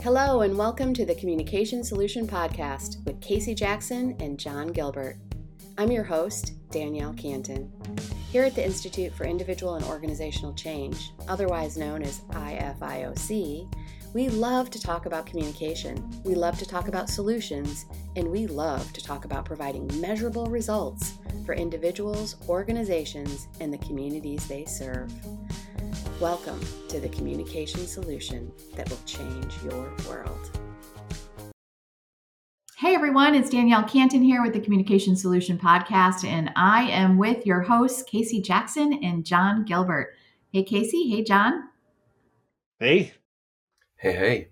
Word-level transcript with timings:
Hello, 0.00 0.42
and 0.42 0.56
welcome 0.56 0.94
to 0.94 1.04
the 1.04 1.16
Communication 1.16 1.82
Solution 1.82 2.24
Podcast 2.24 3.04
with 3.04 3.20
Casey 3.20 3.52
Jackson 3.52 4.16
and 4.20 4.38
John 4.38 4.68
Gilbert. 4.68 5.16
I'm 5.76 5.90
your 5.90 6.04
host, 6.04 6.52
Danielle 6.70 7.14
Cantin. 7.14 7.72
Here 8.30 8.44
at 8.44 8.54
the 8.54 8.64
Institute 8.64 9.12
for 9.12 9.24
Individual 9.24 9.74
and 9.74 9.84
Organizational 9.84 10.54
Change, 10.54 11.10
otherwise 11.26 11.76
known 11.76 12.02
as 12.02 12.20
IFIOC, 12.30 13.74
we 14.14 14.28
love 14.28 14.70
to 14.70 14.80
talk 14.80 15.06
about 15.06 15.26
communication, 15.26 16.08
we 16.22 16.36
love 16.36 16.56
to 16.60 16.66
talk 16.66 16.86
about 16.86 17.10
solutions, 17.10 17.86
and 18.14 18.30
we 18.30 18.46
love 18.46 18.92
to 18.92 19.02
talk 19.02 19.24
about 19.24 19.44
providing 19.44 19.90
measurable 20.00 20.46
results 20.46 21.14
for 21.44 21.54
individuals, 21.54 22.36
organizations, 22.48 23.48
and 23.60 23.72
the 23.72 23.78
communities 23.78 24.46
they 24.46 24.64
serve. 24.64 25.12
Welcome 26.20 26.58
to 26.88 26.98
the 26.98 27.08
communication 27.10 27.86
solution 27.86 28.50
that 28.74 28.90
will 28.90 28.98
change 29.06 29.54
your 29.62 29.88
world. 30.08 30.50
Hey 32.76 32.96
everyone, 32.96 33.36
it's 33.36 33.48
Danielle 33.48 33.84
Cantin 33.84 34.24
here 34.24 34.42
with 34.42 34.52
the 34.52 34.58
Communication 34.58 35.14
Solution 35.14 35.56
Podcast, 35.56 36.24
and 36.24 36.50
I 36.56 36.90
am 36.90 37.18
with 37.18 37.46
your 37.46 37.60
hosts, 37.60 38.02
Casey 38.02 38.42
Jackson 38.42 38.98
and 39.04 39.24
John 39.24 39.64
Gilbert. 39.64 40.16
Hey 40.52 40.64
Casey, 40.64 41.08
hey 41.08 41.22
John. 41.22 41.68
Hey. 42.80 43.12
Hey, 43.94 44.12
hey. 44.12 44.48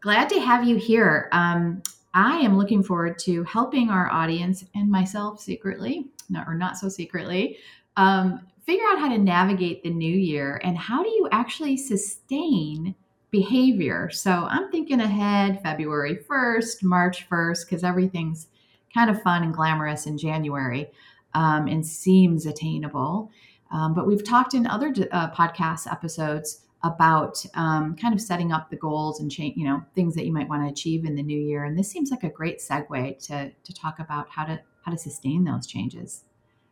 Glad 0.00 0.30
to 0.30 0.40
have 0.40 0.66
you 0.66 0.76
here. 0.76 1.28
Um, 1.32 1.82
I 2.14 2.38
am 2.38 2.56
looking 2.56 2.82
forward 2.82 3.18
to 3.24 3.44
helping 3.44 3.90
our 3.90 4.10
audience 4.10 4.64
and 4.74 4.90
myself 4.90 5.42
secretly, 5.42 6.06
not, 6.30 6.48
or 6.48 6.54
not 6.54 6.78
so 6.78 6.88
secretly, 6.88 7.58
um, 7.98 8.40
figure 8.68 8.84
out 8.92 8.98
how 8.98 9.08
to 9.08 9.16
navigate 9.16 9.82
the 9.82 9.88
new 9.88 10.14
year 10.14 10.60
and 10.62 10.76
how 10.76 11.02
do 11.02 11.08
you 11.08 11.26
actually 11.32 11.74
sustain 11.74 12.94
behavior. 13.30 14.10
So 14.10 14.30
I'm 14.30 14.70
thinking 14.70 15.00
ahead 15.00 15.62
February 15.62 16.18
1st, 16.28 16.82
March 16.82 17.26
1st, 17.30 17.64
because 17.64 17.82
everything's 17.82 18.48
kind 18.92 19.08
of 19.08 19.22
fun 19.22 19.42
and 19.42 19.54
glamorous 19.54 20.04
in 20.04 20.18
January 20.18 20.90
um, 21.32 21.66
and 21.66 21.84
seems 21.84 22.44
attainable. 22.44 23.30
Um, 23.70 23.94
but 23.94 24.06
we've 24.06 24.22
talked 24.22 24.52
in 24.52 24.66
other 24.66 24.92
uh, 25.12 25.30
podcast 25.30 25.90
episodes 25.90 26.66
about 26.84 27.42
um, 27.54 27.96
kind 27.96 28.12
of 28.12 28.20
setting 28.20 28.52
up 28.52 28.68
the 28.68 28.76
goals 28.76 29.20
and 29.20 29.32
change, 29.32 29.56
you 29.56 29.64
know, 29.64 29.82
things 29.94 30.14
that 30.14 30.26
you 30.26 30.32
might 30.32 30.48
want 30.50 30.62
to 30.62 30.70
achieve 30.70 31.06
in 31.06 31.16
the 31.16 31.22
new 31.22 31.40
year. 31.40 31.64
And 31.64 31.78
this 31.78 31.90
seems 31.90 32.10
like 32.10 32.22
a 32.22 32.28
great 32.28 32.58
segue 32.58 33.26
to 33.28 33.50
to 33.50 33.72
talk 33.72 33.98
about 33.98 34.28
how 34.28 34.44
to 34.44 34.60
how 34.84 34.92
to 34.92 34.98
sustain 34.98 35.44
those 35.44 35.66
changes. 35.66 36.24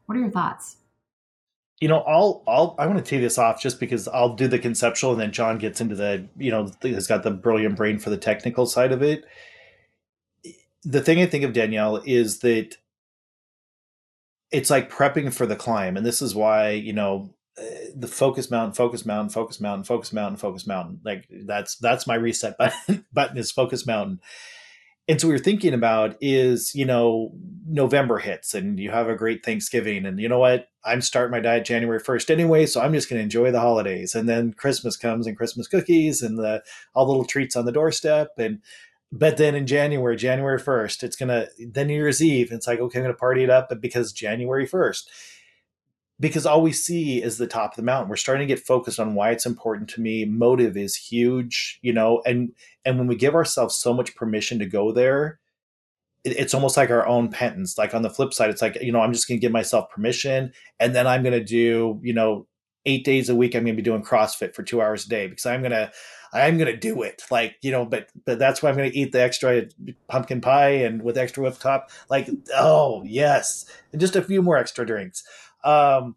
What 0.04 0.18
are 0.18 0.20
your 0.20 0.30
thoughts? 0.30 0.76
You 1.80 1.88
know, 1.88 2.00
I'll 2.00 2.42
I'll 2.46 2.74
I 2.78 2.86
want 2.86 2.98
to 2.98 3.04
tee 3.04 3.18
this 3.18 3.38
off 3.38 3.60
just 3.60 3.78
because 3.78 4.08
I'll 4.08 4.34
do 4.34 4.48
the 4.48 4.58
conceptual 4.58 5.12
and 5.12 5.20
then 5.20 5.32
John 5.32 5.58
gets 5.58 5.80
into 5.80 5.94
the 5.94 6.26
you 6.36 6.50
know 6.50 6.70
has 6.82 7.06
got 7.06 7.22
the 7.22 7.30
brilliant 7.30 7.76
brain 7.76 7.98
for 7.98 8.10
the 8.10 8.16
technical 8.16 8.66
side 8.66 8.92
of 8.92 9.02
it. 9.02 9.24
The 10.84 11.02
thing 11.02 11.20
I 11.20 11.26
think 11.26 11.44
of 11.44 11.52
Danielle 11.52 11.96
is 12.04 12.38
that 12.40 12.76
it's 14.50 14.70
like 14.70 14.90
prepping 14.90 15.34
for 15.34 15.44
the 15.44 15.56
climb, 15.56 15.96
and 15.96 16.06
this 16.06 16.22
is 16.22 16.34
why 16.34 16.70
you 16.70 16.92
know 16.92 17.34
uh, 17.58 17.62
the 17.94 18.08
focus 18.08 18.50
mountain, 18.50 18.74
focus 18.74 19.04
mountain, 19.04 19.30
focus 19.30 19.60
mountain, 19.60 19.84
focus 19.84 20.12
mountain, 20.12 20.36
focus 20.36 20.66
mountain. 20.66 21.00
Like 21.04 21.26
that's 21.30 21.76
that's 21.76 22.06
my 22.06 22.14
reset 22.14 22.56
button. 22.58 23.04
button 23.12 23.38
is 23.38 23.50
focus 23.50 23.86
mountain. 23.86 24.20
And 25.08 25.20
so 25.20 25.28
we 25.28 25.34
are 25.34 25.38
thinking 25.38 25.72
about 25.72 26.16
is 26.20 26.74
you 26.74 26.84
know 26.84 27.32
November 27.68 28.18
hits 28.18 28.54
and 28.54 28.78
you 28.78 28.90
have 28.90 29.08
a 29.08 29.14
great 29.16 29.44
Thanksgiving 29.44 30.06
and 30.06 30.20
you 30.20 30.28
know 30.28 30.38
what 30.38 30.68
I'm 30.84 31.00
starting 31.00 31.32
my 31.32 31.40
diet 31.40 31.64
January 31.64 32.00
1st 32.00 32.30
anyway, 32.30 32.66
so 32.66 32.80
I'm 32.80 32.92
just 32.92 33.08
going 33.08 33.18
to 33.18 33.24
enjoy 33.24 33.50
the 33.50 33.60
holidays. 33.60 34.14
And 34.14 34.28
then 34.28 34.52
Christmas 34.52 34.96
comes 34.96 35.26
and 35.26 35.36
Christmas 35.36 35.66
cookies 35.66 36.22
and 36.22 36.38
the 36.38 36.62
all 36.94 37.06
the 37.06 37.10
little 37.10 37.24
treats 37.24 37.56
on 37.56 37.64
the 37.64 37.72
doorstep 37.72 38.30
and 38.38 38.60
but 39.12 39.36
then 39.36 39.54
in 39.54 39.68
January, 39.68 40.16
January 40.16 40.60
1st, 40.60 41.04
it's 41.04 41.16
gonna 41.16 41.46
then 41.58 41.86
New 41.86 41.94
Year's 41.94 42.22
Eve, 42.22 42.50
it's 42.50 42.66
like, 42.66 42.80
okay, 42.80 42.98
I'm 42.98 43.04
gonna 43.04 43.14
party 43.14 43.44
it 43.44 43.50
up, 43.50 43.68
but 43.68 43.80
because 43.80 44.12
January 44.12 44.66
1st 44.66 45.04
because 46.18 46.46
all 46.46 46.62
we 46.62 46.72
see 46.72 47.22
is 47.22 47.38
the 47.38 47.46
top 47.46 47.72
of 47.72 47.76
the 47.76 47.82
mountain. 47.82 48.08
We're 48.08 48.16
starting 48.16 48.46
to 48.46 48.54
get 48.54 48.64
focused 48.64 48.98
on 48.98 49.14
why 49.14 49.30
it's 49.30 49.46
important 49.46 49.88
to 49.90 50.00
me. 50.00 50.24
Motive 50.24 50.76
is 50.76 50.96
huge 50.96 51.78
you 51.82 51.92
know 51.92 52.22
and 52.26 52.52
and 52.84 52.98
when 52.98 53.06
we 53.06 53.16
give 53.16 53.34
ourselves 53.34 53.76
so 53.76 53.92
much 53.92 54.14
permission 54.14 54.58
to 54.58 54.66
go 54.66 54.92
there 54.92 55.38
it, 56.24 56.36
it's 56.38 56.54
almost 56.54 56.76
like 56.76 56.90
our 56.90 57.06
own 57.06 57.30
penance. 57.30 57.78
Like 57.78 57.94
on 57.94 58.02
the 58.02 58.10
flip 58.10 58.34
side 58.34 58.50
it's 58.50 58.62
like 58.62 58.76
you 58.82 58.92
know 58.92 59.00
i'm 59.00 59.12
just 59.12 59.28
going 59.28 59.38
to 59.38 59.44
give 59.44 59.52
myself 59.52 59.90
permission 59.90 60.52
and 60.80 60.94
then 60.94 61.06
i'm 61.06 61.22
going 61.22 61.38
to 61.38 61.44
do 61.44 62.00
you 62.02 62.12
know 62.12 62.46
eight 62.84 63.04
days 63.04 63.28
a 63.28 63.34
week 63.34 63.54
i'm 63.54 63.64
going 63.64 63.74
to 63.74 63.82
be 63.82 63.84
doing 63.84 64.02
crossfit 64.02 64.54
for 64.54 64.62
two 64.62 64.80
hours 64.80 65.06
a 65.06 65.08
day 65.08 65.26
because 65.26 65.46
i'm 65.46 65.60
going 65.60 65.72
to 65.72 65.90
i'm 66.32 66.58
going 66.58 66.70
to 66.70 66.76
do 66.76 67.02
it. 67.02 67.22
Like 67.30 67.56
you 67.62 67.70
know 67.70 67.84
but 67.84 68.08
but 68.24 68.38
that's 68.38 68.62
why 68.62 68.68
i'm 68.68 68.76
going 68.76 68.90
to 68.90 68.96
eat 68.96 69.12
the 69.12 69.22
extra 69.22 69.66
pumpkin 70.08 70.40
pie 70.40 70.70
and 70.70 71.02
with 71.02 71.16
extra 71.16 71.42
whipped 71.42 71.60
top. 71.60 71.90
Like 72.10 72.28
oh 72.54 73.02
yes. 73.04 73.66
And 73.92 74.00
just 74.00 74.16
a 74.16 74.22
few 74.22 74.42
more 74.42 74.56
extra 74.56 74.84
drinks 74.84 75.24
um, 75.66 76.16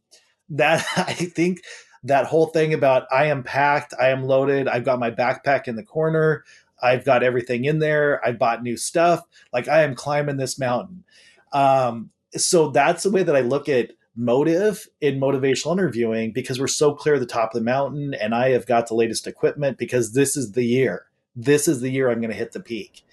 that 0.50 0.86
I 0.98 1.14
think 1.14 1.64
that 2.04 2.28
whole 2.28 2.48
thing 2.48 2.74
about 2.74 3.08
I 3.12 3.26
am 3.26 3.44
packed, 3.44 3.94
I 4.00 4.10
am 4.10 4.24
loaded, 4.24 4.68
I've 4.68 4.86
got 4.86 5.00
my 5.00 5.12
backpack 5.12 5.68
in 5.68 5.76
the 5.76 5.84
corner, 5.84 6.46
I've 6.82 7.04
got 7.04 7.24
everything 7.24 7.66
in 7.66 7.80
there, 7.80 8.26
I 8.26 8.32
bought 8.32 8.64
new 8.64 8.78
stuff, 8.78 9.26
like 9.52 9.68
I 9.68 9.84
am 9.84 9.96
climbing 9.96 10.38
this 10.38 10.58
mountain. 10.58 11.04
Um, 11.52 12.12
so 12.36 12.70
that's 12.70 13.04
the 13.04 13.12
way 13.12 13.24
that 13.24 13.36
I 13.36 13.42
look 13.42 13.68
at 13.68 13.92
motive 14.16 14.88
in 15.02 15.20
motivational 15.20 15.74
interviewing 15.74 16.32
because 16.32 16.59
we're 16.59 16.68
so 16.68 16.94
clear 16.94 17.16
at 17.16 17.22
the 17.22 17.26
top 17.26 17.54
of 17.54 17.59
the 17.59 17.66
mountain 17.66 18.14
and 18.14 18.36
I 18.36 18.50
have 18.52 18.66
got 18.66 18.88
the 18.88 18.96
latest 18.96 19.28
equipment 19.28 19.78
because 19.78 20.14
this 20.14 20.38
is 20.38 20.52
the 20.54 20.64
year. 20.64 21.06
This 21.36 21.68
is 21.68 21.82
the 21.82 21.90
year 21.90 22.09
I'm 22.09 22.20
going 22.20 22.32
to 22.32 22.36
hit 22.36 22.52
the 22.52 22.59
peak. 22.59 23.04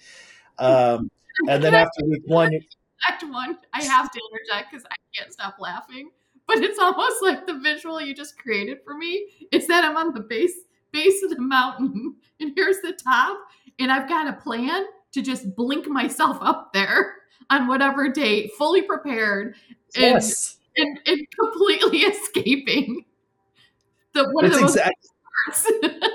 Um, 0.59 1.09
and 1.49 1.63
then 1.63 1.73
after 1.73 2.05
week 2.05 2.23
one, 2.25 2.51
one, 3.29 3.57
I 3.73 3.83
have 3.83 4.11
to 4.11 4.21
interject 4.31 4.71
because 4.71 4.85
I 4.85 4.95
can't 5.15 5.31
stop 5.31 5.55
laughing 5.59 6.09
but 6.47 6.59
it's 6.59 6.79
almost 6.79 7.21
like 7.21 7.45
the 7.45 7.59
visual 7.59 8.01
you 8.01 8.13
just 8.13 8.37
created 8.37 8.79
for 8.83 8.97
me 8.97 9.27
is 9.51 9.67
that 9.67 9.83
I'm 9.83 9.97
on 9.97 10.13
the 10.13 10.21
base 10.21 10.53
base 10.91 11.21
of 11.23 11.29
the 11.29 11.41
mountain 11.41 12.15
and 12.39 12.53
here's 12.55 12.81
the 12.81 12.93
top 12.93 13.37
and 13.79 13.91
I've 13.91 14.09
got 14.09 14.27
a 14.27 14.33
plan 14.33 14.85
to 15.13 15.21
just 15.21 15.55
blink 15.55 15.87
myself 15.87 16.37
up 16.41 16.73
there 16.73 17.15
on 17.49 17.67
whatever 17.67 18.09
date, 18.09 18.51
fully 18.57 18.81
prepared 18.81 19.55
and 19.95 20.15
yes. 20.15 20.57
and, 20.75 20.99
and 21.05 21.19
completely 21.39 21.99
escaping 22.03 23.05
the 24.13 24.29
one 24.31 24.49
that's 24.49 24.55
of 24.55 24.73
the 24.73 24.91
exactly, 25.71 25.99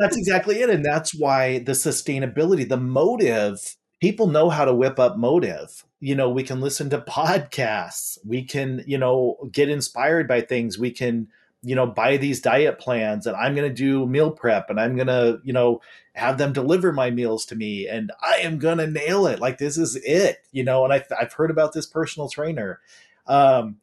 That's 0.00 0.16
exactly 0.16 0.60
it. 0.60 0.70
And 0.70 0.84
that's 0.84 1.14
why 1.14 1.58
the 1.60 1.72
sustainability, 1.72 2.68
the 2.68 2.76
motive 2.76 3.76
people 4.04 4.26
know 4.26 4.50
how 4.50 4.66
to 4.66 4.74
whip 4.74 4.98
up 4.98 5.16
motive. 5.16 5.82
You 5.98 6.14
know, 6.14 6.28
we 6.28 6.42
can 6.42 6.60
listen 6.60 6.90
to 6.90 6.98
podcasts. 7.08 8.18
We 8.22 8.42
can, 8.42 8.84
you 8.86 8.98
know, 8.98 9.38
get 9.50 9.70
inspired 9.70 10.28
by 10.28 10.42
things. 10.42 10.78
We 10.78 10.90
can, 10.90 11.28
you 11.62 11.74
know, 11.74 11.86
buy 11.86 12.18
these 12.18 12.42
diet 12.42 12.78
plans 12.78 13.26
and 13.26 13.34
I'm 13.34 13.54
going 13.54 13.66
to 13.66 13.74
do 13.74 14.04
meal 14.06 14.30
prep 14.30 14.68
and 14.68 14.78
I'm 14.78 14.94
going 14.94 15.06
to, 15.06 15.40
you 15.42 15.54
know, 15.54 15.80
have 16.12 16.36
them 16.36 16.52
deliver 16.52 16.92
my 16.92 17.10
meals 17.10 17.46
to 17.46 17.56
me 17.56 17.88
and 17.88 18.12
I 18.20 18.40
am 18.42 18.58
going 18.58 18.76
to 18.76 18.86
nail 18.86 19.26
it. 19.26 19.40
Like 19.40 19.56
this 19.56 19.78
is 19.78 19.96
it, 19.96 20.44
you 20.52 20.64
know, 20.64 20.84
and 20.84 20.92
I, 20.92 21.02
I've 21.18 21.32
heard 21.32 21.50
about 21.50 21.72
this 21.72 21.86
personal 21.86 22.28
trainer. 22.28 22.80
Um, 23.26 23.78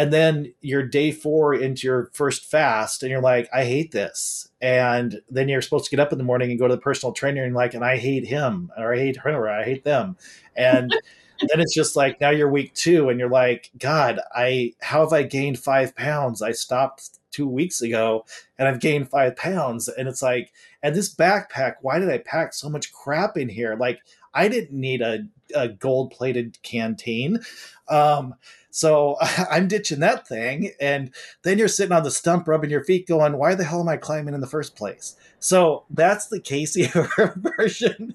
and 0.00 0.14
then 0.14 0.54
you're 0.62 0.82
day 0.82 1.12
four 1.12 1.52
into 1.52 1.86
your 1.86 2.10
first 2.14 2.46
fast 2.46 3.02
and 3.02 3.10
you're 3.10 3.20
like 3.20 3.50
i 3.52 3.66
hate 3.66 3.92
this. 3.92 4.48
And 4.62 5.20
then 5.28 5.46
you're 5.46 5.60
supposed 5.60 5.84
to 5.84 5.90
get 5.90 6.00
up 6.00 6.10
in 6.10 6.16
the 6.16 6.24
morning 6.24 6.50
and 6.50 6.58
go 6.58 6.66
to 6.68 6.74
the 6.74 6.80
personal 6.80 7.12
trainer 7.12 7.44
and 7.44 7.54
like 7.54 7.74
and 7.74 7.84
i 7.84 7.98
hate 7.98 8.26
him 8.26 8.72
or 8.78 8.94
i 8.94 8.98
hate 8.98 9.18
her 9.18 9.36
or 9.36 9.50
i 9.50 9.62
hate 9.62 9.84
them. 9.84 10.16
And 10.56 10.90
then 11.48 11.60
it's 11.60 11.74
just 11.74 11.96
like 11.96 12.18
now 12.18 12.30
you're 12.30 12.50
week 12.50 12.72
two 12.72 13.10
and 13.10 13.20
you're 13.20 13.28
like 13.28 13.70
god 13.78 14.20
i 14.34 14.72
how 14.80 15.00
have 15.00 15.12
i 15.12 15.22
gained 15.22 15.58
five 15.58 15.94
pounds? 15.94 16.40
I 16.40 16.52
stopped 16.52 17.18
two 17.30 17.46
weeks 17.46 17.82
ago 17.82 18.24
and 18.58 18.68
i've 18.68 18.80
gained 18.80 19.10
five 19.10 19.36
pounds. 19.36 19.86
And 19.88 20.08
it's 20.08 20.22
like 20.22 20.50
and 20.82 20.96
this 20.96 21.14
backpack 21.14 21.74
why 21.82 21.98
did 21.98 22.08
i 22.08 22.16
pack 22.16 22.54
so 22.54 22.70
much 22.70 22.90
crap 22.90 23.36
in 23.36 23.50
here? 23.50 23.76
Like 23.78 24.00
i 24.32 24.48
didn't 24.48 24.80
need 24.80 25.02
a, 25.02 25.26
a 25.54 25.68
gold 25.68 26.10
plated 26.10 26.56
canteen. 26.62 27.40
Um 27.86 28.36
so 28.70 29.16
I'm 29.50 29.68
ditching 29.68 30.00
that 30.00 30.26
thing. 30.26 30.72
And 30.80 31.12
then 31.42 31.58
you're 31.58 31.68
sitting 31.68 31.92
on 31.92 32.02
the 32.02 32.10
stump 32.10 32.48
rubbing 32.48 32.70
your 32.70 32.84
feet 32.84 33.06
going, 33.06 33.36
why 33.36 33.54
the 33.54 33.64
hell 33.64 33.80
am 33.80 33.88
I 33.88 33.96
climbing 33.96 34.34
in 34.34 34.40
the 34.40 34.46
first 34.46 34.76
place? 34.76 35.16
So 35.38 35.84
that's 35.90 36.26
the 36.28 36.40
Casey 36.40 36.90
version 37.36 38.14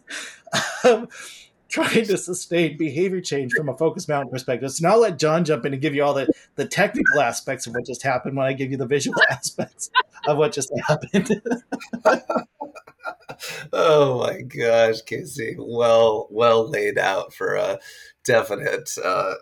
of 0.83 1.07
trying 1.67 2.05
to 2.05 2.17
sustain 2.17 2.77
behavior 2.77 3.19
change 3.19 3.51
from 3.53 3.67
a 3.67 3.77
focus 3.77 4.07
mountain 4.07 4.31
perspective. 4.31 4.71
So 4.71 4.87
now 4.87 4.93
I'll 4.93 5.01
let 5.01 5.19
John 5.19 5.43
jump 5.43 5.65
in 5.65 5.73
and 5.73 5.81
give 5.81 5.95
you 5.95 6.03
all 6.03 6.13
the, 6.13 6.31
the 6.55 6.65
technical 6.65 7.19
aspects 7.19 7.67
of 7.67 7.73
what 7.73 7.85
just 7.85 8.03
happened 8.03 8.37
when 8.37 8.45
I 8.45 8.53
give 8.53 8.71
you 8.71 8.77
the 8.77 8.85
visual 8.85 9.19
aspects 9.29 9.89
of 10.27 10.37
what 10.37 10.53
just 10.53 10.71
happened. 10.87 11.41
oh 13.73 14.19
my 14.19 14.41
gosh, 14.41 15.01
Casey. 15.01 15.55
Well, 15.57 16.27
well 16.29 16.69
laid 16.69 16.97
out 16.97 17.33
for 17.33 17.55
a 17.55 17.79
definite 18.23 18.89
uh, 19.03 19.33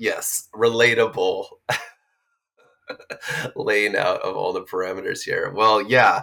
yes, 0.00 0.48
relatable 0.54 1.46
laying 3.54 3.94
out 3.94 4.22
of 4.22 4.34
all 4.34 4.52
the 4.52 4.62
parameters 4.62 5.22
here. 5.22 5.52
Well, 5.54 5.82
yeah. 5.82 6.22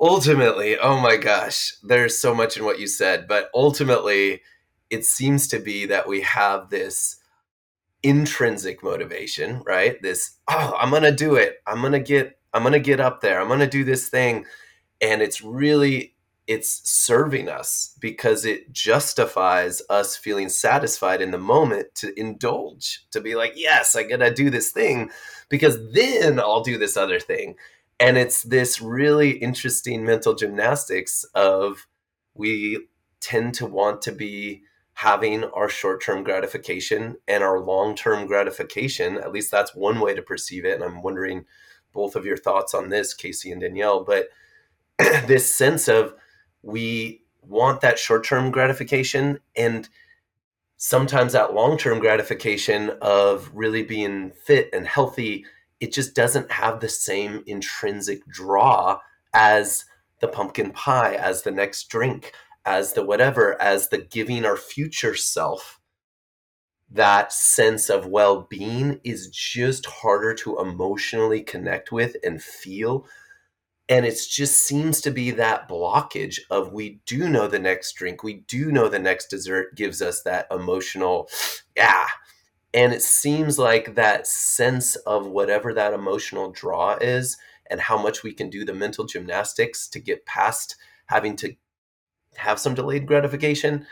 ultimately, 0.00 0.78
oh 0.78 0.98
my 0.98 1.16
gosh, 1.16 1.74
there's 1.82 2.18
so 2.18 2.34
much 2.34 2.56
in 2.56 2.64
what 2.64 2.80
you 2.80 2.88
said, 2.88 3.28
but 3.28 3.50
ultimately, 3.54 4.42
it 4.90 5.04
seems 5.04 5.46
to 5.48 5.58
be 5.58 5.86
that 5.86 6.08
we 6.08 6.22
have 6.22 6.70
this 6.70 7.16
intrinsic 8.02 8.82
motivation, 8.82 9.62
right? 9.66 10.00
This, 10.02 10.38
oh, 10.48 10.76
I'm 10.78 10.90
going 10.90 11.02
to 11.02 11.12
do 11.12 11.36
it. 11.36 11.56
I'm 11.66 11.80
going 11.80 11.92
to 11.92 12.00
get 12.00 12.38
I'm 12.54 12.62
going 12.62 12.72
to 12.72 12.80
get 12.80 13.00
up 13.00 13.20
there. 13.20 13.38
I'm 13.38 13.48
going 13.48 13.60
to 13.60 13.66
do 13.66 13.84
this 13.84 14.08
thing 14.08 14.46
and 15.02 15.20
it's 15.20 15.42
really 15.42 16.15
it's 16.46 16.88
serving 16.88 17.48
us 17.48 17.96
because 18.00 18.44
it 18.44 18.72
justifies 18.72 19.82
us 19.90 20.16
feeling 20.16 20.48
satisfied 20.48 21.20
in 21.20 21.32
the 21.32 21.38
moment 21.38 21.94
to 21.94 22.18
indulge 22.18 23.04
to 23.10 23.20
be 23.20 23.34
like 23.34 23.52
yes 23.56 23.96
i 23.96 24.02
gotta 24.02 24.32
do 24.32 24.48
this 24.50 24.70
thing 24.70 25.10
because 25.48 25.92
then 25.92 26.38
i'll 26.38 26.62
do 26.62 26.78
this 26.78 26.96
other 26.96 27.20
thing. 27.20 27.56
And 27.98 28.18
it's 28.18 28.42
this 28.42 28.80
really 28.80 29.30
interesting 29.30 30.04
mental 30.04 30.34
gymnastics 30.34 31.24
of 31.34 31.86
we 32.34 32.86
tend 33.20 33.54
to 33.54 33.66
want 33.66 34.02
to 34.02 34.12
be 34.12 34.62
having 34.92 35.44
our 35.44 35.68
short-term 35.68 36.22
gratification 36.22 37.16
and 37.26 37.42
our 37.42 37.60
long-term 37.60 38.26
gratification. 38.26 39.16
At 39.16 39.32
least 39.32 39.50
that's 39.50 39.74
one 39.74 40.00
way 40.00 40.14
to 40.14 40.22
perceive 40.22 40.64
it 40.64 40.74
and 40.74 40.84
i'm 40.84 41.02
wondering 41.02 41.44
both 41.92 42.16
of 42.16 42.26
your 42.26 42.36
thoughts 42.36 42.74
on 42.74 42.90
this 42.90 43.14
casey 43.14 43.50
and 43.50 43.60
danielle 43.62 44.04
but 44.04 44.28
this 45.26 45.52
sense 45.52 45.88
of 45.88 46.14
we 46.62 47.22
want 47.42 47.80
that 47.80 47.98
short-term 47.98 48.50
gratification 48.50 49.38
and 49.56 49.88
sometimes 50.76 51.32
that 51.32 51.54
long-term 51.54 52.00
gratification 52.00 52.90
of 53.00 53.50
really 53.54 53.82
being 53.82 54.32
fit 54.44 54.68
and 54.72 54.86
healthy 54.86 55.44
it 55.80 55.92
just 55.92 56.14
doesn't 56.14 56.50
have 56.50 56.80
the 56.80 56.88
same 56.88 57.42
intrinsic 57.46 58.26
draw 58.26 58.98
as 59.34 59.84
the 60.20 60.28
pumpkin 60.28 60.70
pie 60.72 61.14
as 61.14 61.42
the 61.42 61.50
next 61.50 61.88
drink 61.88 62.32
as 62.64 62.94
the 62.94 63.04
whatever 63.04 63.60
as 63.60 63.88
the 63.88 63.98
giving 63.98 64.44
our 64.44 64.56
future 64.56 65.14
self. 65.14 65.80
That 66.90 67.32
sense 67.32 67.88
of 67.88 68.06
well-being 68.06 69.00
is 69.04 69.28
just 69.28 69.86
harder 69.86 70.34
to 70.34 70.58
emotionally 70.58 71.42
connect 71.42 71.92
with 71.92 72.16
and 72.24 72.42
feel 72.42 73.06
and 73.88 74.04
it 74.04 74.18
just 74.28 74.64
seems 74.64 75.00
to 75.00 75.10
be 75.10 75.30
that 75.32 75.68
blockage 75.68 76.40
of 76.50 76.72
we 76.72 77.00
do 77.06 77.28
know 77.28 77.46
the 77.46 77.58
next 77.58 77.92
drink 77.92 78.22
we 78.22 78.34
do 78.48 78.72
know 78.72 78.88
the 78.88 78.98
next 78.98 79.28
dessert 79.28 79.74
gives 79.76 80.02
us 80.02 80.22
that 80.22 80.46
emotional 80.50 81.28
yeah. 81.76 82.06
And 82.74 82.92
it 82.92 83.00
seems 83.00 83.58
like 83.58 83.94
that 83.94 84.26
sense 84.26 84.96
of 84.96 85.26
whatever 85.26 85.72
that 85.72 85.94
emotional 85.94 86.50
draw 86.50 86.98
is 87.00 87.38
and 87.70 87.80
how 87.80 87.96
much 87.96 88.22
we 88.22 88.34
can 88.34 88.50
do 88.50 88.66
the 88.66 88.74
mental 88.74 89.06
gymnastics 89.06 89.88
to 89.88 90.00
get 90.00 90.26
past 90.26 90.76
having 91.06 91.36
to 91.36 91.54
have 92.36 92.58
some 92.58 92.74
delayed 92.74 93.06
gratification 93.06 93.86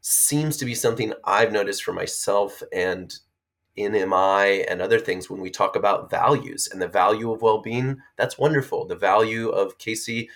seems 0.00 0.56
to 0.56 0.64
be 0.64 0.74
something 0.74 1.12
i've 1.24 1.52
noticed 1.52 1.84
for 1.84 1.92
myself 1.92 2.62
and 2.72 3.18
NMI 3.78 4.64
and 4.68 4.80
other 4.80 4.98
things 4.98 5.28
when 5.28 5.40
we 5.40 5.50
talk 5.50 5.76
about 5.76 6.10
values 6.10 6.68
and 6.70 6.80
the 6.80 6.88
value 6.88 7.32
of 7.32 7.42
well-being 7.42 7.98
that's 8.16 8.38
wonderful. 8.38 8.86
The 8.86 8.96
value 8.96 9.48
of 9.48 9.78
Casey 9.78 10.30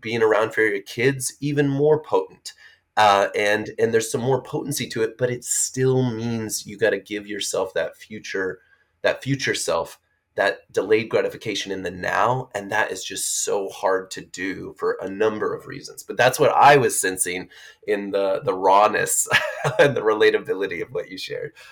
being 0.00 0.22
around 0.22 0.52
for 0.54 0.62
your 0.62 0.82
kids 0.82 1.36
even 1.40 1.68
more 1.68 2.02
potent. 2.02 2.52
Uh, 2.96 3.28
and 3.34 3.70
and 3.78 3.92
there's 3.94 4.12
some 4.12 4.20
more 4.20 4.42
potency 4.42 4.86
to 4.86 5.02
it 5.02 5.16
but 5.16 5.30
it 5.30 5.42
still 5.42 6.02
means 6.12 6.66
you 6.66 6.76
got 6.76 6.90
to 6.90 7.00
give 7.00 7.26
yourself 7.26 7.72
that 7.72 7.96
future 7.96 8.60
that 9.00 9.22
future 9.22 9.54
self 9.54 9.98
that 10.34 10.72
delayed 10.72 11.08
gratification 11.08 11.72
in 11.72 11.82
the 11.82 11.90
now 11.90 12.48
and 12.54 12.70
that 12.70 12.90
is 12.90 13.04
just 13.04 13.44
so 13.44 13.68
hard 13.68 14.10
to 14.10 14.20
do 14.20 14.74
for 14.78 14.96
a 15.02 15.08
number 15.08 15.54
of 15.54 15.66
reasons. 15.66 16.02
But 16.02 16.16
that's 16.16 16.40
what 16.40 16.52
i 16.52 16.76
was 16.76 16.98
sensing 16.98 17.48
in 17.86 18.10
the 18.10 18.40
the 18.44 18.54
rawness 18.54 19.28
and 19.78 19.96
the 19.96 20.02
relatability 20.02 20.82
of 20.82 20.92
what 20.92 21.10
you 21.10 21.18
shared. 21.18 21.52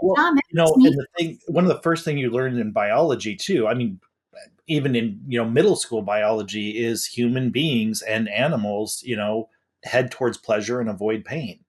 Well, 0.00 0.32
you 0.34 0.42
know 0.52 0.72
and 0.76 0.84
the 0.84 1.06
thing 1.18 1.38
one 1.48 1.64
of 1.64 1.68
the 1.68 1.82
first 1.82 2.04
thing 2.04 2.18
you 2.18 2.30
learn 2.30 2.56
in 2.56 2.70
biology 2.70 3.34
too 3.34 3.66
i 3.66 3.74
mean 3.74 3.98
even 4.68 4.94
in 4.94 5.20
you 5.26 5.42
know 5.42 5.44
middle 5.44 5.74
school 5.74 6.02
biology 6.02 6.78
is 6.78 7.04
human 7.04 7.50
beings 7.50 8.00
and 8.00 8.28
animals 8.28 9.02
you 9.04 9.16
know 9.16 9.48
head 9.84 10.10
towards 10.10 10.38
pleasure 10.38 10.80
and 10.80 10.88
avoid 10.88 11.24
pain. 11.24 11.60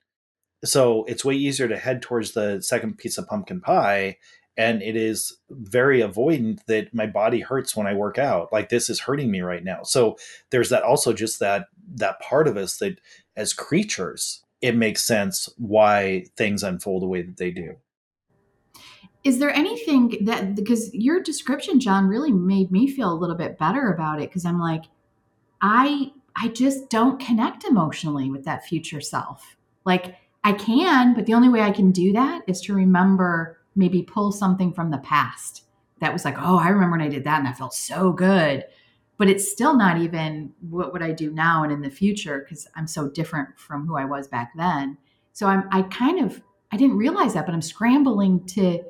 So 0.63 1.05
it's 1.05 1.25
way 1.25 1.35
easier 1.35 1.67
to 1.67 1.77
head 1.77 2.01
towards 2.01 2.33
the 2.33 2.61
second 2.61 2.97
piece 2.97 3.17
of 3.17 3.27
pumpkin 3.27 3.61
pie 3.61 4.17
and 4.61 4.83
it 4.83 4.95
is 4.95 5.39
very 5.49 6.01
avoidant 6.01 6.59
that 6.67 6.93
my 6.93 7.07
body 7.07 7.39
hurts 7.39 7.75
when 7.75 7.87
I 7.87 7.95
work 7.95 8.19
out. 8.19 8.53
Like 8.53 8.69
this 8.69 8.91
is 8.91 8.99
hurting 8.99 9.31
me 9.31 9.41
right 9.41 9.63
now. 9.63 9.81
So 9.81 10.17
there's 10.51 10.69
that 10.69 10.83
also 10.83 11.13
just 11.13 11.39
that 11.39 11.65
that 11.95 12.19
part 12.19 12.47
of 12.47 12.57
us 12.57 12.77
that 12.77 13.01
as 13.35 13.53
creatures, 13.53 14.43
it 14.61 14.75
makes 14.75 15.01
sense 15.01 15.49
why 15.57 16.25
things 16.37 16.61
unfold 16.61 17.01
the 17.01 17.07
way 17.07 17.23
that 17.23 17.37
they 17.37 17.49
do. 17.49 17.75
Is 19.23 19.39
there 19.39 19.49
anything 19.49 20.15
that 20.25 20.53
because 20.55 20.93
your 20.93 21.23
description, 21.23 21.79
John, 21.79 22.05
really 22.05 22.31
made 22.31 22.71
me 22.71 22.87
feel 22.87 23.11
a 23.11 23.17
little 23.17 23.35
bit 23.35 23.57
better 23.57 23.91
about 23.91 24.21
it 24.21 24.29
because 24.29 24.45
I'm 24.45 24.59
like, 24.59 24.83
I 25.59 26.11
I 26.35 26.49
just 26.49 26.91
don't 26.91 27.19
connect 27.19 27.63
emotionally 27.63 28.29
with 28.29 28.45
that 28.45 28.63
future 28.63 29.01
self. 29.01 29.57
Like 29.85 30.17
I 30.43 30.53
can, 30.53 31.15
but 31.15 31.25
the 31.25 31.33
only 31.33 31.49
way 31.49 31.61
I 31.61 31.71
can 31.71 31.91
do 31.91 32.13
that 32.13 32.43
is 32.45 32.61
to 32.61 32.75
remember 32.75 33.57
maybe 33.75 34.03
pull 34.03 34.31
something 34.31 34.73
from 34.73 34.91
the 34.91 34.97
past 34.99 35.63
that 36.01 36.11
was 36.11 36.25
like, 36.25 36.35
oh, 36.39 36.57
I 36.57 36.69
remember 36.69 36.97
when 36.97 37.07
I 37.07 37.09
did 37.09 37.23
that 37.23 37.37
and 37.37 37.47
that 37.47 37.57
felt 37.57 37.73
so 37.73 38.11
good. 38.11 38.65
But 39.17 39.29
it's 39.29 39.49
still 39.49 39.77
not 39.77 39.99
even 39.99 40.51
what 40.69 40.91
would 40.91 41.03
I 41.03 41.11
do 41.11 41.31
now 41.31 41.63
and 41.63 41.71
in 41.71 41.81
the 41.81 41.91
future 41.91 42.39
because 42.39 42.67
I'm 42.75 42.87
so 42.87 43.07
different 43.07 43.57
from 43.57 43.85
who 43.85 43.95
I 43.95 44.05
was 44.05 44.27
back 44.27 44.51
then. 44.57 44.97
So 45.33 45.45
I'm 45.45 45.69
I 45.71 45.83
kind 45.83 46.25
of 46.25 46.41
I 46.71 46.77
didn't 46.77 46.97
realize 46.97 47.35
that, 47.35 47.45
but 47.45 47.53
I'm 47.53 47.61
scrambling 47.61 48.45
to 48.47 48.83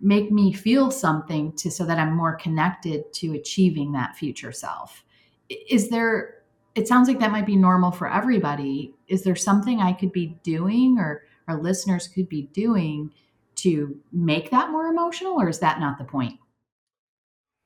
make 0.00 0.32
me 0.32 0.52
feel 0.52 0.90
something 0.90 1.52
to 1.52 1.70
so 1.70 1.84
that 1.84 1.98
I'm 1.98 2.16
more 2.16 2.36
connected 2.36 3.12
to 3.14 3.34
achieving 3.34 3.92
that 3.92 4.16
future 4.16 4.52
self. 4.52 5.04
Is 5.50 5.90
there 5.90 6.36
it 6.74 6.88
sounds 6.88 7.08
like 7.08 7.18
that 7.20 7.32
might 7.32 7.46
be 7.46 7.56
normal 7.56 7.90
for 7.90 8.10
everybody. 8.10 8.94
Is 9.08 9.22
there 9.22 9.36
something 9.36 9.80
I 9.80 9.92
could 9.92 10.12
be 10.12 10.38
doing 10.42 10.98
or 10.98 11.24
our 11.48 11.60
listeners 11.60 12.08
could 12.08 12.28
be 12.28 12.42
doing 12.52 13.12
to 13.56 13.98
make 14.12 14.50
that 14.50 14.70
more 14.70 14.86
emotional, 14.86 15.40
or 15.40 15.48
is 15.48 15.58
that 15.60 15.80
not 15.80 15.98
the 15.98 16.04
point? 16.04 16.38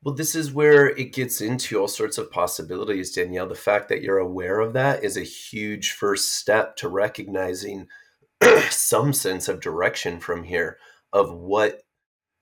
Well, 0.02 0.14
this 0.14 0.34
is 0.34 0.52
where 0.52 0.88
it 0.88 1.12
gets 1.12 1.42
into 1.42 1.78
all 1.78 1.88
sorts 1.88 2.16
of 2.16 2.30
possibilities, 2.30 3.12
Danielle. 3.12 3.48
The 3.48 3.54
fact 3.54 3.90
that 3.90 4.00
you're 4.00 4.18
aware 4.18 4.60
of 4.60 4.72
that 4.72 5.04
is 5.04 5.16
a 5.16 5.22
huge 5.22 5.92
first 5.92 6.32
step 6.36 6.76
to 6.76 6.88
recognizing 6.88 7.86
some 8.70 9.12
sense 9.12 9.46
of 9.46 9.60
direction 9.60 10.18
from 10.18 10.44
here 10.44 10.78
of 11.12 11.34
what 11.34 11.82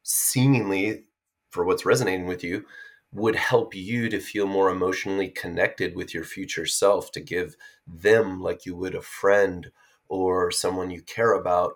seemingly, 0.04 1.04
for 1.50 1.64
what's 1.64 1.84
resonating 1.84 2.26
with 2.26 2.44
you, 2.44 2.64
would 3.12 3.34
help 3.34 3.74
you 3.74 4.08
to 4.08 4.20
feel 4.20 4.46
more 4.46 4.70
emotionally 4.70 5.28
connected 5.28 5.96
with 5.96 6.14
your 6.14 6.24
future 6.24 6.66
self, 6.66 7.10
to 7.10 7.20
give 7.20 7.56
them, 7.86 8.40
like 8.40 8.66
you 8.66 8.76
would 8.76 8.94
a 8.94 9.02
friend 9.02 9.72
or 10.08 10.50
someone 10.50 10.90
you 10.90 11.02
care 11.02 11.32
about, 11.32 11.72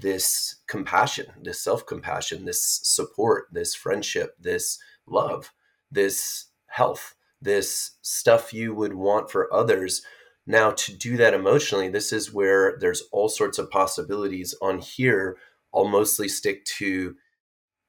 this 0.00 0.56
compassion, 0.66 1.26
this 1.42 1.60
self 1.60 1.86
compassion, 1.86 2.44
this 2.44 2.80
support, 2.82 3.46
this 3.52 3.74
friendship, 3.74 4.36
this 4.40 4.78
love, 5.06 5.52
this 5.90 6.46
health, 6.66 7.14
this 7.40 7.92
stuff 8.02 8.52
you 8.52 8.74
would 8.74 8.94
want 8.94 9.30
for 9.30 9.52
others. 9.52 10.02
Now, 10.46 10.72
to 10.72 10.96
do 10.96 11.16
that 11.16 11.34
emotionally, 11.34 11.88
this 11.88 12.12
is 12.12 12.32
where 12.32 12.76
there's 12.80 13.02
all 13.12 13.28
sorts 13.28 13.58
of 13.58 13.70
possibilities. 13.70 14.54
On 14.60 14.78
here, 14.78 15.38
I'll 15.74 15.88
mostly 15.88 16.28
stick 16.28 16.64
to 16.76 17.16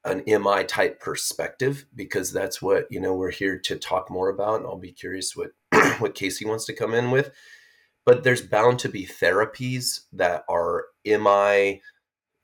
an 0.06 0.24
MI 0.28 0.64
type 0.64 1.00
perspective 1.00 1.86
because 1.96 2.32
that's 2.32 2.62
what 2.62 2.86
you 2.92 3.00
know 3.00 3.16
we're 3.16 3.32
here 3.32 3.58
to 3.60 3.76
talk 3.76 4.10
more 4.10 4.30
about. 4.30 4.60
And 4.60 4.68
I'll 4.68 4.78
be 4.78 4.92
curious 4.92 5.36
what 5.36 5.52
what 6.00 6.16
Casey 6.16 6.46
wants 6.46 6.66
to 6.66 6.74
come 6.74 6.94
in 6.94 7.12
with. 7.12 7.32
But 8.06 8.24
there's 8.24 8.42
bound 8.42 8.78
to 8.80 8.90
be 8.90 9.08
therapies 9.08 10.02
that 10.14 10.44
are 10.48 10.86
MI 11.06 11.82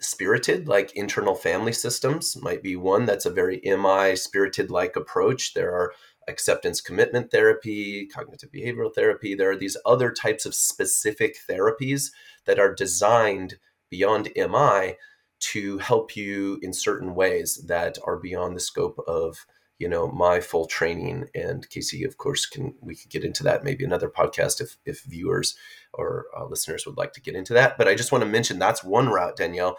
spirited, 0.01 0.67
like 0.67 0.95
internal 0.95 1.35
family 1.35 1.73
systems, 1.73 2.35
might 2.41 2.61
be 2.61 2.75
one 2.75 3.05
that's 3.05 3.25
a 3.25 3.31
very 3.31 3.61
MI 3.63 4.15
spirited 4.15 4.69
like 4.71 4.95
approach. 4.95 5.53
There 5.53 5.71
are 5.71 5.93
acceptance 6.27 6.81
commitment 6.81 7.31
therapy, 7.31 8.07
cognitive 8.07 8.51
behavioral 8.51 8.93
therapy. 8.93 9.35
There 9.35 9.51
are 9.51 9.57
these 9.57 9.77
other 9.85 10.11
types 10.11 10.45
of 10.45 10.55
specific 10.55 11.37
therapies 11.49 12.11
that 12.45 12.59
are 12.59 12.73
designed 12.73 13.57
beyond 13.89 14.29
MI 14.35 14.95
to 15.39 15.77
help 15.79 16.15
you 16.15 16.59
in 16.61 16.73
certain 16.73 17.15
ways 17.15 17.63
that 17.67 17.97
are 18.05 18.17
beyond 18.17 18.55
the 18.55 18.61
scope 18.61 18.99
of 19.07 19.45
you 19.81 19.89
know 19.89 20.07
my 20.07 20.39
full 20.39 20.67
training 20.67 21.25
and 21.33 21.69
casey 21.69 22.03
of 22.03 22.17
course 22.17 22.45
can 22.45 22.75
we 22.81 22.95
could 22.95 23.09
get 23.09 23.25
into 23.25 23.43
that 23.43 23.63
maybe 23.63 23.83
another 23.83 24.09
podcast 24.09 24.61
if 24.61 24.77
if 24.85 25.03
viewers 25.03 25.55
or 25.93 26.25
uh, 26.37 26.45
listeners 26.45 26.85
would 26.85 26.97
like 26.97 27.13
to 27.13 27.21
get 27.21 27.35
into 27.35 27.53
that 27.53 27.77
but 27.77 27.87
i 27.87 27.95
just 27.95 28.11
want 28.11 28.23
to 28.23 28.29
mention 28.29 28.59
that's 28.59 28.83
one 28.83 29.09
route 29.09 29.35
danielle 29.35 29.77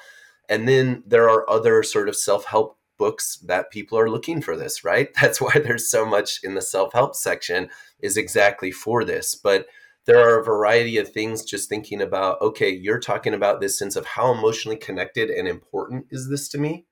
and 0.48 0.68
then 0.68 1.02
there 1.06 1.30
are 1.30 1.48
other 1.48 1.82
sort 1.82 2.08
of 2.08 2.16
self-help 2.16 2.76
books 2.98 3.38
that 3.46 3.72
people 3.72 3.98
are 3.98 4.08
looking 4.08 4.40
for 4.40 4.56
this, 4.56 4.84
right? 4.84 5.08
That's 5.20 5.40
why 5.40 5.54
there's 5.54 5.90
so 5.90 6.06
much 6.06 6.40
in 6.44 6.54
the 6.54 6.62
self 6.62 6.92
help 6.92 7.16
section, 7.16 7.68
is 8.00 8.16
exactly 8.16 8.70
for 8.70 9.04
this. 9.04 9.34
But 9.34 9.66
there 10.04 10.18
are 10.18 10.38
a 10.38 10.44
variety 10.44 10.98
of 10.98 11.08
things 11.08 11.44
just 11.44 11.68
thinking 11.68 12.00
about 12.00 12.40
okay, 12.40 12.70
you're 12.70 13.00
talking 13.00 13.34
about 13.34 13.60
this 13.60 13.78
sense 13.78 13.96
of 13.96 14.06
how 14.06 14.32
emotionally 14.32 14.76
connected 14.76 15.30
and 15.30 15.48
important 15.48 16.06
is 16.10 16.28
this 16.28 16.48
to 16.50 16.58
me? 16.58 16.86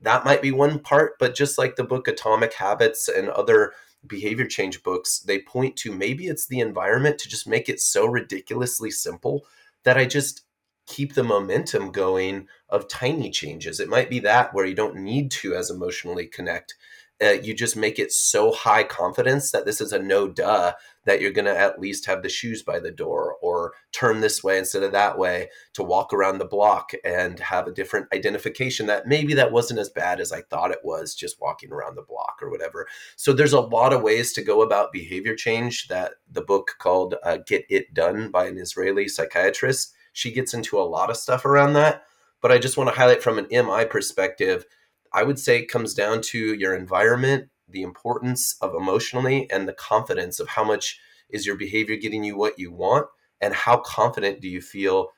That 0.00 0.24
might 0.24 0.42
be 0.42 0.50
one 0.50 0.78
part, 0.78 1.18
but 1.18 1.34
just 1.34 1.58
like 1.58 1.76
the 1.76 1.84
book 1.84 2.08
Atomic 2.08 2.54
Habits 2.54 3.08
and 3.08 3.28
other 3.28 3.72
behavior 4.06 4.46
change 4.46 4.82
books, 4.82 5.20
they 5.20 5.40
point 5.40 5.76
to 5.76 5.92
maybe 5.92 6.26
it's 6.26 6.46
the 6.46 6.60
environment 6.60 7.18
to 7.18 7.28
just 7.28 7.46
make 7.46 7.68
it 7.68 7.80
so 7.80 8.06
ridiculously 8.06 8.90
simple 8.90 9.44
that 9.84 9.98
I 9.98 10.06
just 10.06 10.42
keep 10.86 11.14
the 11.14 11.22
momentum 11.22 11.92
going 11.92 12.48
of 12.68 12.88
tiny 12.88 13.30
changes. 13.30 13.78
It 13.78 13.88
might 13.88 14.10
be 14.10 14.18
that 14.20 14.52
where 14.54 14.64
you 14.64 14.74
don't 14.74 14.96
need 14.96 15.30
to 15.32 15.54
as 15.54 15.70
emotionally 15.70 16.26
connect. 16.26 16.74
Uh, 17.22 17.32
you 17.42 17.54
just 17.54 17.76
make 17.76 17.98
it 17.98 18.12
so 18.12 18.52
high 18.52 18.82
confidence 18.82 19.50
that 19.50 19.66
this 19.66 19.80
is 19.80 19.92
a 19.92 19.98
no 19.98 20.28
duh 20.28 20.72
that 21.04 21.20
you're 21.20 21.30
going 21.30 21.44
to 21.44 21.58
at 21.58 21.80
least 21.80 22.06
have 22.06 22.22
the 22.22 22.28
shoes 22.28 22.62
by 22.62 22.78
the 22.78 22.90
door 22.90 23.36
or 23.42 23.72
turn 23.92 24.20
this 24.20 24.42
way 24.44 24.58
instead 24.58 24.82
of 24.82 24.92
that 24.92 25.18
way 25.18 25.48
to 25.72 25.82
walk 25.82 26.12
around 26.12 26.38
the 26.38 26.44
block 26.44 26.92
and 27.04 27.38
have 27.40 27.66
a 27.66 27.72
different 27.72 28.06
identification 28.14 28.86
that 28.86 29.06
maybe 29.06 29.34
that 29.34 29.52
wasn't 29.52 29.80
as 29.80 29.88
bad 29.88 30.20
as 30.20 30.32
I 30.32 30.42
thought 30.42 30.70
it 30.70 30.84
was 30.84 31.14
just 31.14 31.40
walking 31.40 31.72
around 31.72 31.94
the 31.94 32.02
block 32.02 32.38
or 32.42 32.50
whatever. 32.50 32.86
So 33.16 33.32
there's 33.32 33.52
a 33.52 33.60
lot 33.60 33.92
of 33.92 34.02
ways 34.02 34.32
to 34.34 34.42
go 34.42 34.62
about 34.62 34.92
behavior 34.92 35.34
change 35.34 35.88
that 35.88 36.12
the 36.30 36.42
book 36.42 36.76
called 36.78 37.14
uh, 37.22 37.38
Get 37.46 37.64
It 37.68 37.94
Done 37.94 38.30
by 38.30 38.46
an 38.46 38.58
Israeli 38.58 39.08
psychiatrist 39.08 39.94
she 40.12 40.32
gets 40.32 40.54
into 40.54 40.78
a 40.78 40.82
lot 40.82 41.10
of 41.10 41.16
stuff 41.16 41.44
around 41.44 41.74
that. 41.74 42.04
But 42.40 42.52
I 42.52 42.58
just 42.58 42.76
want 42.76 42.88
to 42.88 42.96
highlight 42.96 43.22
from 43.22 43.38
an 43.38 43.46
MI 43.50 43.84
perspective, 43.84 44.64
I 45.12 45.22
would 45.22 45.38
say 45.38 45.58
it 45.58 45.66
comes 45.66 45.94
down 45.94 46.20
to 46.22 46.38
your 46.38 46.74
environment, 46.74 47.50
the 47.68 47.82
importance 47.82 48.56
of 48.60 48.74
emotionally, 48.74 49.50
and 49.50 49.66
the 49.66 49.72
confidence 49.72 50.40
of 50.40 50.48
how 50.48 50.64
much 50.64 51.00
is 51.28 51.46
your 51.46 51.56
behavior 51.56 51.96
getting 51.96 52.24
you 52.24 52.36
what 52.36 52.58
you 52.58 52.72
want, 52.72 53.06
and 53.40 53.54
how 53.54 53.78
confident 53.78 54.40
do 54.40 54.48
you 54.48 54.60
feel 54.60 55.08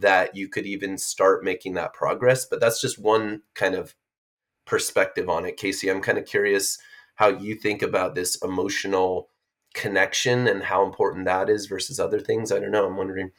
that 0.00 0.34
you 0.34 0.48
could 0.48 0.66
even 0.66 0.96
start 0.96 1.44
making 1.44 1.74
that 1.74 1.92
progress. 1.92 2.46
But 2.46 2.60
that's 2.60 2.80
just 2.80 2.98
one 2.98 3.42
kind 3.54 3.74
of 3.74 3.94
perspective 4.64 5.28
on 5.28 5.44
it. 5.44 5.56
Casey, 5.56 5.90
I'm 5.90 6.00
kind 6.00 6.18
of 6.18 6.26
curious 6.26 6.78
how 7.16 7.28
you 7.28 7.54
think 7.54 7.82
about 7.82 8.14
this 8.14 8.36
emotional 8.42 9.28
connection 9.74 10.46
and 10.46 10.62
how 10.62 10.84
important 10.84 11.24
that 11.26 11.48
is 11.48 11.66
versus 11.66 11.98
other 11.98 12.20
things. 12.20 12.52
I 12.52 12.58
don't 12.58 12.70
know. 12.70 12.86
I'm 12.86 12.96
wondering. 12.96 13.30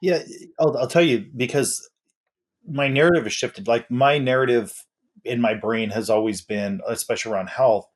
Yeah, 0.00 0.22
I'll, 0.58 0.76
I'll 0.76 0.86
tell 0.88 1.02
you 1.02 1.26
because 1.36 1.88
my 2.68 2.88
narrative 2.88 3.24
has 3.24 3.32
shifted. 3.32 3.68
Like 3.68 3.90
my 3.90 4.18
narrative 4.18 4.84
in 5.24 5.40
my 5.40 5.54
brain 5.54 5.90
has 5.90 6.10
always 6.10 6.40
been, 6.40 6.80
especially 6.86 7.32
around 7.32 7.48
health 7.48 7.88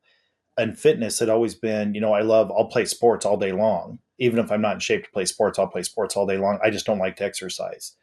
and 0.56 0.78
fitness, 0.78 1.18
had 1.18 1.28
always 1.28 1.54
been, 1.54 1.94
you 1.94 2.00
know, 2.00 2.12
I 2.12 2.21
love, 2.21 2.50
I'll 2.50 2.66
play 2.66 2.85
sports 2.85 3.26
all 3.26 3.37
day 3.37 3.52
long. 3.52 3.99
Even 4.18 4.38
if 4.38 4.52
I'm 4.52 4.61
not 4.61 4.75
in 4.75 4.80
shape 4.80 5.04
to 5.04 5.11
play 5.11 5.25
sports, 5.25 5.59
I'll 5.59 5.66
play 5.66 5.83
sports 5.83 6.16
all 6.16 6.26
day 6.26 6.38
long. 6.38 6.59
I 6.62 6.71
just 6.71 6.87
don't 6.87 6.99
like 6.99 7.16
to 7.16 7.25
exercise. 7.25 7.94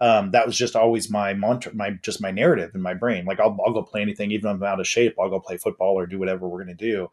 Um, 0.00 0.30
that 0.30 0.46
was 0.46 0.56
just 0.56 0.76
always 0.76 1.10
my 1.10 1.34
mantra, 1.34 1.74
my 1.74 1.90
just 2.02 2.22
my 2.22 2.30
narrative 2.30 2.70
in 2.74 2.80
my 2.80 2.94
brain. 2.94 3.24
Like 3.24 3.40
I'll, 3.40 3.58
I'll 3.66 3.72
go 3.72 3.82
play 3.82 4.00
anything, 4.00 4.30
even 4.30 4.48
if 4.48 4.56
I'm 4.56 4.62
out 4.62 4.80
of 4.80 4.86
shape. 4.86 5.16
I'll 5.20 5.28
go 5.28 5.40
play 5.40 5.56
football 5.56 5.98
or 5.98 6.06
do 6.06 6.18
whatever 6.18 6.48
we're 6.48 6.62
to 6.76 6.92
do. 6.92 7.10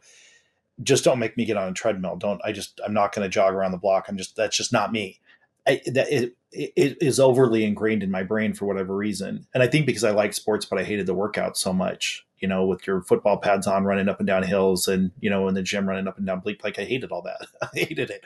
Just 0.84 1.04
don't 1.04 1.20
make 1.20 1.36
me 1.36 1.46
get 1.46 1.58
on 1.58 1.70
a 1.70 1.74
treadmill. 1.74 2.16
Don't. 2.16 2.40
I 2.44 2.52
just 2.52 2.80
I'm 2.86 2.94
not 2.94 3.12
to 3.24 3.30
jog 3.30 3.54
around 3.54 3.72
the 3.72 3.78
block. 3.78 4.06
I'm 4.08 4.18
just 4.18 4.36
that's 4.36 4.56
just 4.56 4.72
not 4.72 4.92
me. 4.92 5.20
I, 5.68 5.82
that 5.88 6.12
it, 6.12 6.36
it 6.56 6.98
is 7.02 7.20
overly 7.20 7.66
ingrained 7.66 8.04
in 8.04 8.12
my 8.12 8.24
brain 8.24 8.54
for 8.54 8.66
whatever 8.66 8.96
reason. 8.96 9.46
And 9.54 9.62
I 9.62 9.68
think 9.68 9.86
because 9.86 10.04
I 10.04 10.12
like 10.12 10.34
sports, 10.34 10.66
but 10.66 10.80
I 10.80 10.84
hated 10.84 11.06
the 11.06 11.14
workout 11.14 11.58
so 11.58 11.74
much, 11.74 12.26
you 12.40 12.48
know, 12.48 12.66
with 12.66 12.88
your 12.88 13.02
football 13.02 13.38
pads 13.38 13.68
on, 13.68 13.84
running 13.84 14.08
up 14.08 14.20
and 14.20 14.28
down 14.28 14.44
hills 14.44 14.88
and, 14.88 15.12
you 15.20 15.30
know, 15.30 15.48
in 15.48 15.54
the 15.54 15.62
gym, 15.62 15.88
running 15.88 16.08
up 16.08 16.18
and 16.18 16.26
down 16.26 16.40
bleak. 16.40 16.64
Like 16.64 16.80
I 16.80 16.86
hated 16.86 17.12
all 17.12 17.24
that. 17.24 17.48
I 17.62 17.68
hated 17.74 18.10
it. 18.10 18.24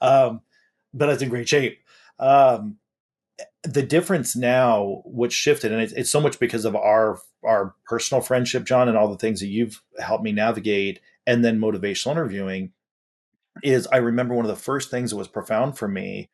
Um, 0.00 0.42
but 0.92 1.08
I 1.08 1.12
was 1.12 1.22
in 1.22 1.30
great 1.30 1.48
shape. 1.48 1.80
Um, 2.18 2.76
the 3.62 3.82
difference 3.82 4.36
now, 4.36 5.02
what 5.04 5.32
shifted, 5.32 5.72
and 5.72 5.80
it's, 5.80 5.92
it's 5.92 6.10
so 6.10 6.20
much 6.20 6.38
because 6.38 6.64
of 6.64 6.76
our 6.76 7.20
our 7.42 7.74
personal 7.86 8.20
friendship, 8.20 8.64
John, 8.64 8.88
and 8.88 8.98
all 8.98 9.08
the 9.08 9.16
things 9.16 9.40
that 9.40 9.46
you've 9.46 9.82
helped 9.98 10.24
me 10.24 10.32
navigate, 10.32 11.00
and 11.26 11.44
then 11.44 11.60
motivational 11.60 12.12
interviewing, 12.12 12.72
is 13.62 13.86
I 13.90 13.98
remember 13.98 14.34
one 14.34 14.44
of 14.44 14.50
the 14.50 14.62
first 14.62 14.90
things 14.90 15.10
that 15.10 15.16
was 15.16 15.28
profound 15.28 15.78
for 15.78 15.88
me 15.88 16.28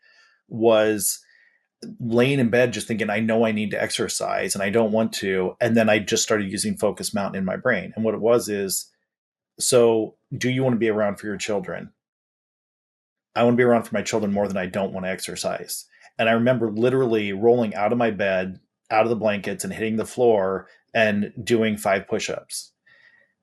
was 0.48 1.24
laying 2.00 2.38
in 2.38 2.48
bed 2.48 2.72
just 2.72 2.88
thinking 2.88 3.10
i 3.10 3.20
know 3.20 3.44
i 3.44 3.52
need 3.52 3.70
to 3.70 3.80
exercise 3.80 4.54
and 4.54 4.62
i 4.62 4.70
don't 4.70 4.92
want 4.92 5.12
to 5.12 5.54
and 5.60 5.76
then 5.76 5.88
i 5.88 5.98
just 5.98 6.22
started 6.22 6.50
using 6.50 6.76
focus 6.76 7.12
mountain 7.12 7.38
in 7.38 7.44
my 7.44 7.56
brain. 7.56 7.92
And 7.94 8.04
what 8.04 8.14
it 8.14 8.20
was 8.20 8.48
is 8.48 8.90
so 9.58 10.16
do 10.36 10.50
you 10.50 10.62
want 10.62 10.74
to 10.74 10.78
be 10.78 10.88
around 10.88 11.16
for 11.16 11.26
your 11.26 11.36
children? 11.36 11.92
I 13.34 13.42
want 13.42 13.54
to 13.54 13.56
be 13.58 13.64
around 13.64 13.84
for 13.84 13.94
my 13.94 14.02
children 14.02 14.32
more 14.32 14.48
than 14.48 14.56
i 14.56 14.66
don't 14.66 14.92
want 14.92 15.06
to 15.06 15.10
exercise. 15.10 15.86
And 16.18 16.28
i 16.28 16.32
remember 16.32 16.70
literally 16.70 17.32
rolling 17.32 17.74
out 17.74 17.92
of 17.92 17.98
my 17.98 18.10
bed 18.10 18.60
out 18.90 19.04
of 19.04 19.10
the 19.10 19.16
blankets 19.16 19.64
and 19.64 19.72
hitting 19.72 19.96
the 19.96 20.06
floor 20.06 20.68
and 20.94 21.32
doing 21.42 21.76
five 21.76 22.06
push-ups. 22.06 22.72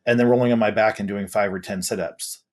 And 0.05 0.19
then 0.19 0.27
rolling 0.27 0.51
on 0.51 0.59
my 0.59 0.71
back 0.71 0.99
and 0.99 1.07
doing 1.07 1.27
five 1.27 1.53
or 1.53 1.59
ten 1.59 1.81
sit-ups. 1.81 2.43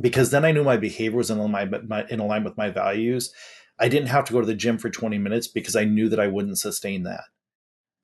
Because 0.00 0.30
then 0.30 0.44
i 0.44 0.52
knew 0.52 0.64
my 0.64 0.76
behavior 0.76 1.18
was 1.18 1.30
in 1.30 1.38
alignment, 1.38 1.92
in 2.10 2.20
alignment 2.20 2.52
with 2.52 2.58
my 2.58 2.70
values 2.70 3.32
I 3.78 3.88
didn't 3.88 4.08
have 4.08 4.24
to 4.26 4.32
go 4.32 4.40
to 4.40 4.46
the 4.46 4.54
gym 4.54 4.78
for 4.78 4.90
20 4.90 5.18
minutes 5.18 5.46
because 5.46 5.76
I 5.76 5.84
knew 5.84 6.08
that 6.08 6.20
I 6.20 6.26
wouldn't 6.26 6.58
sustain 6.58 7.04
that. 7.04 7.24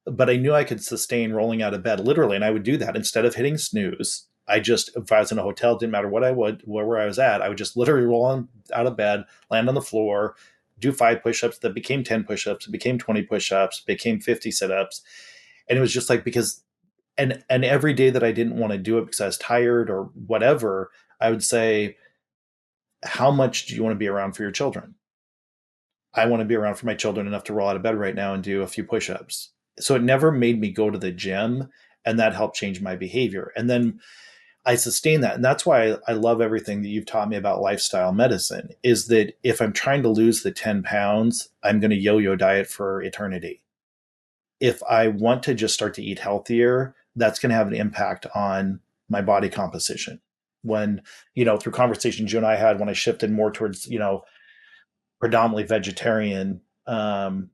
But 0.07 0.31
I 0.31 0.37
knew 0.37 0.55
I 0.55 0.65
could 0.65 0.83
sustain 0.83 1.33
rolling 1.33 1.63
out 1.63 1.75
of 1.75 1.83
bed 1.83 2.01
literally, 2.01 2.37
and 2.37 2.45
I 2.45 2.51
would 2.51 2.63
do 2.63 2.77
that 2.77 2.97
instead 2.97 3.25
of 3.25 3.35
hitting 3.35 3.59
snooze. 3.59 4.27
I 4.47 4.61
just, 4.61 4.95
if 4.95 5.11
I 5.11 5.21
was 5.21 5.33
in 5.33 5.39
a 5.39 5.43
hotel, 5.43 5.77
didn't 5.77 5.93
matter 5.93 6.09
what 6.09 6.23
I 6.23 6.31
would, 6.31 6.63
where 6.67 6.99
I 6.99 7.07
was 7.07 7.19
at, 7.19 7.41
I 7.41 7.49
would 7.49 7.59
just 7.59 7.77
literally 7.77 8.07
roll 8.07 8.27
on, 8.27 8.49
out 8.75 8.87
of 8.87 8.97
bed, 8.97 9.25
land 9.51 9.69
on 9.69 9.75
the 9.75 9.81
floor, 9.81 10.37
do 10.79 10.93
five 10.93 11.23
push-ups 11.23 11.59
that 11.59 11.75
became 11.75 12.05
10 12.05 12.25
push-ups, 12.25 12.67
became 12.67 12.99
20 12.99 13.23
push-ups, 13.23 13.81
became 13.81 14.21
50 14.21 14.51
sit-ups. 14.51 15.03
And 15.69 15.79
it 15.79 15.81
was 15.81 15.93
just 15.93 16.11
like 16.11 16.25
because 16.25 16.63
and 17.17 17.43
and 17.49 17.65
every 17.65 17.95
day 17.95 18.11
that 18.11 18.25
I 18.25 18.33
didn't 18.33 18.59
want 18.59 18.73
to 18.73 18.79
do 18.79 18.99
it 18.99 19.07
because 19.07 19.21
I 19.21 19.27
was 19.27 19.39
tired 19.39 19.89
or 19.89 20.05
whatever, 20.27 20.91
I 21.21 21.31
would 21.31 21.45
say, 21.45 21.97
How 23.05 23.31
much 23.31 23.67
do 23.67 23.75
you 23.75 23.83
want 23.83 23.95
to 23.95 23.99
be 23.99 24.09
around 24.09 24.33
for 24.33 24.43
your 24.43 24.53
children? 24.53 24.95
I 26.15 26.27
want 26.27 26.41
to 26.41 26.47
be 26.47 26.55
around 26.55 26.77
for 26.77 26.87
my 26.87 26.95
children 26.95 27.27
enough 27.27 27.45
to 27.45 27.53
roll 27.53 27.69
out 27.69 27.77
of 27.77 27.83
bed 27.83 27.99
right 27.99 28.15
now 28.15 28.35
and 28.35 28.43
do 28.43 28.63
a 28.63 28.69
few 28.69 28.85
push 28.85 29.11
ups. 29.11 29.51
So 29.79 29.95
it 29.97 30.03
never 30.03 30.31
made 30.31 30.61
me 30.61 30.71
go 30.71 30.91
to 30.91 30.99
the 30.99 31.13
gym. 31.13 31.69
And 32.07 32.19
that 32.19 32.35
helped 32.35 32.57
change 32.57 32.83
my 32.83 32.97
behavior. 32.97 33.51
And 33.57 33.69
then 33.69 34.01
I 34.67 34.77
sustain 34.77 35.21
that. 35.21 35.35
And 35.35 35.45
that's 35.45 35.67
why 35.67 35.97
I 36.07 36.13
love 36.13 36.41
everything 36.41 36.83
that 36.83 36.89
you've 36.89 37.07
taught 37.07 37.29
me 37.29 37.37
about 37.37 37.61
lifestyle 37.61 38.13
medicine 38.13 38.71
is 38.83 39.09
that 39.09 39.35
if 39.43 39.61
I'm 39.61 39.73
trying 39.73 40.03
to 40.03 40.09
lose 40.09 40.43
the 40.43 40.53
10 40.53 40.83
pounds, 40.83 41.51
I'm 41.63 41.81
going 41.81 41.91
to 41.91 41.97
yo 41.97 42.19
yo 42.19 42.37
diet 42.37 42.67
for 42.67 43.03
eternity. 43.03 43.63
If 44.61 44.83
I 44.85 45.09
want 45.09 45.43
to 45.45 45.55
just 45.55 45.75
start 45.75 45.95
to 45.95 46.03
eat 46.03 46.19
healthier, 46.19 46.95
that's 47.17 47.39
going 47.39 47.51
to 47.51 47.57
have 47.57 47.69
an 47.69 47.75
impact 47.75 48.27
on 48.35 48.81
my 49.09 49.21
body 49.21 49.51
composition. 49.51 50.21
When, 50.63 51.03
you 51.35 51.45
know, 51.45 51.59
through 51.59 51.73
conversations 51.73 52.33
you 52.33 52.39
and 52.39 52.47
I 52.47 52.57
had 52.57 52.81
when 52.81 52.89
I 52.89 52.95
shifted 52.95 53.31
more 53.31 53.51
towards, 53.51 53.87
you 53.87 53.99
know, 53.99 54.25
predominantly 55.25 55.63
vegetarian 55.63 56.61
um, 56.87 57.49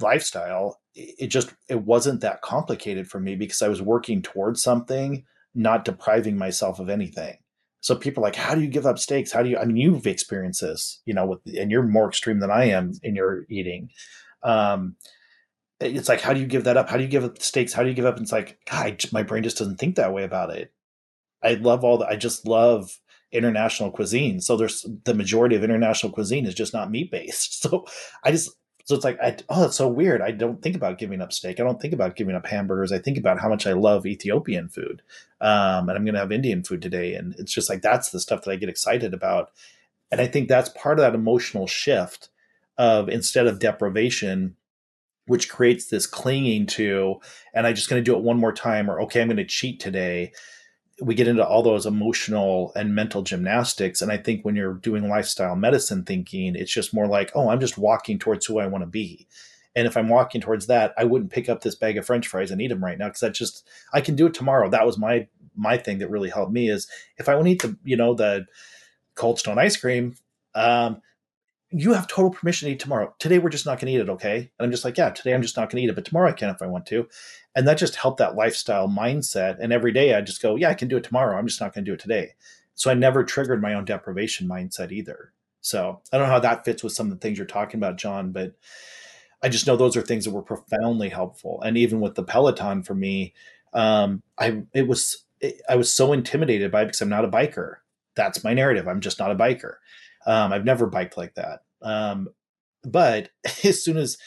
lifestyle, 0.00 0.80
it 0.96 1.28
just 1.28 1.54
it 1.68 1.82
wasn't 1.82 2.20
that 2.22 2.42
complicated 2.42 3.06
for 3.06 3.20
me 3.20 3.36
because 3.36 3.62
I 3.62 3.68
was 3.68 3.80
working 3.80 4.22
towards 4.22 4.60
something, 4.60 5.24
not 5.54 5.84
depriving 5.84 6.36
myself 6.36 6.80
of 6.80 6.90
anything. 6.90 7.36
So 7.80 7.94
people 7.94 8.24
are 8.24 8.26
like, 8.26 8.34
how 8.34 8.56
do 8.56 8.60
you 8.60 8.66
give 8.66 8.86
up 8.86 8.98
steaks? 8.98 9.30
How 9.30 9.44
do 9.44 9.50
you? 9.50 9.56
I 9.56 9.66
mean, 9.66 9.76
you've 9.76 10.04
experienced 10.04 10.62
this, 10.62 11.00
you 11.06 11.14
know, 11.14 11.26
with 11.26 11.38
and 11.56 11.70
you're 11.70 11.84
more 11.84 12.08
extreme 12.08 12.40
than 12.40 12.50
I 12.50 12.64
am 12.70 12.90
in 13.04 13.14
your 13.14 13.44
eating. 13.48 13.90
Um, 14.42 14.96
it's 15.78 16.08
like, 16.08 16.22
how 16.22 16.32
do 16.32 16.40
you 16.40 16.46
give 16.46 16.64
that 16.64 16.76
up? 16.76 16.90
How 16.90 16.96
do 16.96 17.04
you 17.04 17.08
give 17.08 17.22
up 17.22 17.40
steaks? 17.40 17.72
How 17.72 17.84
do 17.84 17.88
you 17.88 17.94
give 17.94 18.06
up? 18.06 18.16
And 18.16 18.24
it's 18.24 18.32
like, 18.32 18.58
God, 18.68 19.00
my 19.12 19.22
brain 19.22 19.44
just 19.44 19.58
doesn't 19.58 19.76
think 19.76 19.94
that 19.94 20.12
way 20.12 20.24
about 20.24 20.50
it. 20.50 20.72
I 21.40 21.54
love 21.54 21.84
all 21.84 21.98
that. 21.98 22.08
I 22.08 22.16
just 22.16 22.48
love 22.48 22.98
international 23.32 23.90
cuisine. 23.90 24.40
So 24.40 24.56
there's 24.56 24.86
the 25.04 25.14
majority 25.14 25.56
of 25.56 25.64
international 25.64 26.12
cuisine 26.12 26.46
is 26.46 26.54
just 26.54 26.72
not 26.72 26.90
meat 26.90 27.10
based. 27.10 27.54
So 27.66 27.84
I 28.22 28.30
just 28.30 28.50
so 28.84 28.94
it's 28.94 29.04
like 29.04 29.18
I, 29.20 29.36
oh 29.48 29.64
it's 29.64 29.76
so 29.76 29.88
weird. 29.88 30.22
I 30.22 30.30
don't 30.30 30.62
think 30.62 30.76
about 30.76 30.98
giving 30.98 31.20
up 31.20 31.32
steak. 31.32 31.58
I 31.58 31.64
don't 31.64 31.80
think 31.80 31.92
about 31.92 32.14
giving 32.14 32.36
up 32.36 32.46
hamburgers. 32.46 32.92
I 32.92 33.00
think 33.00 33.18
about 33.18 33.40
how 33.40 33.48
much 33.48 33.66
I 33.66 33.72
love 33.72 34.06
Ethiopian 34.06 34.68
food. 34.68 35.02
Um, 35.40 35.88
and 35.88 35.92
I'm 35.92 36.04
going 36.04 36.14
to 36.14 36.20
have 36.20 36.30
Indian 36.30 36.62
food 36.62 36.80
today, 36.80 37.14
and 37.14 37.34
it's 37.36 37.52
just 37.52 37.68
like 37.68 37.82
that's 37.82 38.10
the 38.10 38.20
stuff 38.20 38.42
that 38.42 38.52
I 38.52 38.56
get 38.56 38.68
excited 38.68 39.12
about. 39.12 39.50
And 40.12 40.20
I 40.20 40.28
think 40.28 40.48
that's 40.48 40.68
part 40.68 41.00
of 41.00 41.02
that 41.02 41.16
emotional 41.16 41.66
shift 41.66 42.28
of 42.78 43.08
instead 43.08 43.48
of 43.48 43.58
deprivation, 43.58 44.54
which 45.26 45.48
creates 45.48 45.88
this 45.88 46.06
clinging 46.06 46.66
to, 46.66 47.16
and 47.54 47.66
I'm 47.66 47.74
just 47.74 47.90
going 47.90 48.00
to 48.00 48.08
do 48.08 48.16
it 48.16 48.22
one 48.22 48.38
more 48.38 48.52
time, 48.52 48.88
or 48.88 49.00
okay, 49.02 49.20
I'm 49.20 49.26
going 49.26 49.36
to 49.38 49.44
cheat 49.44 49.80
today 49.80 50.32
we 51.00 51.14
get 51.14 51.28
into 51.28 51.46
all 51.46 51.62
those 51.62 51.84
emotional 51.84 52.72
and 52.74 52.94
mental 52.94 53.22
gymnastics. 53.22 54.00
And 54.00 54.10
I 54.10 54.16
think 54.16 54.44
when 54.44 54.56
you're 54.56 54.74
doing 54.74 55.08
lifestyle 55.08 55.54
medicine 55.54 56.04
thinking, 56.04 56.56
it's 56.56 56.72
just 56.72 56.94
more 56.94 57.06
like, 57.06 57.30
oh, 57.34 57.50
I'm 57.50 57.60
just 57.60 57.76
walking 57.76 58.18
towards 58.18 58.46
who 58.46 58.58
I 58.58 58.66
want 58.66 58.82
to 58.82 58.86
be. 58.86 59.26
And 59.74 59.86
if 59.86 59.96
I'm 59.96 60.08
walking 60.08 60.40
towards 60.40 60.68
that, 60.68 60.94
I 60.96 61.04
wouldn't 61.04 61.30
pick 61.30 61.50
up 61.50 61.60
this 61.60 61.74
bag 61.74 61.98
of 61.98 62.06
French 62.06 62.26
fries 62.26 62.50
and 62.50 62.62
eat 62.62 62.68
them 62.68 62.82
right 62.82 62.96
now 62.96 63.08
because 63.08 63.22
I 63.22 63.28
just 63.28 63.68
I 63.92 64.00
can 64.00 64.16
do 64.16 64.26
it 64.26 64.32
tomorrow. 64.32 64.70
That 64.70 64.86
was 64.86 64.96
my 64.96 65.28
my 65.54 65.76
thing 65.76 65.98
that 65.98 66.08
really 66.08 66.30
helped 66.30 66.52
me 66.52 66.70
is 66.70 66.88
if 67.18 67.28
I 67.28 67.34
want 67.34 67.46
to 67.46 67.52
eat 67.52 67.62
the 67.62 67.76
you 67.84 67.96
know 67.96 68.14
the 68.14 68.46
Cold 69.16 69.38
Stone 69.38 69.58
ice 69.58 69.76
cream, 69.76 70.14
um, 70.54 71.02
you 71.70 71.92
have 71.92 72.06
total 72.06 72.30
permission 72.30 72.68
to 72.68 72.72
eat 72.74 72.80
tomorrow. 72.80 73.14
Today 73.18 73.38
we're 73.38 73.50
just 73.50 73.66
not 73.66 73.78
going 73.78 73.92
to 73.92 73.98
eat 73.98 74.02
it, 74.02 74.08
okay? 74.08 74.36
And 74.36 74.64
I'm 74.64 74.70
just 74.70 74.84
like, 74.84 74.96
yeah, 74.96 75.10
today 75.10 75.34
I'm 75.34 75.42
just 75.42 75.56
not 75.56 75.68
going 75.68 75.80
to 75.80 75.84
eat 75.84 75.90
it, 75.90 75.94
but 75.94 76.04
tomorrow 76.04 76.30
I 76.30 76.32
can 76.32 76.48
if 76.48 76.62
I 76.62 76.66
want 76.66 76.86
to. 76.86 77.08
And 77.56 77.66
that 77.66 77.78
just 77.78 77.96
helped 77.96 78.18
that 78.18 78.36
lifestyle 78.36 78.86
mindset. 78.86 79.56
And 79.58 79.72
every 79.72 79.90
day 79.90 80.14
I 80.14 80.20
just 80.20 80.42
go, 80.42 80.56
yeah, 80.56 80.68
I 80.68 80.74
can 80.74 80.88
do 80.88 80.98
it 80.98 81.04
tomorrow. 81.04 81.36
I'm 81.36 81.46
just 81.46 81.60
not 81.60 81.74
going 81.74 81.84
to 81.84 81.90
do 81.90 81.94
it 81.94 82.00
today. 82.00 82.34
So 82.74 82.90
I 82.90 82.94
never 82.94 83.24
triggered 83.24 83.62
my 83.62 83.74
own 83.74 83.86
deprivation 83.86 84.46
mindset 84.46 84.92
either. 84.92 85.32
So 85.62 86.02
I 86.12 86.18
don't 86.18 86.26
know 86.26 86.32
how 86.32 86.40
that 86.40 86.64
fits 86.64 86.84
with 86.84 86.92
some 86.92 87.06
of 87.06 87.12
the 87.14 87.18
things 87.18 87.38
you're 87.38 87.46
talking 87.46 87.80
about, 87.80 87.96
John, 87.96 88.30
but 88.30 88.54
I 89.42 89.48
just 89.48 89.66
know 89.66 89.76
those 89.76 89.96
are 89.96 90.02
things 90.02 90.24
that 90.24 90.32
were 90.32 90.42
profoundly 90.42 91.08
helpful. 91.08 91.60
And 91.62 91.78
even 91.78 92.00
with 92.00 92.14
the 92.14 92.22
Peloton 92.22 92.82
for 92.82 92.94
me, 92.94 93.34
um, 93.72 94.22
I 94.38 94.62
it 94.74 94.86
was 94.86 95.24
it, 95.40 95.60
I 95.68 95.76
was 95.76 95.92
so 95.92 96.12
intimidated 96.12 96.70
by 96.70 96.82
it 96.82 96.86
because 96.86 97.00
I'm 97.00 97.08
not 97.08 97.24
a 97.24 97.28
biker. 97.28 97.76
That's 98.14 98.44
my 98.44 98.54
narrative. 98.54 98.86
I'm 98.86 99.00
just 99.00 99.18
not 99.18 99.32
a 99.32 99.36
biker. 99.36 99.74
Um, 100.26 100.52
I've 100.52 100.64
never 100.64 100.86
biked 100.86 101.16
like 101.16 101.34
that. 101.34 101.60
Um, 101.82 102.28
but 102.84 103.30
as 103.64 103.82
soon 103.82 103.96
as 103.96 104.18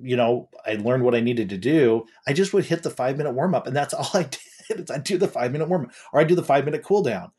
you 0.00 0.16
know 0.16 0.48
I 0.66 0.74
learned 0.74 1.04
what 1.04 1.14
I 1.14 1.20
needed 1.20 1.48
to 1.50 1.58
do, 1.58 2.06
I 2.26 2.32
just 2.32 2.52
would 2.52 2.64
hit 2.64 2.82
the 2.82 2.90
five 2.90 3.16
minute 3.16 3.32
warm 3.32 3.54
up, 3.54 3.66
and 3.66 3.76
that's 3.76 3.94
all 3.94 4.10
I 4.14 4.24
did. 4.24 4.90
I 4.90 4.98
do 4.98 5.18
the 5.18 5.28
five 5.28 5.52
minute 5.52 5.68
warm 5.68 5.86
up, 5.86 5.92
or 6.12 6.20
I 6.20 6.24
do 6.24 6.34
the 6.34 6.42
five 6.42 6.64
minute 6.64 6.82
cool 6.82 7.02
down, 7.02 7.32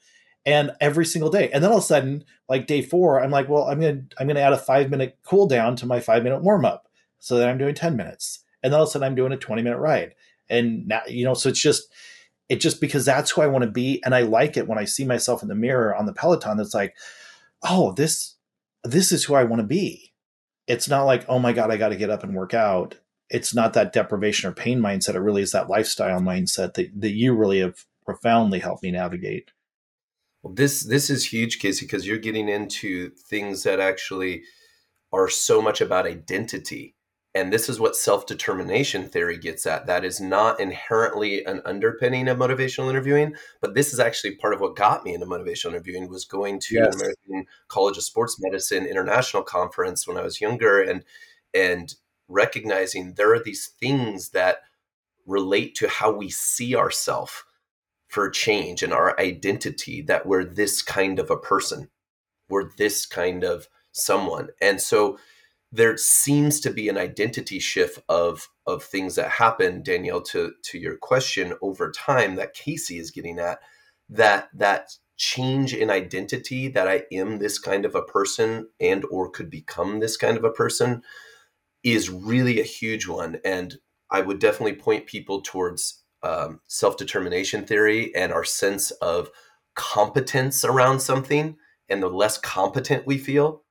and 0.46 0.72
every 0.82 1.06
single 1.06 1.30
day. 1.30 1.50
And 1.52 1.64
then 1.64 1.72
all 1.72 1.78
of 1.78 1.84
a 1.84 1.88
sudden, 1.88 2.24
like 2.48 2.68
day 2.68 2.82
four, 2.82 3.22
I'm 3.22 3.32
like, 3.32 3.50
well, 3.50 3.64
I'm 3.64 3.80
gonna 3.80 4.02
I'm 4.20 4.28
gonna 4.28 4.40
add 4.40 4.54
a 4.54 4.58
five 4.58 4.90
minute 4.90 5.18
cool 5.24 5.48
down 5.48 5.76
to 5.78 5.86
my 5.86 6.00
five 6.00 6.24
minute 6.24 6.42
warm 6.42 6.66
up, 6.66 6.88
so 7.20 7.38
that 7.38 7.50
I'm 7.50 7.58
doing 7.58 7.76
ten 7.76 7.96
minutes, 7.96 8.44
and 8.64 8.74
then 8.74 8.78
all 8.78 8.84
of 8.84 8.90
a 8.90 8.92
sudden 8.92 9.06
I'm 9.06 9.16
doing 9.16 9.32
a 9.32 9.38
twenty 9.38 9.62
minute 9.62 9.80
ride, 9.80 10.16
and 10.50 10.88
now 10.88 11.02
you 11.08 11.26
know, 11.26 11.34
so 11.34 11.50
it's 11.50 11.62
just 11.62 11.92
it 12.50 12.60
just 12.60 12.82
because 12.82 13.06
that's 13.06 13.32
who 13.32 13.42
I 13.42 13.48
want 13.48 13.64
to 13.64 13.72
be, 13.72 14.02
and 14.04 14.16
I 14.16 14.22
like 14.22 14.58
it 14.58 14.68
when 14.68 14.80
I 14.80 14.86
see 14.86 15.06
myself 15.06 15.44
in 15.44 15.50
the 15.50 15.56
mirror 15.56 15.96
on 15.96 16.06
the 16.06 16.14
Peloton. 16.14 16.60
It's 16.60 16.74
like 16.74 16.96
oh, 17.64 17.92
this 17.94 18.36
this 18.84 19.12
is 19.12 19.26
who 19.26 19.36
I 19.36 19.44
want 19.44 19.62
to 19.62 19.68
be. 19.68 20.09
It's 20.70 20.88
not 20.88 21.04
like, 21.04 21.26
oh 21.28 21.40
my 21.40 21.52
God, 21.52 21.72
I 21.72 21.78
got 21.78 21.90
to 21.90 21.98
get 21.98 22.10
up 22.10 22.24
and 22.24 22.34
work 22.34 22.54
out. 22.54 22.96
It's 23.30 23.54
not 23.54 23.74
that 23.74 23.92
deprivation 23.92 24.50
or 24.50 24.54
pain 24.54 24.80
mindset. 24.80 25.16
It 25.16 25.20
really 25.20 25.42
is 25.42 25.52
that 25.52 25.70
lifestyle 25.70 26.22
mindset 26.22 26.76
that, 26.76 26.92
that 27.02 27.12
you 27.12 27.36
really 27.36 27.60
have 27.60 27.86
profoundly 28.06 28.60
helped 28.60 28.84
me 28.84 28.92
navigate. 28.92 29.52
Well, 30.42 30.54
this 30.54 30.84
this 30.84 31.10
is 31.10 31.34
huge, 31.34 31.60
Casey, 31.60 31.86
because 31.86 32.08
you're 32.08 32.18
getting 32.18 32.48
into 32.48 33.10
things 33.10 33.64
that 33.64 33.82
actually 33.82 34.44
are 35.12 35.28
so 35.28 35.62
much 35.62 35.82
about 35.82 36.06
identity 36.06 36.96
and 37.40 37.54
this 37.54 37.70
is 37.70 37.80
what 37.80 37.96
self-determination 37.96 39.08
theory 39.10 39.38
gets 39.38 39.66
at. 39.66 39.86
That 39.88 40.04
is 40.04 40.20
not 40.20 40.60
inherently 40.60 41.46
an 41.46 41.62
underpinning 41.66 42.28
of 42.28 42.38
motivational 42.38 42.90
interviewing 42.90 43.36
but 43.62 43.74
this 43.74 43.94
is 43.94 44.00
actually 44.00 44.36
part 44.36 44.54
of 44.54 44.62
what 44.62 44.76
got 44.76 45.04
me 45.04 45.14
into 45.14 45.26
motivational 45.26 45.70
interviewing 45.70 46.10
was 46.10 46.26
going 46.26 46.60
to 46.60 46.76
yes. 46.76 46.96
american 46.96 47.46
college 47.68 47.98
of 47.98 48.04
sports 48.04 48.38
medicine 48.40 48.86
international 48.86 49.44
conference 49.44 50.08
when 50.08 50.18
i 50.18 50.22
was 50.22 50.42
younger 50.42 50.82
and 50.82 51.04
and 51.54 51.96
recognizing 52.28 53.14
there 53.14 53.34
are 53.34 53.44
these 53.44 53.68
things 53.80 54.30
that 54.30 54.58
relate 55.26 55.76
to 55.76 55.88
how 55.88 56.12
we 56.12 56.30
see 56.30 56.76
ourselves 56.76 57.44
for 58.08 58.30
change 58.30 58.82
and 58.82 58.92
our 58.92 59.20
identity 59.20 60.02
that 60.02 60.26
we're 60.26 60.44
this 60.44 60.82
kind 60.82 61.20
of 61.20 61.30
a 61.30 61.38
person. 61.38 61.90
We're 62.50 62.72
this 62.78 63.06
kind 63.06 63.44
of 63.44 63.68
someone. 63.92 64.50
And 64.60 64.82
so 64.82 65.20
there 65.72 65.98
seems 65.98 66.60
to 66.60 66.72
be 66.72 66.90
an 66.90 66.98
identity 66.98 67.60
shift 67.60 68.00
of 68.10 68.50
of 68.66 68.84
things 68.84 69.16
that 69.16 69.30
happen 69.30 69.84
danielle 69.84 70.22
to 70.22 70.54
to 70.64 70.78
your 70.78 70.98
question 70.98 71.54
over 71.62 71.92
time 71.92 72.36
that 72.36 72.54
casey 72.54 72.98
is 72.98 73.12
getting 73.12 73.40
at 73.40 73.60
that 74.10 74.50
that 74.54 74.92
change 75.18 75.74
in 75.74 75.90
identity 75.90 76.68
that 76.68 76.88
i 76.88 77.04
am 77.12 77.38
this 77.38 77.60
kind 77.60 77.86
of 77.86 77.94
a 77.94 78.02
person 78.02 78.68
and 78.80 79.04
or 79.12 79.30
could 79.30 79.50
become 79.50 80.00
this 80.00 80.18
kind 80.18 80.38
of 80.38 80.44
a 80.44 80.52
person 80.52 81.02
is 81.84 82.10
really 82.10 82.60
a 82.60 82.64
huge 82.64 83.08
one. 83.08 83.40
And 83.46 83.78
i 84.12 84.22
would 84.22 84.40
definitely 84.40 84.76
point 84.76 85.06
people 85.06 85.42
towards 85.42 86.04
um, 86.24 86.60
self-determination 86.68 87.66
theory 87.66 88.14
and 88.16 88.34
our 88.34 88.44
sense 88.44 88.92
of 88.92 89.30
competence 89.76 90.66
around 90.66 91.00
something. 91.00 91.56
And 91.88 92.04
the 92.04 92.10
less 92.10 92.38
competent 92.38 93.08
we 93.08 93.18
feel 93.18 93.64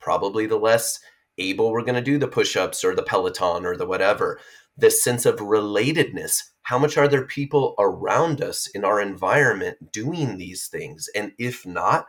probably 0.00 0.46
the 0.46 0.58
less 0.58 1.00
able 1.38 1.70
we're 1.70 1.82
going 1.82 1.94
to 1.94 2.00
do 2.00 2.18
the 2.18 2.28
push-ups 2.28 2.84
or 2.84 2.94
the 2.94 3.02
peloton 3.02 3.66
or 3.66 3.76
the 3.76 3.86
whatever. 3.86 4.40
This 4.76 5.02
sense 5.02 5.24
of 5.26 5.36
relatedness 5.36 6.42
how 6.66 6.80
much 6.80 6.98
are 6.98 7.06
there 7.06 7.24
people 7.24 7.76
around 7.78 8.42
us 8.42 8.66
in 8.66 8.84
our 8.84 9.00
environment 9.00 9.92
doing 9.92 10.36
these 10.36 10.66
things? 10.66 11.08
And 11.14 11.30
if 11.38 11.64
not 11.64 12.06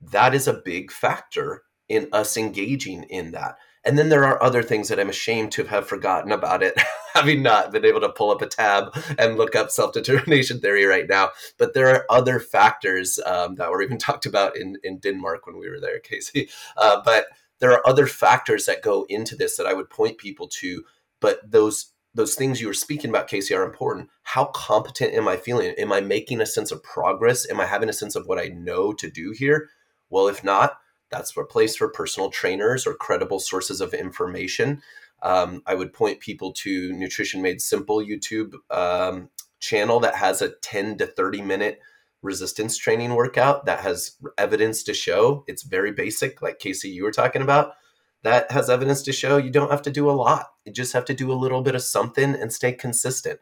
that 0.00 0.34
is 0.34 0.46
a 0.46 0.52
big 0.52 0.92
factor 0.92 1.62
in 1.88 2.06
us 2.12 2.36
engaging 2.36 3.04
in 3.04 3.32
that. 3.32 3.56
And 3.84 3.98
then 3.98 4.10
there 4.10 4.24
are 4.24 4.42
other 4.42 4.62
things 4.62 4.88
that 4.88 5.00
i'm 5.00 5.08
ashamed 5.08 5.52
to 5.52 5.64
have 5.64 5.88
forgotten 5.88 6.32
about 6.32 6.62
it 6.62 6.74
having 7.14 7.42
not 7.42 7.72
been 7.72 7.86
able 7.86 8.00
to 8.00 8.10
pull 8.10 8.30
up 8.30 8.42
a 8.42 8.46
tab 8.46 8.94
and 9.18 9.38
look 9.38 9.56
up 9.56 9.70
self-determination 9.70 10.60
theory 10.60 10.84
right 10.84 11.08
now. 11.08 11.30
But 11.56 11.72
there 11.72 11.88
are 11.88 12.04
other 12.10 12.38
factors 12.38 13.18
um, 13.24 13.54
that 13.54 13.70
were 13.70 13.82
even 13.82 13.98
talked 14.08 14.26
about 14.26 14.54
in, 14.54 14.76
in 14.84 14.98
denmark 14.98 15.46
when 15.46 15.58
we 15.58 15.70
were 15.70 15.80
there 15.80 15.98
casey. 15.98 16.50
Uh, 16.76 17.00
but 17.02 17.24
there 17.60 17.72
are 17.72 17.86
other 17.86 18.06
factors 18.06 18.66
that 18.66 18.82
go 18.82 19.06
into 19.08 19.36
this 19.36 19.56
that 19.56 19.66
I 19.66 19.74
would 19.74 19.90
point 19.90 20.18
people 20.18 20.48
to, 20.60 20.84
but 21.20 21.38
those 21.50 21.92
those 22.14 22.34
things 22.34 22.60
you 22.60 22.66
were 22.66 22.74
speaking 22.74 23.10
about, 23.10 23.28
Casey, 23.28 23.54
are 23.54 23.62
important. 23.62 24.08
How 24.22 24.46
competent 24.46 25.14
am 25.14 25.28
I 25.28 25.36
feeling? 25.36 25.74
Am 25.78 25.92
I 25.92 26.00
making 26.00 26.40
a 26.40 26.46
sense 26.46 26.72
of 26.72 26.82
progress? 26.82 27.48
Am 27.48 27.60
I 27.60 27.66
having 27.66 27.88
a 27.88 27.92
sense 27.92 28.16
of 28.16 28.26
what 28.26 28.38
I 28.38 28.48
know 28.48 28.92
to 28.94 29.10
do 29.10 29.30
here? 29.30 29.68
Well, 30.10 30.26
if 30.26 30.42
not, 30.42 30.78
that's 31.10 31.36
a 31.36 31.44
place 31.44 31.76
for 31.76 31.88
personal 31.88 32.30
trainers 32.30 32.86
or 32.86 32.94
credible 32.94 33.38
sources 33.38 33.80
of 33.80 33.94
information. 33.94 34.82
Um, 35.22 35.62
I 35.66 35.74
would 35.74 35.92
point 35.92 36.20
people 36.20 36.52
to 36.54 36.92
Nutrition 36.92 37.42
Made 37.42 37.60
Simple 37.60 37.98
YouTube 37.98 38.54
um, 38.70 39.30
channel 39.60 40.00
that 40.00 40.14
has 40.14 40.42
a 40.42 40.50
10 40.50 40.98
to 40.98 41.06
30 41.06 41.42
minute 41.42 41.80
resistance 42.22 42.76
training 42.76 43.14
workout 43.14 43.66
that 43.66 43.80
has 43.80 44.16
evidence 44.36 44.82
to 44.82 44.94
show 44.94 45.44
it's 45.46 45.62
very 45.62 45.92
basic, 45.92 46.42
like 46.42 46.58
Casey, 46.58 46.88
you 46.88 47.04
were 47.04 47.12
talking 47.12 47.42
about, 47.42 47.74
that 48.22 48.50
has 48.50 48.68
evidence 48.68 49.02
to 49.02 49.12
show 49.12 49.36
you 49.36 49.50
don't 49.50 49.70
have 49.70 49.82
to 49.82 49.90
do 49.90 50.10
a 50.10 50.12
lot. 50.12 50.46
You 50.64 50.72
just 50.72 50.92
have 50.92 51.04
to 51.06 51.14
do 51.14 51.30
a 51.30 51.34
little 51.34 51.62
bit 51.62 51.74
of 51.74 51.82
something 51.82 52.34
and 52.34 52.52
stay 52.52 52.72
consistent 52.72 53.38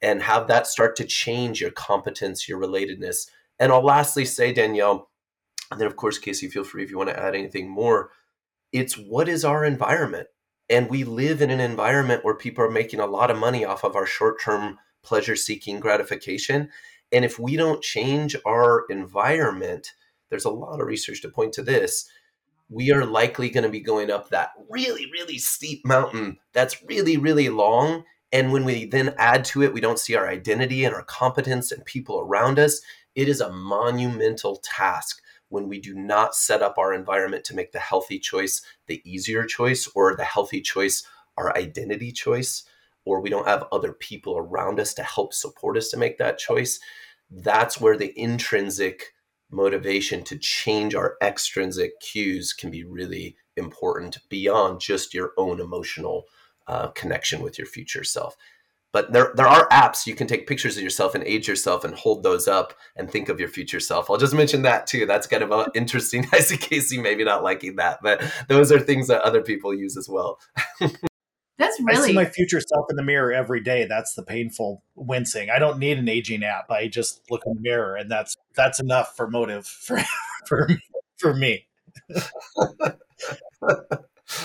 and 0.00 0.22
have 0.22 0.48
that 0.48 0.66
start 0.66 0.96
to 0.96 1.04
change 1.04 1.60
your 1.60 1.70
competence, 1.70 2.48
your 2.48 2.60
relatedness. 2.60 3.28
And 3.58 3.72
I'll 3.72 3.84
lastly 3.84 4.24
say, 4.24 4.52
Danielle, 4.52 5.10
and 5.70 5.80
then 5.80 5.86
of 5.86 5.96
course, 5.96 6.18
Casey, 6.18 6.48
feel 6.48 6.64
free 6.64 6.82
if 6.82 6.90
you 6.90 6.98
want 6.98 7.10
to 7.10 7.18
add 7.18 7.34
anything 7.34 7.68
more. 7.68 8.10
It's 8.72 8.94
what 8.94 9.28
is 9.28 9.44
our 9.44 9.64
environment? 9.64 10.28
And 10.70 10.88
we 10.88 11.04
live 11.04 11.42
in 11.42 11.50
an 11.50 11.60
environment 11.60 12.24
where 12.24 12.34
people 12.34 12.64
are 12.64 12.70
making 12.70 13.00
a 13.00 13.06
lot 13.06 13.30
of 13.30 13.38
money 13.38 13.64
off 13.64 13.84
of 13.84 13.96
our 13.96 14.06
short 14.06 14.40
term 14.40 14.78
pleasure 15.02 15.36
seeking 15.36 15.80
gratification. 15.80 16.70
And 17.12 17.24
if 17.24 17.38
we 17.38 17.56
don't 17.56 17.82
change 17.82 18.36
our 18.46 18.84
environment, 18.88 19.92
there's 20.30 20.44
a 20.44 20.50
lot 20.50 20.80
of 20.80 20.86
research 20.86 21.22
to 21.22 21.28
point 21.28 21.52
to 21.54 21.62
this. 21.62 22.08
We 22.68 22.90
are 22.90 23.04
likely 23.04 23.50
going 23.50 23.64
to 23.64 23.70
be 23.70 23.80
going 23.80 24.10
up 24.10 24.30
that 24.30 24.52
really, 24.70 25.10
really 25.12 25.38
steep 25.38 25.84
mountain 25.84 26.38
that's 26.54 26.82
really, 26.84 27.18
really 27.18 27.50
long. 27.50 28.04
And 28.32 28.50
when 28.50 28.64
we 28.64 28.86
then 28.86 29.14
add 29.18 29.44
to 29.46 29.62
it, 29.62 29.74
we 29.74 29.80
don't 29.80 29.98
see 29.98 30.16
our 30.16 30.26
identity 30.26 30.84
and 30.84 30.94
our 30.94 31.04
competence 31.04 31.70
and 31.70 31.84
people 31.84 32.20
around 32.20 32.58
us. 32.58 32.80
It 33.14 33.28
is 33.28 33.42
a 33.42 33.52
monumental 33.52 34.56
task 34.64 35.20
when 35.50 35.68
we 35.68 35.78
do 35.78 35.94
not 35.94 36.34
set 36.34 36.62
up 36.62 36.78
our 36.78 36.94
environment 36.94 37.44
to 37.44 37.54
make 37.54 37.72
the 37.72 37.78
healthy 37.78 38.18
choice 38.18 38.62
the 38.86 39.02
easier 39.04 39.44
choice 39.44 39.86
or 39.94 40.16
the 40.16 40.24
healthy 40.24 40.62
choice 40.62 41.04
our 41.36 41.54
identity 41.56 42.10
choice 42.10 42.64
or 43.04 43.20
we 43.20 43.30
don't 43.30 43.48
have 43.48 43.66
other 43.72 43.92
people 43.92 44.36
around 44.36 44.78
us 44.78 44.94
to 44.94 45.02
help 45.02 45.34
support 45.34 45.76
us 45.76 45.88
to 45.90 45.96
make 45.96 46.18
that 46.18 46.38
choice, 46.38 46.78
that's 47.30 47.80
where 47.80 47.96
the 47.96 48.12
intrinsic 48.18 49.14
motivation 49.50 50.24
to 50.24 50.38
change 50.38 50.94
our 50.94 51.16
extrinsic 51.22 52.00
cues 52.00 52.52
can 52.52 52.70
be 52.70 52.84
really 52.84 53.36
important 53.56 54.18
beyond 54.28 54.80
just 54.80 55.12
your 55.12 55.32
own 55.36 55.60
emotional 55.60 56.24
uh, 56.66 56.88
connection 56.88 57.42
with 57.42 57.58
your 57.58 57.66
future 57.66 58.04
self. 58.04 58.36
But 58.92 59.12
there, 59.12 59.32
there 59.34 59.48
are 59.48 59.68
apps 59.70 60.06
you 60.06 60.14
can 60.14 60.26
take 60.26 60.46
pictures 60.46 60.76
of 60.76 60.82
yourself 60.82 61.14
and 61.14 61.24
age 61.24 61.48
yourself 61.48 61.82
and 61.82 61.94
hold 61.94 62.22
those 62.22 62.46
up 62.46 62.74
and 62.94 63.10
think 63.10 63.30
of 63.30 63.40
your 63.40 63.48
future 63.48 63.80
self. 63.80 64.10
I'll 64.10 64.18
just 64.18 64.34
mention 64.34 64.62
that 64.62 64.86
too. 64.86 65.06
That's 65.06 65.26
kind 65.26 65.42
of 65.42 65.50
a 65.50 65.70
interesting. 65.74 66.26
I 66.32 66.40
see 66.40 66.58
Casey 66.58 67.00
maybe 67.00 67.24
not 67.24 67.42
liking 67.42 67.76
that, 67.76 68.00
but 68.02 68.22
those 68.48 68.70
are 68.70 68.78
things 68.78 69.08
that 69.08 69.22
other 69.22 69.42
people 69.42 69.74
use 69.74 69.96
as 69.96 70.08
well. 70.08 70.38
That's 71.62 71.80
really. 71.80 71.98
I 71.98 72.06
see 72.06 72.12
my 72.12 72.24
future 72.24 72.60
self 72.60 72.86
in 72.90 72.96
the 72.96 73.02
mirror 73.02 73.32
every 73.32 73.60
day. 73.60 73.86
That's 73.86 74.14
the 74.14 74.22
painful 74.22 74.82
wincing. 74.94 75.50
I 75.50 75.58
don't 75.58 75.78
need 75.78 75.98
an 75.98 76.08
aging 76.08 76.42
app. 76.44 76.70
I 76.70 76.88
just 76.88 77.22
look 77.30 77.42
in 77.46 77.54
the 77.54 77.60
mirror, 77.60 77.96
and 77.96 78.10
that's 78.10 78.36
that's 78.54 78.80
enough 78.80 79.16
for 79.16 79.28
motive 79.30 79.66
for 79.66 80.00
for 80.46 80.68
for 81.18 81.34
me. 81.34 81.66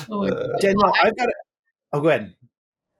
oh 0.10 0.30
Danielle, 0.60 0.94
I've 1.02 1.16
got 1.16 1.28
a, 1.28 1.34
Oh, 1.94 2.02
go 2.02 2.10
ahead. 2.10 2.36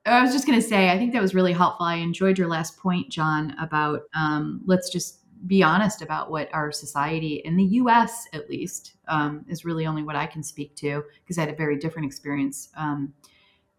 I 0.06 0.22
was 0.22 0.32
just 0.32 0.46
going 0.46 0.58
to 0.58 0.66
say, 0.66 0.90
I 0.90 0.96
think 0.96 1.12
that 1.12 1.20
was 1.20 1.34
really 1.34 1.52
helpful. 1.52 1.84
I 1.84 1.96
enjoyed 1.96 2.38
your 2.38 2.48
last 2.48 2.78
point, 2.78 3.10
John, 3.10 3.54
about 3.60 4.02
um, 4.14 4.62
let's 4.64 4.90
just 4.90 5.20
be 5.46 5.62
honest 5.62 6.02
about 6.02 6.30
what 6.30 6.48
our 6.52 6.72
society 6.72 7.42
in 7.44 7.56
the 7.56 7.64
US, 7.64 8.26
at 8.32 8.48
least, 8.48 8.94
um, 9.06 9.44
is 9.48 9.64
really 9.64 9.86
only 9.86 10.02
what 10.02 10.16
I 10.16 10.26
can 10.26 10.42
speak 10.42 10.74
to 10.76 11.04
because 11.22 11.38
I 11.38 11.42
had 11.42 11.50
a 11.50 11.56
very 11.56 11.76
different 11.76 12.06
experience 12.06 12.70
um, 12.76 13.12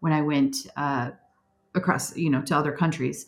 when 0.00 0.12
I 0.12 0.22
went 0.22 0.66
uh, 0.76 1.10
across, 1.74 2.16
you 2.16 2.30
know, 2.30 2.42
to 2.42 2.56
other 2.56 2.72
countries. 2.72 3.26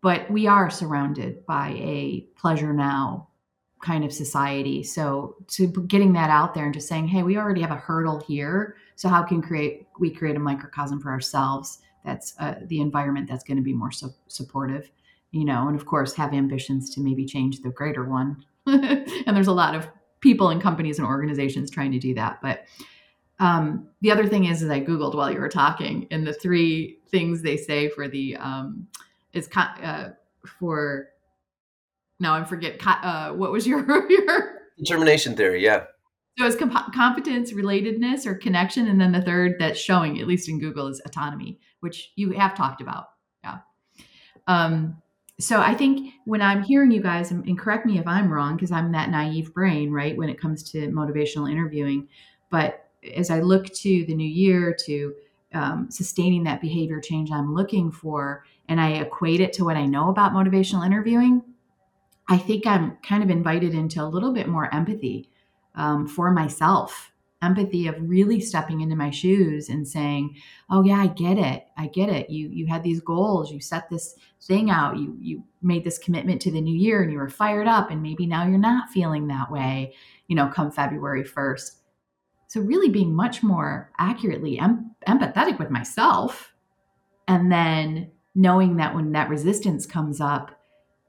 But 0.00 0.28
we 0.30 0.46
are 0.46 0.68
surrounded 0.68 1.46
by 1.46 1.68
a 1.78 2.26
pleasure 2.36 2.72
now 2.72 3.28
kind 3.82 4.04
of 4.04 4.12
society. 4.12 4.82
So 4.82 5.36
to 5.48 5.66
getting 5.66 6.12
that 6.14 6.30
out 6.30 6.54
there 6.54 6.64
and 6.64 6.72
just 6.72 6.88
saying, 6.88 7.08
hey, 7.08 7.22
we 7.22 7.36
already 7.36 7.60
have 7.60 7.72
a 7.72 7.76
hurdle 7.76 8.20
here. 8.20 8.76
So 8.96 9.08
how 9.08 9.22
can 9.22 9.42
create 9.42 9.86
we 9.98 10.10
create 10.10 10.36
a 10.36 10.40
microcosm 10.40 11.00
for 11.00 11.10
ourselves 11.10 11.78
that's 12.04 12.34
uh, 12.38 12.54
the 12.66 12.80
environment 12.80 13.28
that's 13.28 13.44
going 13.44 13.56
to 13.56 13.62
be 13.62 13.72
more 13.72 13.90
so 13.90 14.10
supportive, 14.28 14.90
you 15.32 15.44
know, 15.44 15.68
and 15.68 15.76
of 15.76 15.86
course 15.86 16.14
have 16.14 16.32
ambitions 16.32 16.94
to 16.94 17.00
maybe 17.00 17.24
change 17.24 17.60
the 17.60 17.70
greater 17.70 18.04
one. 18.04 18.44
and 18.66 19.36
there's 19.36 19.48
a 19.48 19.52
lot 19.52 19.74
of 19.74 19.88
people 20.20 20.50
and 20.50 20.62
companies 20.62 20.98
and 20.98 21.06
organizations 21.06 21.70
trying 21.70 21.92
to 21.92 21.98
do 21.98 22.14
that. 22.14 22.38
But 22.40 22.64
um, 23.42 23.88
the 24.02 24.12
other 24.12 24.28
thing 24.28 24.44
is, 24.44 24.62
is 24.62 24.70
I 24.70 24.80
googled 24.80 25.16
while 25.16 25.32
you 25.32 25.40
were 25.40 25.48
talking, 25.48 26.06
and 26.12 26.24
the 26.24 26.32
three 26.32 27.00
things 27.08 27.42
they 27.42 27.56
say 27.56 27.88
for 27.88 28.06
the 28.06 28.36
um, 28.36 28.86
is 29.32 29.48
uh, 29.56 30.10
for 30.60 31.08
now 32.20 32.34
I 32.36 32.44
forget 32.44 32.80
uh, 32.86 33.32
what 33.32 33.50
was 33.50 33.66
your 33.66 33.80
your 34.10 34.60
determination 34.78 35.34
theory. 35.34 35.60
Yeah. 35.60 35.86
So 36.38 36.46
it's 36.46 36.54
comp- 36.54 36.94
competence, 36.94 37.52
relatedness, 37.52 38.26
or 38.26 38.36
connection, 38.36 38.86
and 38.86 39.00
then 39.00 39.10
the 39.10 39.20
third 39.20 39.56
that's 39.58 39.78
showing, 39.78 40.20
at 40.20 40.28
least 40.28 40.48
in 40.48 40.60
Google, 40.60 40.86
is 40.86 41.02
autonomy, 41.04 41.58
which 41.80 42.12
you 42.14 42.30
have 42.30 42.56
talked 42.56 42.80
about. 42.80 43.06
Yeah. 43.42 43.58
Um, 44.46 45.02
so 45.40 45.60
I 45.60 45.74
think 45.74 46.14
when 46.26 46.40
I'm 46.40 46.62
hearing 46.62 46.92
you 46.92 47.02
guys, 47.02 47.32
and 47.32 47.58
correct 47.58 47.86
me 47.86 47.98
if 47.98 48.06
I'm 48.06 48.32
wrong, 48.32 48.54
because 48.54 48.70
I'm 48.70 48.92
that 48.92 49.10
naive 49.10 49.52
brain, 49.52 49.90
right, 49.90 50.16
when 50.16 50.28
it 50.28 50.40
comes 50.40 50.62
to 50.70 50.86
motivational 50.88 51.50
interviewing. 51.50 52.08
But 52.48 52.81
as 53.16 53.30
I 53.30 53.40
look 53.40 53.66
to 53.66 54.04
the 54.04 54.14
new 54.14 54.28
year, 54.28 54.76
to 54.86 55.14
um, 55.54 55.90
sustaining 55.90 56.44
that 56.44 56.60
behavior 56.60 57.00
change 57.00 57.30
I'm 57.30 57.54
looking 57.54 57.90
for, 57.90 58.44
and 58.68 58.80
I 58.80 58.92
equate 58.92 59.40
it 59.40 59.52
to 59.54 59.64
what 59.64 59.76
I 59.76 59.86
know 59.86 60.08
about 60.08 60.32
motivational 60.32 60.86
interviewing, 60.86 61.42
I 62.28 62.38
think 62.38 62.66
I'm 62.66 62.96
kind 63.02 63.22
of 63.22 63.30
invited 63.30 63.74
into 63.74 64.02
a 64.02 64.06
little 64.06 64.32
bit 64.32 64.48
more 64.48 64.72
empathy 64.74 65.28
um, 65.74 66.06
for 66.06 66.30
myself. 66.30 67.10
Empathy 67.42 67.88
of 67.88 67.96
really 67.98 68.40
stepping 68.40 68.82
into 68.82 68.94
my 68.94 69.10
shoes 69.10 69.68
and 69.68 69.86
saying 69.86 70.36
oh 70.70 70.84
yeah 70.84 70.98
i 70.98 71.08
get 71.08 71.38
it. 71.38 71.66
I 71.76 71.88
get 71.88 72.08
it. 72.08 72.30
You 72.30 72.48
you 72.48 72.68
had 72.68 72.84
these 72.84 73.00
goals. 73.00 73.50
You 73.50 73.60
set 73.60 73.90
this 73.90 74.14
thing 74.40 74.70
out. 74.70 74.96
You 74.96 75.16
you 75.20 75.42
made 75.60 75.82
this 75.82 75.98
commitment 75.98 76.40
to 76.42 76.52
the 76.52 76.60
new 76.60 76.76
year 76.76 77.02
and 77.02 77.10
you 77.10 77.18
were 77.18 77.28
fired 77.28 77.66
up 77.66 77.90
and 77.90 78.00
maybe 78.00 78.26
now 78.26 78.46
you're 78.46 78.58
not 78.58 78.90
feeling 78.90 79.26
that 79.26 79.50
way 79.50 79.92
you 80.28 80.36
know 80.36 80.48
come 80.48 80.70
february 80.70 81.22
1st 81.22 81.76
so 82.52 82.60
really 82.60 82.90
being 82.90 83.16
much 83.16 83.42
more 83.42 83.90
accurately 83.98 84.58
em- 84.58 84.94
empathetic 85.08 85.58
with 85.58 85.70
myself 85.70 86.52
and 87.26 87.50
then 87.50 88.10
knowing 88.34 88.76
that 88.76 88.94
when 88.94 89.12
that 89.12 89.30
resistance 89.30 89.86
comes 89.86 90.20
up 90.20 90.50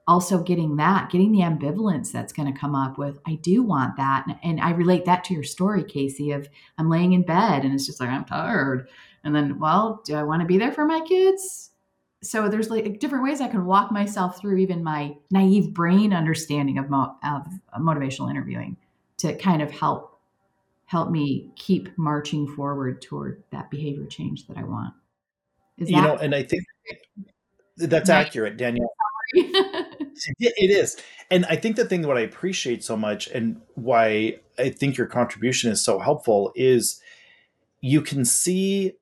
also 0.08 0.42
getting 0.42 0.78
that, 0.78 1.10
getting 1.10 1.34
the 1.34 1.42
ambivalence 1.42 2.14
that's 2.14 2.32
going 2.32 2.52
to 2.52 2.58
come 2.58 2.76
up 2.76 2.98
with, 2.98 3.20
I 3.28 3.36
do 3.36 3.62
want 3.62 3.98
that. 3.98 4.24
And, 4.26 4.38
and, 4.42 4.62
I 4.62 4.72
relate 4.72 5.04
that 5.04 5.26
to 5.26 5.34
your 5.34 5.44
story, 5.44 5.84
Casey, 5.84 6.32
of 6.32 6.48
I'm 6.78 6.90
laying 6.90 7.12
in 7.12 7.24
bed 7.24 7.66
and 7.66 7.74
it's 7.74 7.86
just 7.86 8.00
like, 8.00 8.10
I'm 8.10 8.24
tired. 8.24 8.88
And 9.26 9.36
then, 9.36 9.60
well, 9.60 10.02
do 10.06 10.16
I 10.16 10.24
want 10.24 10.42
to 10.42 10.48
be 10.48 10.58
there 10.58 10.72
for 10.72 10.86
my 10.86 11.02
kids? 11.02 11.72
So 12.22 12.48
there's 12.48 12.70
like 12.70 13.00
different 13.02 13.26
ways 13.26 13.42
I 13.42 13.50
can 13.50 13.66
walk 13.66 13.92
myself 13.92 14.40
through 14.40 14.60
even 14.60 14.82
my 14.82 15.18
naive 15.30 15.74
brain 15.74 16.14
understanding 16.14 16.78
of, 16.78 16.90
mo- 16.90 17.16
of 17.22 17.48
motivational 17.80 18.30
interviewing 18.30 18.78
to 19.18 19.36
kind 19.36 19.62
of 19.62 19.72
help 19.72 20.13
help 20.94 21.10
me 21.10 21.50
keep 21.56 21.90
marching 21.98 22.48
forward 22.48 23.02
toward 23.02 23.44
that 23.52 23.72
behavior 23.72 24.06
change 24.06 24.46
that 24.46 24.58
I 24.58 24.64
want. 24.64 24.94
Is 25.80 25.90
you 25.90 25.96
that- 25.96 26.04
know, 26.04 26.16
and 26.18 26.36
I 26.36 26.44
think 26.44 26.64
that's 27.78 28.12
accurate, 28.12 28.58
Danielle. 28.58 28.94
it 29.34 30.70
is. 30.70 30.96
And 31.32 31.48
I 31.48 31.56
think 31.56 31.78
the 31.78 31.86
thing 31.86 32.04
that 32.04 32.12
I 32.12 32.20
appreciate 32.20 32.84
so 32.84 32.96
much 32.96 33.28
and 33.30 33.60
why 33.74 34.36
I 34.60 34.70
think 34.70 34.96
your 34.96 35.08
contribution 35.08 35.72
is 35.72 35.84
so 35.84 35.98
helpful 35.98 36.52
is 36.56 37.02
you 37.82 38.02
can 38.02 38.24
see 38.24 38.94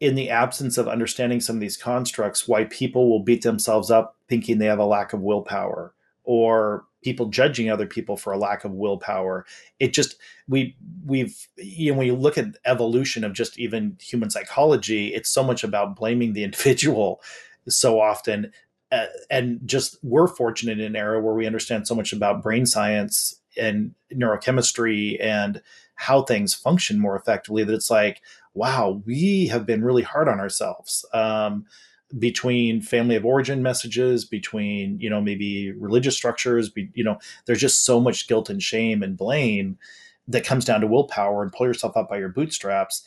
in 0.00 0.14
the 0.14 0.28
absence 0.28 0.76
of 0.76 0.86
understanding 0.86 1.40
some 1.40 1.56
of 1.56 1.60
these 1.60 1.78
constructs 1.78 2.46
why 2.46 2.64
people 2.64 3.08
will 3.08 3.22
beat 3.24 3.40
themselves 3.40 3.90
up 3.90 4.16
thinking 4.28 4.58
they 4.58 4.66
have 4.66 4.78
a 4.78 4.84
lack 4.84 5.14
of 5.14 5.22
willpower 5.22 5.94
or 6.24 6.84
people 7.02 7.26
judging 7.26 7.70
other 7.70 7.86
people 7.86 8.16
for 8.16 8.32
a 8.32 8.38
lack 8.38 8.64
of 8.64 8.72
willpower. 8.72 9.44
It 9.78 9.92
just 9.92 10.16
we 10.48 10.76
we've 11.04 11.48
you 11.56 11.92
know 11.92 11.98
when 11.98 12.06
you 12.06 12.14
look 12.14 12.38
at 12.38 12.56
evolution 12.64 13.24
of 13.24 13.32
just 13.32 13.58
even 13.58 13.96
human 14.00 14.30
psychology 14.30 15.14
it's 15.14 15.30
so 15.30 15.42
much 15.42 15.64
about 15.64 15.96
blaming 15.96 16.32
the 16.32 16.44
individual 16.48 17.20
so 17.68 18.00
often. 18.00 18.52
Uh, 18.90 19.06
and 19.30 19.58
just 19.64 19.96
we're 20.02 20.26
fortunate 20.26 20.78
in 20.78 20.84
an 20.84 20.96
era 20.96 21.18
where 21.18 21.34
we 21.34 21.46
understand 21.46 21.88
so 21.88 21.94
much 21.94 22.12
about 22.12 22.42
brain 22.42 22.66
science 22.66 23.40
and 23.56 23.94
neurochemistry 24.14 25.16
and 25.18 25.62
how 25.94 26.20
things 26.22 26.54
function 26.54 26.98
more 26.98 27.16
effectively 27.16 27.64
that 27.64 27.72
it's 27.72 27.90
like 27.90 28.20
wow 28.54 29.00
we 29.06 29.46
have 29.46 29.64
been 29.64 29.82
really 29.82 30.02
hard 30.02 30.28
on 30.28 30.40
ourselves. 30.40 31.04
Um, 31.14 31.64
between 32.18 32.82
family 32.82 33.16
of 33.16 33.24
origin 33.24 33.62
messages 33.62 34.24
between 34.24 35.00
you 35.00 35.08
know 35.08 35.20
maybe 35.20 35.72
religious 35.72 36.16
structures 36.16 36.68
be, 36.68 36.90
you 36.94 37.04
know 37.04 37.18
there's 37.46 37.60
just 37.60 37.84
so 37.84 38.00
much 38.00 38.28
guilt 38.28 38.50
and 38.50 38.62
shame 38.62 39.02
and 39.02 39.16
blame 39.16 39.78
that 40.28 40.44
comes 40.44 40.64
down 40.64 40.80
to 40.80 40.86
willpower 40.86 41.42
and 41.42 41.52
pull 41.52 41.66
yourself 41.66 41.96
up 41.96 42.08
by 42.08 42.16
your 42.16 42.28
bootstraps. 42.28 43.04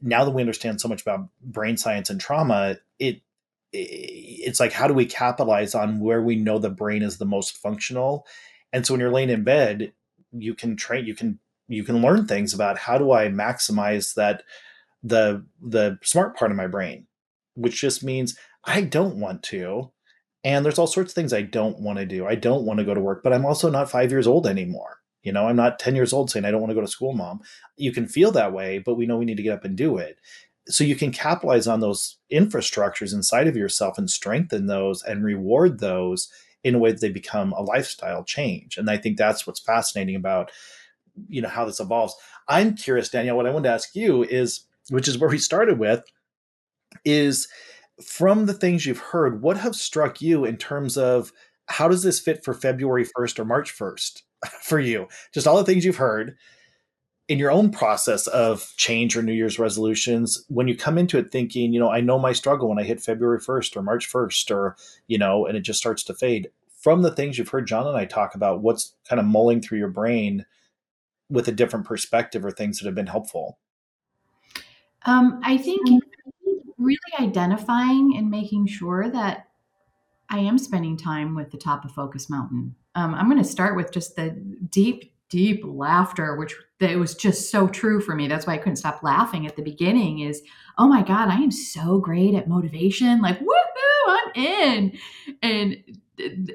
Now 0.00 0.24
that 0.24 0.30
we 0.30 0.42
understand 0.42 0.80
so 0.80 0.88
much 0.88 1.02
about 1.02 1.28
brain 1.42 1.76
science 1.76 2.10
and 2.10 2.20
trauma 2.20 2.76
it 2.98 3.22
it's 3.70 4.60
like 4.60 4.72
how 4.72 4.88
do 4.88 4.94
we 4.94 5.04
capitalize 5.04 5.74
on 5.74 6.00
where 6.00 6.22
we 6.22 6.36
know 6.36 6.58
the 6.58 6.70
brain 6.70 7.02
is 7.02 7.18
the 7.18 7.26
most 7.26 7.56
functional? 7.58 8.26
And 8.72 8.86
so 8.86 8.94
when 8.94 9.00
you're 9.00 9.12
laying 9.12 9.30
in 9.30 9.44
bed 9.44 9.92
you 10.32 10.54
can 10.54 10.76
train 10.76 11.06
you 11.06 11.14
can 11.14 11.38
you 11.68 11.84
can 11.84 12.02
learn 12.02 12.26
things 12.26 12.52
about 12.54 12.78
how 12.78 12.98
do 12.98 13.12
i 13.12 13.28
maximize 13.28 14.14
that 14.14 14.42
the 15.02 15.44
the 15.62 15.98
smart 16.02 16.36
part 16.36 16.50
of 16.50 16.56
my 16.56 16.66
brain 16.66 17.06
which 17.58 17.80
just 17.80 18.02
means 18.04 18.36
i 18.64 18.80
don't 18.80 19.16
want 19.16 19.42
to. 19.42 19.90
And 20.44 20.64
there's 20.64 20.78
all 20.78 20.86
sorts 20.86 21.10
of 21.10 21.14
things 21.14 21.32
i 21.32 21.42
don't 21.42 21.80
want 21.80 21.98
to 21.98 22.06
do. 22.06 22.26
I 22.26 22.36
don't 22.36 22.64
want 22.64 22.78
to 22.78 22.84
go 22.84 22.94
to 22.94 23.00
work 23.00 23.22
but 23.22 23.32
i'm 23.32 23.44
also 23.44 23.70
not 23.70 23.90
five 23.90 24.10
years 24.10 24.26
old 24.26 24.46
anymore. 24.46 24.98
You 25.22 25.32
know 25.32 25.46
i'm 25.46 25.56
not 25.56 25.78
10 25.78 25.96
years 25.96 26.12
old 26.12 26.30
saying 26.30 26.44
i 26.44 26.50
don't 26.50 26.60
want 26.60 26.70
to 26.70 26.74
go 26.74 26.80
to 26.80 26.88
school 26.88 27.12
mom. 27.12 27.40
You 27.76 27.92
can 27.92 28.06
feel 28.06 28.30
that 28.32 28.52
way 28.52 28.78
but 28.78 28.94
we 28.94 29.06
know 29.06 29.18
we 29.18 29.24
need 29.24 29.36
to 29.36 29.42
get 29.42 29.54
up 29.54 29.64
and 29.64 29.76
do 29.76 29.98
it. 29.98 30.18
So 30.68 30.84
you 30.84 30.96
can 30.96 31.12
capitalize 31.12 31.66
on 31.66 31.80
those 31.80 32.18
infrastructures 32.32 33.14
inside 33.14 33.48
of 33.48 33.56
yourself 33.56 33.96
and 33.96 34.10
strengthen 34.10 34.66
those 34.66 35.02
and 35.02 35.24
reward 35.24 35.80
those 35.80 36.30
in 36.62 36.74
a 36.74 36.78
way 36.78 36.92
that 36.92 37.00
they 37.00 37.08
become 37.08 37.52
a 37.52 37.62
lifestyle 37.62 38.22
change. 38.24 38.76
And 38.76 38.88
i 38.88 38.96
think 38.96 39.16
that's 39.16 39.46
what's 39.46 39.60
fascinating 39.60 40.16
about 40.16 40.50
you 41.28 41.42
know 41.42 41.48
how 41.48 41.64
this 41.64 41.80
evolves. 41.80 42.14
I'm 42.46 42.76
curious 42.76 43.08
danielle 43.08 43.36
what 43.36 43.46
i 43.46 43.50
want 43.50 43.64
to 43.64 43.70
ask 43.70 43.94
you 43.94 44.22
is 44.22 44.64
which 44.90 45.08
is 45.08 45.18
where 45.18 45.30
we 45.30 45.38
started 45.38 45.78
with 45.78 46.04
is 47.04 47.48
from 48.04 48.46
the 48.46 48.54
things 48.54 48.86
you've 48.86 48.98
heard 48.98 49.42
what 49.42 49.56
have 49.56 49.74
struck 49.74 50.20
you 50.20 50.44
in 50.44 50.56
terms 50.56 50.96
of 50.96 51.32
how 51.66 51.88
does 51.88 52.02
this 52.02 52.20
fit 52.20 52.44
for 52.44 52.54
february 52.54 53.04
1st 53.04 53.38
or 53.38 53.44
march 53.44 53.76
1st 53.76 54.22
for 54.62 54.78
you 54.78 55.08
just 55.32 55.46
all 55.46 55.56
the 55.56 55.64
things 55.64 55.84
you've 55.84 55.96
heard 55.96 56.36
in 57.28 57.38
your 57.38 57.50
own 57.50 57.70
process 57.70 58.26
of 58.28 58.72
change 58.76 59.16
or 59.16 59.22
New 59.22 59.34
Year's 59.34 59.58
resolutions, 59.58 60.44
when 60.48 60.66
you 60.66 60.74
come 60.74 60.96
into 60.96 61.18
it 61.18 61.30
thinking, 61.30 61.74
you 61.74 61.78
know, 61.78 61.90
I 61.90 62.00
know 62.00 62.18
my 62.18 62.32
struggle 62.32 62.68
when 62.68 62.78
I 62.78 62.84
hit 62.84 63.02
February 63.02 63.38
1st 63.38 63.76
or 63.76 63.82
March 63.82 64.10
1st, 64.10 64.50
or, 64.50 64.76
you 65.06 65.18
know, 65.18 65.46
and 65.46 65.56
it 65.56 65.60
just 65.60 65.78
starts 65.78 66.02
to 66.04 66.14
fade. 66.14 66.50
From 66.80 67.02
the 67.02 67.10
things 67.10 67.36
you've 67.36 67.50
heard 67.50 67.66
John 67.66 67.86
and 67.86 67.96
I 67.96 68.06
talk 68.06 68.34
about, 68.34 68.62
what's 68.62 68.94
kind 69.06 69.20
of 69.20 69.26
mulling 69.26 69.60
through 69.60 69.78
your 69.78 69.88
brain 69.90 70.46
with 71.28 71.48
a 71.48 71.52
different 71.52 71.84
perspective 71.84 72.44
or 72.44 72.50
things 72.50 72.78
that 72.78 72.86
have 72.86 72.94
been 72.94 73.06
helpful? 73.06 73.58
Um, 75.04 75.40
I 75.44 75.58
think 75.58 75.80
really 76.78 76.98
identifying 77.18 78.16
and 78.16 78.30
making 78.30 78.66
sure 78.66 79.10
that 79.10 79.48
I 80.30 80.38
am 80.38 80.58
spending 80.58 80.96
time 80.96 81.34
with 81.34 81.50
the 81.50 81.58
top 81.58 81.84
of 81.84 81.92
Focus 81.92 82.28
Mountain. 82.28 82.74
Um, 82.94 83.14
I'm 83.14 83.30
going 83.30 83.42
to 83.42 83.48
start 83.48 83.76
with 83.76 83.92
just 83.92 84.16
the 84.16 84.30
deep 84.70 85.12
deep 85.30 85.60
laughter, 85.64 86.36
which 86.36 86.54
that 86.80 86.96
was 86.96 87.14
just 87.14 87.50
so 87.50 87.68
true 87.68 88.00
for 88.00 88.14
me. 88.14 88.28
That's 88.28 88.46
why 88.46 88.54
I 88.54 88.58
couldn't 88.58 88.76
stop 88.76 89.02
laughing 89.02 89.46
at 89.46 89.56
the 89.56 89.62
beginning. 89.62 90.20
Is 90.20 90.42
oh 90.78 90.88
my 90.88 91.02
god, 91.02 91.28
I 91.28 91.36
am 91.36 91.50
so 91.50 91.98
great 91.98 92.34
at 92.34 92.48
motivation. 92.48 93.20
Like 93.20 93.38
woohoo, 93.38 94.06
I'm 94.06 94.30
in, 94.34 94.98
and 95.42 95.76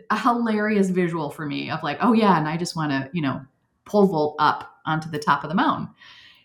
a 0.10 0.18
hilarious 0.18 0.90
visual 0.90 1.30
for 1.30 1.46
me 1.46 1.70
of 1.70 1.84
like, 1.84 1.98
oh 2.02 2.14
yeah, 2.14 2.38
and 2.38 2.48
I 2.48 2.58
just 2.58 2.76
want 2.76 2.92
to 2.92 3.10
you 3.14 3.22
know 3.22 3.42
pole 3.86 4.08
vault 4.08 4.36
up 4.40 4.72
onto 4.86 5.10
the 5.10 5.20
top 5.20 5.44
of 5.44 5.50
the 5.50 5.56
mountain. 5.56 5.90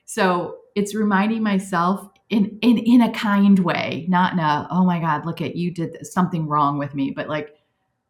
So 0.04 0.58
it's 0.74 0.94
reminding 0.94 1.42
myself 1.42 2.08
in 2.30 2.58
in 2.60 2.78
in 2.78 3.00
a 3.00 3.12
kind 3.12 3.58
way, 3.58 4.06
not 4.08 4.34
in 4.34 4.38
a 4.38 4.68
oh 4.70 4.84
my 4.84 5.00
god, 5.00 5.24
look 5.24 5.40
at 5.40 5.56
you 5.56 5.70
did 5.70 6.06
something 6.06 6.46
wrong 6.46 6.78
with 6.78 6.94
me, 6.94 7.10
but 7.10 7.28
like 7.28 7.54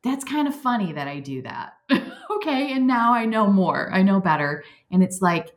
that's 0.02 0.24
kind 0.24 0.48
of 0.48 0.54
funny 0.54 0.92
that 0.92 1.08
I 1.08 1.20
do 1.20 1.42
that. 1.42 1.74
okay, 1.90 2.72
and 2.72 2.86
now 2.86 3.12
I 3.12 3.24
know 3.26 3.46
more. 3.46 3.90
I 3.92 4.02
know 4.02 4.20
better. 4.20 4.64
And 4.90 5.02
it's 5.02 5.20
like 5.20 5.54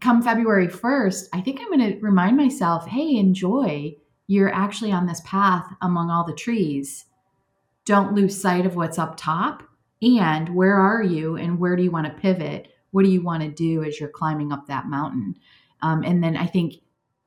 come 0.00 0.22
February 0.22 0.68
1st, 0.68 1.28
I 1.32 1.40
think 1.40 1.60
I'm 1.60 1.68
going 1.68 1.92
to 1.92 2.00
remind 2.00 2.36
myself, 2.36 2.86
"Hey, 2.86 3.16
enjoy. 3.16 3.96
You're 4.26 4.52
actually 4.52 4.92
on 4.92 5.06
this 5.06 5.20
path 5.24 5.66
among 5.82 6.10
all 6.10 6.24
the 6.24 6.34
trees. 6.34 7.06
Don't 7.84 8.14
lose 8.14 8.40
sight 8.40 8.64
of 8.64 8.76
what's 8.76 8.98
up 8.98 9.16
top 9.18 9.62
and 10.00 10.54
where 10.54 10.76
are 10.76 11.02
you 11.02 11.36
and 11.36 11.58
where 11.58 11.76
do 11.76 11.82
you 11.82 11.90
want 11.90 12.06
to 12.06 12.20
pivot? 12.20 12.68
What 12.90 13.04
do 13.04 13.10
you 13.10 13.22
want 13.22 13.42
to 13.42 13.50
do 13.50 13.82
as 13.82 14.00
you're 14.00 14.08
climbing 14.08 14.52
up 14.52 14.66
that 14.66 14.88
mountain?" 14.88 15.36
Um, 15.80 16.02
and 16.02 16.22
then 16.22 16.36
I 16.36 16.46
think 16.46 16.74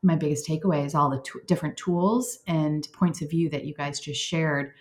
my 0.03 0.15
biggest 0.15 0.47
takeaway 0.47 0.85
is 0.85 0.95
all 0.95 1.09
the 1.09 1.21
t- 1.21 1.39
different 1.47 1.77
tools 1.77 2.39
and 2.47 2.87
points 2.93 3.21
of 3.21 3.29
view 3.29 3.49
that 3.49 3.65
you 3.65 3.73
guys 3.73 3.99
just 3.99 4.21
shared. 4.21 4.73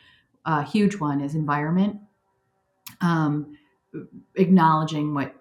A 0.44 0.62
huge 0.62 0.96
one 0.96 1.20
is 1.20 1.34
environment, 1.34 1.96
um, 3.00 3.56
acknowledging 4.36 5.14
what 5.14 5.34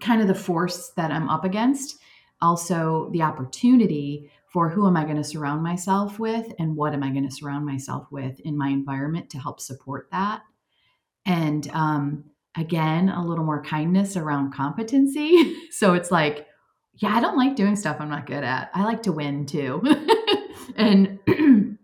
kind 0.00 0.20
of 0.20 0.28
the 0.28 0.34
force 0.34 0.90
that 0.96 1.10
I'm 1.10 1.28
up 1.28 1.44
against, 1.44 1.98
also 2.42 3.10
the 3.12 3.22
opportunity 3.22 4.30
for 4.48 4.68
who 4.68 4.86
am 4.86 4.96
I 4.96 5.04
going 5.04 5.16
to 5.16 5.24
surround 5.24 5.62
myself 5.62 6.18
with 6.18 6.52
and 6.58 6.76
what 6.76 6.94
am 6.94 7.02
I 7.02 7.10
going 7.10 7.28
to 7.28 7.34
surround 7.34 7.66
myself 7.66 8.06
with 8.10 8.40
in 8.40 8.56
my 8.56 8.68
environment 8.68 9.30
to 9.30 9.38
help 9.38 9.60
support 9.60 10.08
that. 10.12 10.42
And 11.26 11.68
um, 11.72 12.24
again, 12.56 13.08
a 13.08 13.24
little 13.24 13.44
more 13.44 13.62
kindness 13.62 14.16
around 14.16 14.54
competency. 14.54 15.56
so 15.70 15.94
it's 15.94 16.10
like, 16.10 16.46
yeah, 16.98 17.14
I 17.14 17.20
don't 17.20 17.36
like 17.36 17.56
doing 17.56 17.76
stuff 17.76 17.96
I'm 18.00 18.08
not 18.08 18.26
good 18.26 18.44
at. 18.44 18.70
I 18.74 18.84
like 18.84 19.02
to 19.02 19.12
win 19.12 19.46
too. 19.46 19.82
and 20.76 21.18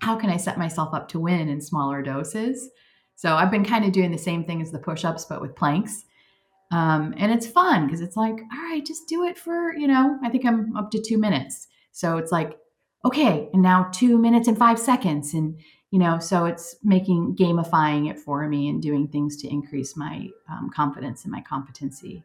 how 0.00 0.16
can 0.16 0.30
I 0.30 0.36
set 0.36 0.58
myself 0.58 0.94
up 0.94 1.08
to 1.10 1.20
win 1.20 1.48
in 1.48 1.60
smaller 1.60 2.02
doses? 2.02 2.70
So 3.16 3.34
I've 3.34 3.50
been 3.50 3.64
kind 3.64 3.84
of 3.84 3.92
doing 3.92 4.10
the 4.10 4.18
same 4.18 4.44
thing 4.44 4.62
as 4.62 4.72
the 4.72 4.78
push 4.78 5.04
ups, 5.04 5.26
but 5.26 5.40
with 5.40 5.54
planks. 5.54 6.04
Um, 6.72 7.14
and 7.18 7.30
it's 7.30 7.46
fun 7.46 7.86
because 7.86 8.00
it's 8.00 8.16
like, 8.16 8.34
all 8.34 8.62
right, 8.70 8.84
just 8.84 9.06
do 9.06 9.24
it 9.24 9.38
for, 9.38 9.74
you 9.76 9.86
know, 9.86 10.18
I 10.22 10.30
think 10.30 10.44
I'm 10.44 10.76
up 10.76 10.90
to 10.92 11.00
two 11.00 11.18
minutes. 11.18 11.68
So 11.92 12.16
it's 12.16 12.32
like, 12.32 12.58
okay, 13.04 13.48
and 13.52 13.62
now 13.62 13.90
two 13.92 14.18
minutes 14.18 14.48
and 14.48 14.58
five 14.58 14.78
seconds. 14.78 15.34
And, 15.34 15.58
you 15.90 15.98
know, 15.98 16.18
so 16.18 16.46
it's 16.46 16.74
making 16.82 17.36
gamifying 17.36 18.10
it 18.10 18.18
for 18.18 18.48
me 18.48 18.68
and 18.68 18.82
doing 18.82 19.08
things 19.08 19.36
to 19.42 19.48
increase 19.48 19.96
my 19.96 20.28
um, 20.50 20.70
confidence 20.74 21.22
and 21.22 21.30
my 21.30 21.42
competency. 21.42 22.24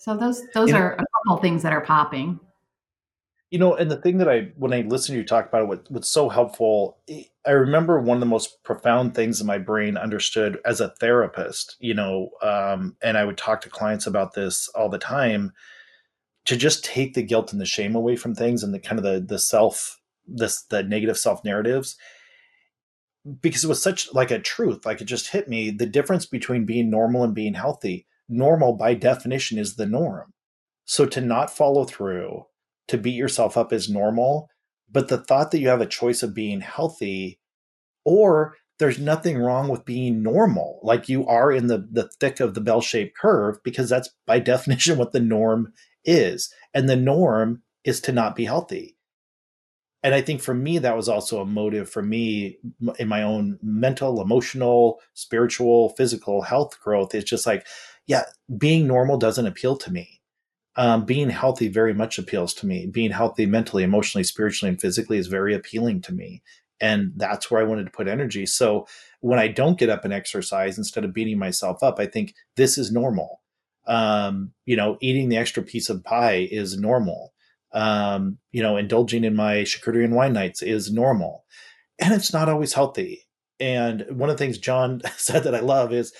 So 0.00 0.16
those 0.16 0.42
those 0.54 0.70
you 0.70 0.76
are 0.76 0.94
a 0.94 1.04
couple 1.26 1.42
things 1.42 1.62
that 1.62 1.72
are 1.72 1.80
popping. 1.80 2.40
You 3.50 3.58
know, 3.58 3.74
and 3.74 3.90
the 3.90 3.96
thing 3.96 4.18
that 4.18 4.28
I 4.28 4.52
when 4.56 4.72
I 4.72 4.82
listen 4.82 5.14
to 5.14 5.20
you 5.20 5.26
talk 5.26 5.48
about 5.48 5.62
it, 5.62 5.68
what, 5.68 5.90
what's 5.90 6.08
so 6.08 6.28
helpful, 6.28 6.98
I 7.44 7.50
remember 7.50 8.00
one 8.00 8.16
of 8.16 8.20
the 8.20 8.26
most 8.26 8.62
profound 8.62 9.14
things 9.14 9.40
in 9.40 9.46
my 9.46 9.58
brain 9.58 9.96
understood 9.96 10.58
as 10.64 10.80
a 10.80 10.94
therapist. 11.00 11.76
You 11.80 11.94
know, 11.94 12.30
um, 12.42 12.96
and 13.02 13.18
I 13.18 13.24
would 13.24 13.36
talk 13.36 13.60
to 13.62 13.68
clients 13.68 14.06
about 14.06 14.34
this 14.34 14.68
all 14.68 14.88
the 14.88 14.98
time 14.98 15.52
to 16.46 16.56
just 16.56 16.84
take 16.84 17.14
the 17.14 17.22
guilt 17.22 17.52
and 17.52 17.60
the 17.60 17.66
shame 17.66 17.96
away 17.96 18.14
from 18.14 18.34
things 18.34 18.62
and 18.62 18.72
the 18.72 18.78
kind 18.78 18.98
of 18.98 19.04
the 19.04 19.20
the 19.20 19.38
self 19.38 19.98
this 20.26 20.62
the 20.62 20.84
negative 20.84 21.18
self 21.18 21.44
narratives 21.44 21.96
because 23.40 23.64
it 23.64 23.68
was 23.68 23.82
such 23.82 24.14
like 24.14 24.30
a 24.30 24.38
truth 24.38 24.86
like 24.86 25.00
it 25.00 25.04
just 25.04 25.28
hit 25.28 25.48
me 25.48 25.70
the 25.70 25.86
difference 25.86 26.24
between 26.24 26.64
being 26.64 26.88
normal 26.88 27.24
and 27.24 27.34
being 27.34 27.52
healthy 27.52 28.06
normal 28.30 28.74
by 28.74 28.94
definition 28.94 29.58
is 29.58 29.76
the 29.76 29.86
norm. 29.86 30.32
So 30.90 31.06
to 31.06 31.20
not 31.20 31.56
follow 31.56 31.84
through, 31.84 32.46
to 32.88 32.98
beat 32.98 33.14
yourself 33.14 33.56
up 33.56 33.72
is 33.72 33.88
normal, 33.88 34.48
but 34.90 35.06
the 35.06 35.18
thought 35.18 35.52
that 35.52 35.60
you 35.60 35.68
have 35.68 35.80
a 35.80 35.86
choice 35.86 36.24
of 36.24 36.34
being 36.34 36.62
healthy 36.62 37.38
or 38.04 38.56
there's 38.80 38.98
nothing 38.98 39.38
wrong 39.38 39.68
with 39.68 39.84
being 39.84 40.20
normal, 40.20 40.80
like 40.82 41.08
you 41.08 41.24
are 41.28 41.52
in 41.52 41.68
the, 41.68 41.86
the 41.92 42.10
thick 42.18 42.40
of 42.40 42.54
the 42.54 42.60
bell 42.60 42.80
shaped 42.80 43.16
curve, 43.16 43.62
because 43.62 43.88
that's 43.88 44.10
by 44.26 44.38
definition 44.40 44.98
what 44.98 45.12
the 45.12 45.20
norm 45.20 45.72
is. 46.04 46.52
And 46.74 46.88
the 46.88 46.96
norm 46.96 47.62
is 47.84 48.00
to 48.00 48.12
not 48.12 48.34
be 48.34 48.46
healthy. 48.46 48.96
And 50.02 50.12
I 50.12 50.22
think 50.22 50.40
for 50.40 50.54
me, 50.54 50.78
that 50.78 50.96
was 50.96 51.08
also 51.08 51.40
a 51.40 51.46
motive 51.46 51.88
for 51.88 52.02
me 52.02 52.58
in 52.98 53.06
my 53.06 53.22
own 53.22 53.60
mental, 53.62 54.20
emotional, 54.20 54.98
spiritual, 55.14 55.90
physical 55.90 56.42
health 56.42 56.80
growth. 56.80 57.14
It's 57.14 57.30
just 57.30 57.46
like, 57.46 57.64
yeah, 58.08 58.24
being 58.58 58.88
normal 58.88 59.18
doesn't 59.18 59.46
appeal 59.46 59.76
to 59.76 59.92
me. 59.92 60.19
Um, 60.76 61.04
being 61.04 61.30
healthy 61.30 61.68
very 61.68 61.92
much 61.92 62.18
appeals 62.18 62.54
to 62.54 62.66
me. 62.66 62.86
Being 62.86 63.10
healthy 63.10 63.44
mentally, 63.44 63.82
emotionally, 63.82 64.24
spiritually, 64.24 64.70
and 64.70 64.80
physically 64.80 65.18
is 65.18 65.26
very 65.26 65.54
appealing 65.54 66.00
to 66.02 66.12
me. 66.12 66.42
And 66.80 67.12
that's 67.16 67.50
where 67.50 67.60
I 67.60 67.66
wanted 67.66 67.84
to 67.84 67.90
put 67.90 68.08
energy. 68.08 68.46
So 68.46 68.86
when 69.20 69.38
I 69.38 69.48
don't 69.48 69.78
get 69.78 69.90
up 69.90 70.04
and 70.04 70.14
exercise, 70.14 70.78
instead 70.78 71.04
of 71.04 71.12
beating 71.12 71.38
myself 71.38 71.82
up, 71.82 71.98
I 71.98 72.06
think 72.06 72.34
this 72.56 72.78
is 72.78 72.90
normal. 72.90 73.42
Um, 73.86 74.52
you 74.64 74.76
know, 74.76 74.96
eating 75.00 75.28
the 75.28 75.36
extra 75.36 75.62
piece 75.62 75.90
of 75.90 76.04
pie 76.04 76.48
is 76.50 76.78
normal. 76.78 77.34
Um, 77.72 78.38
you 78.52 78.62
know, 78.62 78.76
indulging 78.76 79.24
in 79.24 79.36
my 79.36 79.56
charcuterie 79.58 80.10
wine 80.10 80.32
nights 80.32 80.62
is 80.62 80.92
normal. 80.92 81.44
And 81.98 82.14
it's 82.14 82.32
not 82.32 82.48
always 82.48 82.72
healthy. 82.72 83.26
And 83.58 84.06
one 84.10 84.30
of 84.30 84.38
the 84.38 84.44
things 84.44 84.56
John 84.56 85.02
said 85.16 85.44
that 85.44 85.54
I 85.54 85.60
love 85.60 85.92
is 85.92 86.12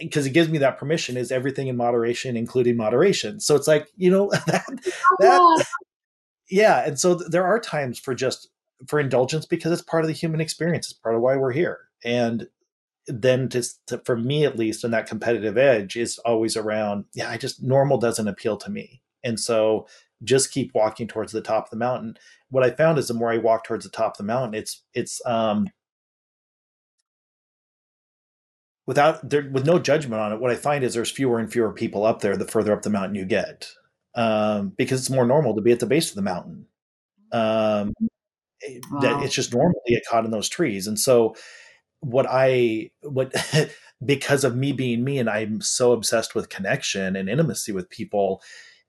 because 0.00 0.26
it 0.26 0.32
gives 0.32 0.48
me 0.48 0.58
that 0.58 0.78
permission 0.78 1.16
is 1.16 1.32
everything 1.32 1.68
in 1.68 1.76
moderation 1.76 2.36
including 2.36 2.76
moderation. 2.76 3.40
So 3.40 3.56
it's 3.56 3.68
like 3.68 3.88
you 3.96 4.10
know 4.10 4.30
that, 4.46 4.66
that 5.20 5.66
yeah 6.50 6.84
and 6.86 6.98
so 6.98 7.14
there 7.14 7.46
are 7.46 7.58
times 7.58 7.98
for 7.98 8.14
just 8.14 8.48
for 8.86 8.98
indulgence 8.98 9.46
because 9.46 9.72
it's 9.72 9.82
part 9.82 10.04
of 10.04 10.08
the 10.08 10.14
human 10.14 10.40
experience 10.40 10.90
it's 10.90 10.98
part 10.98 11.14
of 11.14 11.20
why 11.20 11.36
we're 11.36 11.52
here. 11.52 11.80
And 12.04 12.48
then 13.06 13.48
just 13.48 13.84
to, 13.88 13.98
for 14.04 14.16
me 14.16 14.44
at 14.44 14.58
least 14.58 14.84
and 14.84 14.94
that 14.94 15.08
competitive 15.08 15.58
edge 15.58 15.96
is 15.96 16.18
always 16.18 16.56
around 16.56 17.04
yeah 17.14 17.28
i 17.28 17.36
just 17.36 17.60
normal 17.60 17.98
doesn't 17.98 18.28
appeal 18.28 18.56
to 18.56 18.70
me. 18.70 19.02
And 19.24 19.38
so 19.38 19.86
just 20.24 20.52
keep 20.52 20.72
walking 20.74 21.08
towards 21.08 21.32
the 21.32 21.40
top 21.40 21.64
of 21.64 21.70
the 21.70 21.76
mountain. 21.76 22.16
What 22.50 22.64
i 22.64 22.70
found 22.70 22.98
is 22.98 23.08
the 23.08 23.14
more 23.14 23.32
i 23.32 23.38
walk 23.38 23.64
towards 23.64 23.84
the 23.84 23.90
top 23.90 24.12
of 24.12 24.18
the 24.18 24.24
mountain 24.24 24.54
it's 24.54 24.82
it's 24.94 25.20
um 25.26 25.68
without 28.86 29.28
there 29.28 29.48
with 29.50 29.66
no 29.66 29.78
judgment 29.78 30.20
on 30.20 30.32
it, 30.32 30.40
what 30.40 30.50
I 30.50 30.56
find 30.56 30.84
is 30.84 30.94
there's 30.94 31.10
fewer 31.10 31.38
and 31.38 31.50
fewer 31.50 31.72
people 31.72 32.04
up 32.04 32.20
there 32.20 32.36
the 32.36 32.46
further 32.46 32.72
up 32.72 32.82
the 32.82 32.90
mountain 32.90 33.14
you 33.14 33.24
get, 33.24 33.70
um, 34.14 34.72
because 34.76 35.00
it's 35.00 35.10
more 35.10 35.26
normal 35.26 35.54
to 35.54 35.62
be 35.62 35.72
at 35.72 35.80
the 35.80 35.86
base 35.86 36.10
of 36.10 36.16
the 36.16 36.22
mountain. 36.22 36.66
Um, 37.30 37.92
wow. 38.90 39.22
It's 39.22 39.34
just 39.34 39.54
normal 39.54 39.80
to 39.86 39.94
get 39.94 40.06
caught 40.08 40.24
in 40.24 40.30
those 40.30 40.48
trees, 40.48 40.86
and 40.86 40.98
so 40.98 41.34
what 42.00 42.26
I 42.28 42.90
what 43.02 43.32
because 44.04 44.44
of 44.44 44.56
me 44.56 44.72
being 44.72 45.04
me, 45.04 45.18
and 45.18 45.30
I'm 45.30 45.60
so 45.60 45.92
obsessed 45.92 46.34
with 46.34 46.48
connection 46.48 47.16
and 47.16 47.28
intimacy 47.28 47.72
with 47.72 47.90
people. 47.90 48.42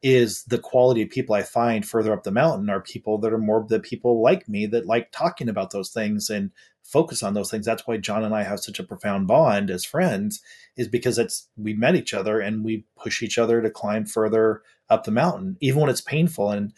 Is 0.05 0.43
the 0.43 0.57
quality 0.57 1.01
of 1.01 1.09
people 1.11 1.33
I 1.33 1.43
find 1.43 1.87
further 1.87 2.11
up 2.11 2.23
the 2.23 2.31
mountain 2.31 2.69
are 2.69 2.81
people 2.81 3.19
that 3.19 3.31
are 3.31 3.37
more 3.37 3.65
the 3.65 3.79
people 3.79 4.21
like 4.21 4.49
me 4.49 4.65
that 4.65 4.85
like 4.85 5.13
talking 5.13 5.47
about 5.47 5.71
those 5.71 5.91
things 5.91 6.29
and 6.29 6.51
focus 6.83 7.23
on 7.23 7.33
those 7.33 7.49
things. 7.49 7.65
That's 7.65 7.87
why 7.87 7.97
John 7.97 8.23
and 8.23 8.35
I 8.35 8.43
have 8.43 8.59
such 8.59 8.79
a 8.79 8.83
profound 8.83 9.27
bond 9.27 9.69
as 9.69 9.85
friends, 9.85 10.41
is 10.75 10.87
because 10.87 11.17
it's 11.17 11.47
we 11.57 11.73
met 11.73 11.95
each 11.95 12.13
other 12.13 12.39
and 12.39 12.63
we 12.63 12.85
push 12.97 13.21
each 13.21 13.37
other 13.37 13.61
to 13.61 13.69
climb 13.69 14.05
further 14.05 14.61
up 14.89 15.03
the 15.03 15.11
mountain, 15.11 15.57
even 15.61 15.81
when 15.81 15.89
it's 15.89 16.01
painful 16.01 16.51
and 16.51 16.73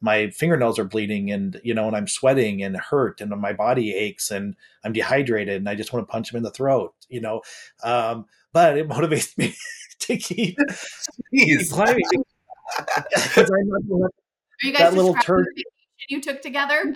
my 0.00 0.30
fingernails 0.30 0.78
are 0.78 0.84
bleeding 0.84 1.30
and 1.30 1.60
you 1.62 1.74
know 1.74 1.86
and 1.86 1.94
i'm 1.94 2.08
sweating 2.08 2.62
and 2.62 2.74
hurt 2.74 3.20
and 3.20 3.30
my 3.38 3.52
body 3.52 3.94
aches 3.94 4.30
and 4.30 4.56
i'm 4.82 4.94
dehydrated 4.94 5.56
and 5.56 5.68
i 5.68 5.74
just 5.74 5.92
want 5.92 6.06
to 6.06 6.10
punch 6.10 6.32
him 6.32 6.38
in 6.38 6.42
the 6.42 6.50
throat 6.50 6.94
you 7.10 7.20
know? 7.20 7.42
Um, 7.82 8.26
but 8.52 8.78
it 8.78 8.88
motivates 8.88 9.36
me 9.38 9.54
to 10.00 10.16
keep, 10.16 10.56
keep 11.34 11.70
climbing. 11.70 12.02
Because 12.78 13.50
i'm 13.50 13.68
not 13.68 14.12
that 14.78 14.94
little 14.94 15.14
turd 15.14 15.46
you 16.08 16.20
took 16.20 16.40
together 16.40 16.94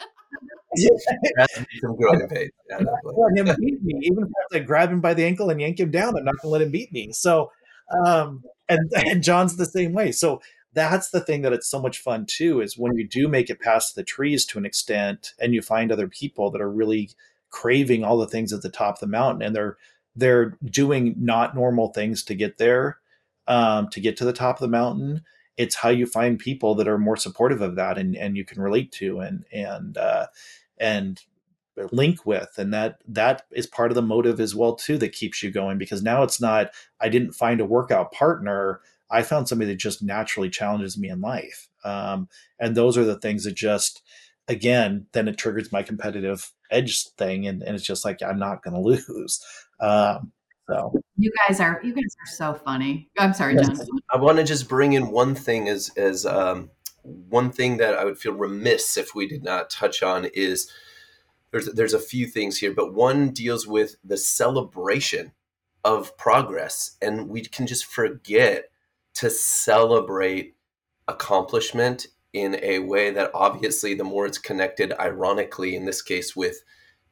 some 1.81 1.97
growing 1.97 2.29
pains. 2.29 2.51
Yeah, 2.71 2.79
let 3.05 3.37
him 3.37 3.57
beat 3.61 3.83
me, 3.83 4.01
even 4.03 4.25
if 4.25 4.57
I 4.57 4.59
grab 4.61 4.91
him 4.91 5.01
by 5.01 5.15
the 5.15 5.25
ankle 5.25 5.51
and 5.51 5.61
yank 5.61 5.81
him 5.81 5.91
down. 5.91 6.17
I'm 6.17 6.25
not 6.25 6.37
going 6.41 6.43
to 6.43 6.49
let 6.49 6.63
him 6.63 6.71
beat 6.71 6.93
me. 6.93 7.13
So, 7.13 7.51
um, 8.05 8.43
and 8.69 8.91
and 8.97 9.23
John's 9.23 9.57
the 9.57 9.67
same 9.67 9.93
way. 9.93 10.13
So 10.13 10.41
that's 10.73 11.11
the 11.11 11.21
thing 11.21 11.43
that 11.43 11.53
it's 11.53 11.69
so 11.69 11.81
much 11.81 11.99
fun 11.99 12.27
too. 12.27 12.61
Is 12.61 12.79
when 12.79 12.97
you 12.97 13.07
do 13.07 13.29
make 13.29 13.51
it 13.51 13.61
past 13.61 13.95
the 13.95 14.05
trees 14.05 14.45
to 14.47 14.59
an 14.59 14.67
extent, 14.67 15.33
and 15.41 15.55
you 15.55 15.63
find 15.63 15.91
other 15.91 16.09
people 16.09 16.51
that 16.51 16.61
are 16.61 16.71
really 16.71 17.11
craving 17.51 18.03
all 18.05 18.19
the 18.19 18.27
things 18.27 18.53
at 18.53 18.63
the 18.63 18.71
top 18.71 18.97
of 18.97 19.01
the 19.01 19.07
mountain, 19.07 19.43
and 19.43 19.55
they're 19.55 19.77
they're 20.17 20.57
doing 20.65 21.15
not 21.19 21.55
normal 21.55 21.89
things 21.89 22.23
to 22.25 22.35
get 22.35 22.59
there, 22.59 22.99
um, 23.49 23.89
to 23.89 24.01
get 24.01 24.17
to 24.19 24.25
the 24.25 24.33
top 24.33 24.57
of 24.57 24.61
the 24.61 24.69
mountain 24.69 25.23
it's 25.57 25.77
how 25.77 25.89
you 25.89 26.07
find 26.07 26.39
people 26.39 26.75
that 26.75 26.89
are 26.89 26.99
more 26.99 27.17
supportive 27.17 27.61
of 27.61 27.77
that 27.77 27.99
and 27.99 28.17
and 28.17 28.37
you 28.37 28.45
can 28.45 28.61
relate 28.61 28.93
to 28.93 29.21
and 29.21 29.45
and 29.53 29.97
uh, 29.97 30.27
and 30.79 31.23
link 31.91 32.25
with 32.25 32.53
and 32.57 32.73
that 32.73 33.01
that 33.09 33.43
is 33.51 33.67
part 33.67 33.91
of 33.91 33.97
the 33.97 34.03
motive 34.03 34.39
as 34.39 34.55
well 34.55 34.77
too 34.77 34.97
that 34.97 35.11
keeps 35.11 35.43
you 35.43 35.51
going 35.51 35.77
because 35.77 36.05
now 36.05 36.23
it's 36.23 36.41
not 36.41 36.71
i 37.01 37.09
didn't 37.09 37.33
find 37.33 37.61
a 37.61 37.65
workout 37.65 38.13
partner 38.13 38.81
I 39.11 39.23
found 39.23 39.49
somebody 39.49 39.71
that 39.71 39.79
just 39.79 40.03
naturally 40.03 40.51
challenges 40.51 40.99
me 40.99 41.09
in 41.09 41.21
life. 41.21 41.69
Um, 41.85 42.29
and 42.59 42.75
those 42.75 42.97
are 42.97 43.05
the 43.05 43.19
things 43.19 43.45
that 43.45 43.55
just, 43.55 44.03
again, 44.49 45.07
then 45.13 45.29
it 45.29 45.39
triggers 45.39 45.71
my 45.71 45.83
competitive 45.83 46.51
edge 46.71 47.07
thing. 47.11 47.47
And, 47.47 47.63
and 47.63 47.77
it's 47.77 47.85
just 47.85 48.05
like, 48.05 48.23
I'm 48.23 48.39
not 48.39 48.63
going 48.63 48.75
to 48.75 48.81
lose. 48.81 49.45
Um, 49.81 50.33
so 50.69 50.95
you 51.17 51.31
guys 51.47 51.61
are, 51.61 51.81
you 51.85 51.93
guys 51.93 52.17
are 52.23 52.33
so 52.33 52.55
funny. 52.55 53.09
I'm 53.19 53.35
sorry, 53.35 53.57
John. 53.57 53.77
I 54.13 54.17
want 54.17 54.39
to 54.39 54.45
just 54.45 54.69
bring 54.69 54.93
in 54.95 55.11
one 55.11 55.35
thing 55.35 55.69
as, 55.69 55.91
as, 55.97 56.25
um, 56.25 56.71
one 57.05 57.51
thing 57.51 57.77
that 57.77 57.95
I 57.95 58.05
would 58.05 58.19
feel 58.19 58.33
remiss 58.33 58.97
if 58.97 59.15
we 59.15 59.29
did 59.29 59.45
not 59.45 59.71
touch 59.71 60.03
on 60.03 60.25
is 60.33 60.71
there's 61.51 61.67
there's 61.67 61.95
a 61.95 62.01
few 62.01 62.27
things 62.27 62.59
here, 62.59 62.73
but 62.73 62.95
one 62.95 63.31
deals 63.31 63.67
with 63.67 63.97
the 64.03 64.17
celebration 64.17 65.33
of 65.85 66.17
progress, 66.17 66.97
and 67.01 67.29
we 67.29 67.43
can 67.43 67.67
just 67.67 67.85
forget 67.85 68.71
to 69.15 69.31
celebrate 69.31 70.57
accomplishment 71.07 72.09
in 72.33 72.59
a 72.63 72.81
way 72.81 73.11
that 73.11 73.31
obviously 73.35 73.95
the 73.95 74.03
more 74.03 74.27
it's 74.27 74.39
connected 74.39 74.93
ironically 74.99 75.77
in 75.77 75.85
this 75.85 76.03
case 76.03 76.35
with 76.35 76.65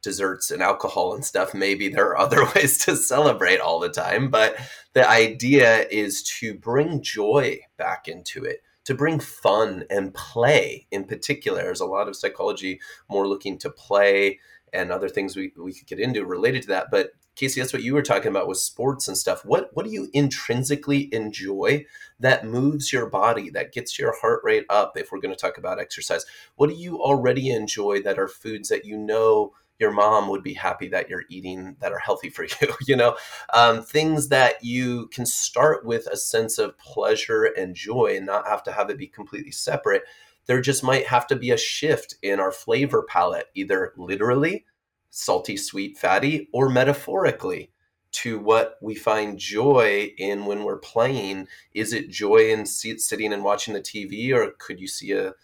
desserts 0.03 0.51
and 0.51 0.62
alcohol 0.62 1.15
and 1.15 1.25
stuff 1.25 1.55
maybe 1.55 1.88
there 1.88 2.07
are 2.07 2.19
other 2.19 2.45
ways 2.55 2.79
to 2.79 2.97
celebrate 2.97 3.61
all 3.61 3.79
the 3.79 3.88
time 3.88 4.31
but 4.31 4.57
the 4.93 5.09
idea 5.09 5.87
is 5.91 6.23
to 6.23 6.55
bring 6.55 7.01
joy 7.01 7.59
back 7.77 8.09
into 8.09 8.45
it 8.45 8.62
to 8.85 8.95
bring 8.95 9.21
fun 9.21 9.85
and 9.88 10.12
play 10.12 10.87
in 10.91 11.05
particular 11.05 11.62
there's 11.62 11.81
a 11.81 11.87
lot 11.87 12.09
of 12.09 12.17
psychology 12.17 12.81
more 13.09 13.29
looking 13.29 13.57
to 13.57 13.71
play 13.71 14.38
and 14.73 14.91
other 14.91 15.09
things 15.09 15.37
we, 15.37 15.53
we 15.57 15.73
could 15.73 15.87
get 15.87 16.01
into 16.01 16.25
related 16.25 16.62
to 16.62 16.69
that 16.69 16.88
but 16.91 17.12
Casey, 17.35 17.61
that's 17.61 17.73
what 17.73 17.83
you 17.83 17.95
were 17.95 18.03
talking 18.03 18.29
about 18.29 18.47
with 18.47 18.59
sports 18.59 19.09
and 19.09 19.17
stuff. 19.17 19.45
What 19.45 19.71
what 19.73 19.87
do 19.87 19.91
you 19.91 20.09
intrinsically 20.12 21.12
enjoy 21.15 21.87
that 22.21 22.45
moves 22.45 22.93
your 22.93 23.09
body, 23.09 23.49
that 23.51 23.73
gets 23.73 23.99
your 23.99 24.15
heart 24.21 24.43
rate 24.45 24.67
up? 24.69 24.99
If 24.99 25.11
we're 25.11 25.21
going 25.21 25.35
to 25.35 25.41
talk 25.41 25.57
about 25.57 25.81
exercise, 25.81 26.27
what 26.57 26.69
do 26.69 26.77
you 26.77 27.01
already 27.01 27.51
enjoy 27.51 28.03
that 28.03 28.19
are 28.19 28.29
foods 28.29 28.69
that 28.69 28.85
you 28.85 28.99
know 28.99 29.55
your 29.83 29.90
mom 29.90 30.29
would 30.29 30.42
be 30.42 30.55
happy 30.55 30.88
that 30.88 31.11
you're 31.11 31.25
eating 31.29 31.77
that 31.81 31.92
are 31.92 31.99
healthy 31.99 32.31
for 32.31 32.45
you? 32.61 32.75
you 32.87 32.97
know, 32.97 33.16
um, 33.53 33.83
things 33.83 34.29
that 34.29 34.64
you 34.64 35.09
can 35.09 35.27
start 35.27 35.85
with 35.85 36.07
a 36.07 36.16
sense 36.16 36.57
of 36.57 36.79
pleasure 36.79 37.45
and 37.45 37.75
joy, 37.75 38.16
and 38.16 38.25
not 38.25 38.47
have 38.47 38.62
to 38.62 38.73
have 38.73 38.88
it 38.88 38.97
be 38.97 39.09
completely 39.09 39.51
separate. 39.51 40.05
There 40.47 40.61
just 40.61 40.83
might 40.83 41.07
have 41.07 41.27
to 41.27 41.37
be 41.37 41.51
a 41.51 41.57
shift 41.59 42.14
in 42.23 42.40
our 42.40 42.53
flavor 42.53 43.03
palate, 43.03 43.49
either 43.55 43.92
literally 43.97 44.64
salty, 45.11 45.59
sweet, 45.59 45.99
fatty, 45.99 46.49
or 46.53 46.71
metaphorically 46.71 47.71
to 48.12 48.38
what 48.38 48.77
we 48.81 48.95
find 48.95 49.38
joy 49.38 50.12
in 50.18 50.47
when 50.47 50.64
we're 50.64 50.79
playing. 50.79 51.47
Is 51.75 51.92
it 51.92 52.11
joy 52.11 52.51
in 52.51 52.66
sitting 52.66 53.33
and 53.33 53.45
watching 53.45 53.75
the 53.75 53.81
TV, 53.81 54.33
or 54.33 54.53
could 54.59 54.81
you 54.81 54.88
see 54.88 55.12
a 55.12 55.35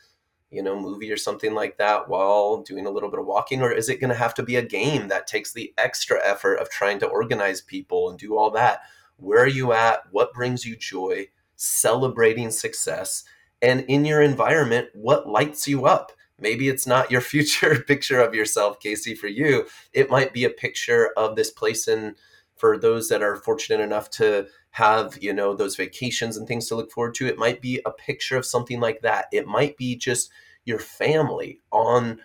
you 0.50 0.62
know 0.62 0.78
movie 0.78 1.12
or 1.12 1.16
something 1.16 1.54
like 1.54 1.78
that 1.78 2.08
while 2.08 2.58
doing 2.58 2.86
a 2.86 2.90
little 2.90 3.10
bit 3.10 3.20
of 3.20 3.26
walking, 3.26 3.62
or 3.62 3.72
is 3.72 3.88
it 3.88 4.00
going 4.00 4.10
to 4.10 4.16
have 4.16 4.34
to 4.34 4.42
be 4.42 4.56
a 4.56 4.62
game 4.62 5.08
that 5.08 5.26
takes 5.26 5.52
the 5.52 5.72
extra 5.78 6.20
effort 6.24 6.56
of 6.56 6.70
trying 6.70 6.98
to 7.00 7.06
organize 7.06 7.60
people 7.60 8.10
and 8.10 8.18
do 8.18 8.36
all 8.36 8.50
that? 8.50 8.80
Where 9.16 9.42
are 9.42 9.48
you 9.48 9.72
at? 9.72 10.04
What 10.10 10.32
brings 10.32 10.64
you 10.64 10.76
joy? 10.76 11.28
Celebrating 11.56 12.50
success. 12.50 13.24
And 13.60 13.80
in 13.88 14.04
your 14.04 14.22
environment, 14.22 14.88
what 14.94 15.28
lights 15.28 15.66
you 15.66 15.86
up? 15.86 16.12
maybe 16.40 16.68
it's 16.68 16.86
not 16.86 17.10
your 17.10 17.20
future 17.32 17.80
picture 17.86 18.20
of 18.20 18.34
yourself 18.34 18.78
casey 18.80 19.14
for 19.14 19.26
you 19.26 19.66
it 19.92 20.10
might 20.10 20.32
be 20.32 20.44
a 20.44 20.50
picture 20.50 21.10
of 21.16 21.36
this 21.36 21.50
place 21.50 21.88
and 21.88 22.14
for 22.54 22.76
those 22.76 23.08
that 23.08 23.22
are 23.22 23.36
fortunate 23.36 23.80
enough 23.82 24.10
to 24.10 24.46
have 24.78 25.18
you 25.20 25.32
know 25.32 25.54
those 25.54 25.74
vacations 25.74 26.36
and 26.36 26.46
things 26.46 26.68
to 26.68 26.76
look 26.76 26.92
forward 26.92 27.14
to. 27.14 27.26
It 27.26 27.36
might 27.36 27.60
be 27.60 27.80
a 27.84 27.90
picture 27.90 28.36
of 28.36 28.46
something 28.46 28.78
like 28.78 29.02
that. 29.02 29.26
It 29.32 29.46
might 29.46 29.76
be 29.76 29.96
just 29.96 30.30
your 30.64 30.78
family 30.78 31.60
on 31.72 32.20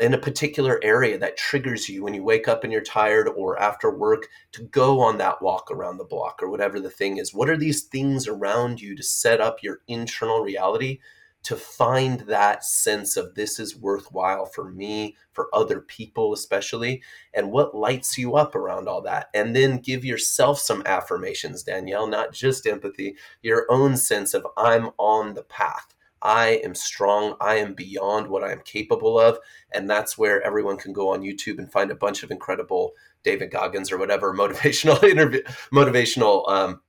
in 0.00 0.14
a 0.14 0.18
particular 0.18 0.80
area 0.82 1.18
that 1.18 1.36
triggers 1.36 1.86
you 1.86 2.02
when 2.02 2.14
you 2.14 2.22
wake 2.22 2.48
up 2.48 2.64
and 2.64 2.72
you're 2.72 2.80
tired 2.80 3.28
or 3.28 3.60
after 3.60 3.90
work 3.90 4.28
to 4.52 4.62
go 4.62 5.00
on 5.00 5.18
that 5.18 5.42
walk 5.42 5.70
around 5.70 5.98
the 5.98 6.04
block 6.04 6.42
or 6.42 6.48
whatever 6.48 6.80
the 6.80 6.88
thing 6.88 7.18
is. 7.18 7.34
What 7.34 7.50
are 7.50 7.58
these 7.58 7.82
things 7.82 8.26
around 8.26 8.80
you 8.80 8.96
to 8.96 9.02
set 9.02 9.42
up 9.42 9.62
your 9.62 9.80
internal 9.86 10.40
reality 10.40 11.00
to 11.44 11.56
find 11.56 12.20
that 12.20 12.64
sense 12.64 13.16
of 13.16 13.34
this 13.34 13.58
is 13.58 13.76
worthwhile 13.76 14.44
for 14.44 14.70
me, 14.70 15.16
for 15.32 15.48
other 15.54 15.80
people, 15.80 16.32
especially, 16.32 17.02
and 17.32 17.50
what 17.50 17.74
lights 17.74 18.18
you 18.18 18.36
up 18.36 18.54
around 18.54 18.88
all 18.88 19.00
that. 19.02 19.28
And 19.34 19.54
then 19.54 19.78
give 19.78 20.04
yourself 20.04 20.58
some 20.58 20.82
affirmations, 20.84 21.62
Danielle, 21.62 22.06
not 22.06 22.32
just 22.32 22.66
empathy, 22.66 23.16
your 23.42 23.66
own 23.70 23.96
sense 23.96 24.34
of 24.34 24.46
I'm 24.56 24.90
on 24.98 25.34
the 25.34 25.44
path. 25.44 25.94
I 26.22 26.60
am 26.64 26.74
strong. 26.74 27.36
I 27.40 27.56
am 27.56 27.74
beyond 27.74 28.28
what 28.28 28.42
I 28.42 28.52
am 28.52 28.60
capable 28.64 29.18
of. 29.18 29.38
And 29.72 29.88
that's 29.88 30.18
where 30.18 30.42
everyone 30.42 30.76
can 30.76 30.92
go 30.92 31.12
on 31.12 31.22
YouTube 31.22 31.58
and 31.58 31.70
find 31.70 31.90
a 31.90 31.96
bunch 31.96 32.22
of 32.22 32.30
incredible 32.30 32.92
David 33.22 33.50
Goggins 33.50 33.92
or 33.92 33.98
whatever 33.98 34.34
motivational 34.36 35.02
interview, 35.04 35.42
motivational 35.72 36.48
um, 36.50 36.80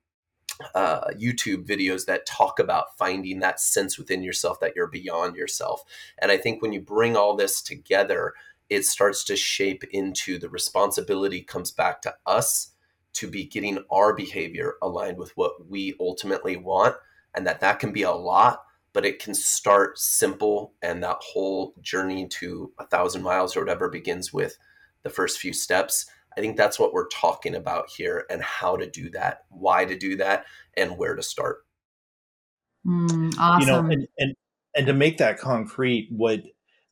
uh, 0.76 1.08
YouTube 1.12 1.66
videos 1.66 2.06
that 2.06 2.26
talk 2.26 2.60
about 2.60 2.98
finding 2.98 3.40
that 3.40 3.60
sense 3.60 3.98
within 3.98 4.24
yourself 4.24 4.60
that 4.60 4.76
you're 4.76 4.88
beyond 4.88 5.36
yourself. 5.36 5.84
And 6.20 6.32
I 6.32 6.38
think 6.38 6.62
when 6.62 6.74
you 6.74 6.82
bring 6.82 7.16
all 7.16 7.36
this 7.36 7.62
together, 7.62 8.34
it 8.70 8.86
starts 8.86 9.24
to 9.26 9.36
shape 9.36 9.84
into 9.92 10.38
the 10.38 10.50
responsibility 10.50 11.42
comes 11.42 11.72
back 11.72 12.02
to 12.04 12.16
us 12.26 12.72
to 13.14 13.28
be 13.28 13.46
getting 13.46 13.84
our 13.92 14.14
behavior 14.14 14.76
aligned 14.82 15.18
with 15.18 15.36
what 15.36 15.68
we 15.68 15.96
ultimately 16.00 16.56
want 16.56 16.96
and 17.36 17.46
that 17.48 17.60
that 17.62 17.80
can 17.80 17.92
be 17.92 18.04
a 18.04 18.12
lot 18.12 18.64
but 18.92 19.06
it 19.06 19.20
can 19.20 19.34
start 19.34 20.00
simple 20.00 20.74
and 20.82 21.04
that 21.04 21.18
whole 21.20 21.74
journey 21.82 22.28
to 22.28 22.72
a 22.80 22.86
thousand 22.86 23.22
miles 23.22 23.56
or 23.56 23.62
whatever 23.62 23.90
begins 23.90 24.34
with 24.34 24.58
the 25.04 25.10
first 25.10 25.40
few 25.40 25.54
steps 25.54 26.06
I 26.40 26.42
think 26.42 26.56
that's 26.56 26.80
what 26.80 26.94
we're 26.94 27.10
talking 27.10 27.54
about 27.54 27.90
here 27.90 28.26
and 28.30 28.42
how 28.42 28.78
to 28.78 28.90
do 28.90 29.10
that, 29.10 29.44
why 29.50 29.84
to 29.84 29.98
do 29.98 30.16
that, 30.16 30.46
and 30.78 30.98
where 30.98 31.14
to 31.16 31.22
start. 31.22 31.66
Mm, 32.88 33.36
awesome. 33.38 33.60
You 33.60 33.68
know, 33.68 33.80
and, 33.80 34.08
and 34.18 34.36
and 34.74 34.88
to 34.88 34.94
make 34.94 35.18
that 35.18 35.38
concrete, 35.38 36.08
what 36.12 36.44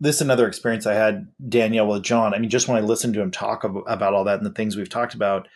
this 0.02 0.18
is 0.18 0.22
another 0.22 0.50
experience 0.50 0.86
I 0.86 0.96
had 0.96 1.28
Danielle 1.48 1.88
with 1.88 2.04
John. 2.04 2.34
I 2.34 2.40
mean, 2.40 2.50
just 2.50 2.68
when 2.68 2.78
I 2.78 2.86
listened 2.86 3.14
to 3.14 3.22
him 3.22 3.32
talk 3.32 3.64
about 3.64 4.14
all 4.14 4.26
that 4.26 4.38
and 4.38 4.46
the 4.46 4.52
things 4.52 4.76
we've 4.76 4.90
talked 4.90 5.14
about, 5.14 5.48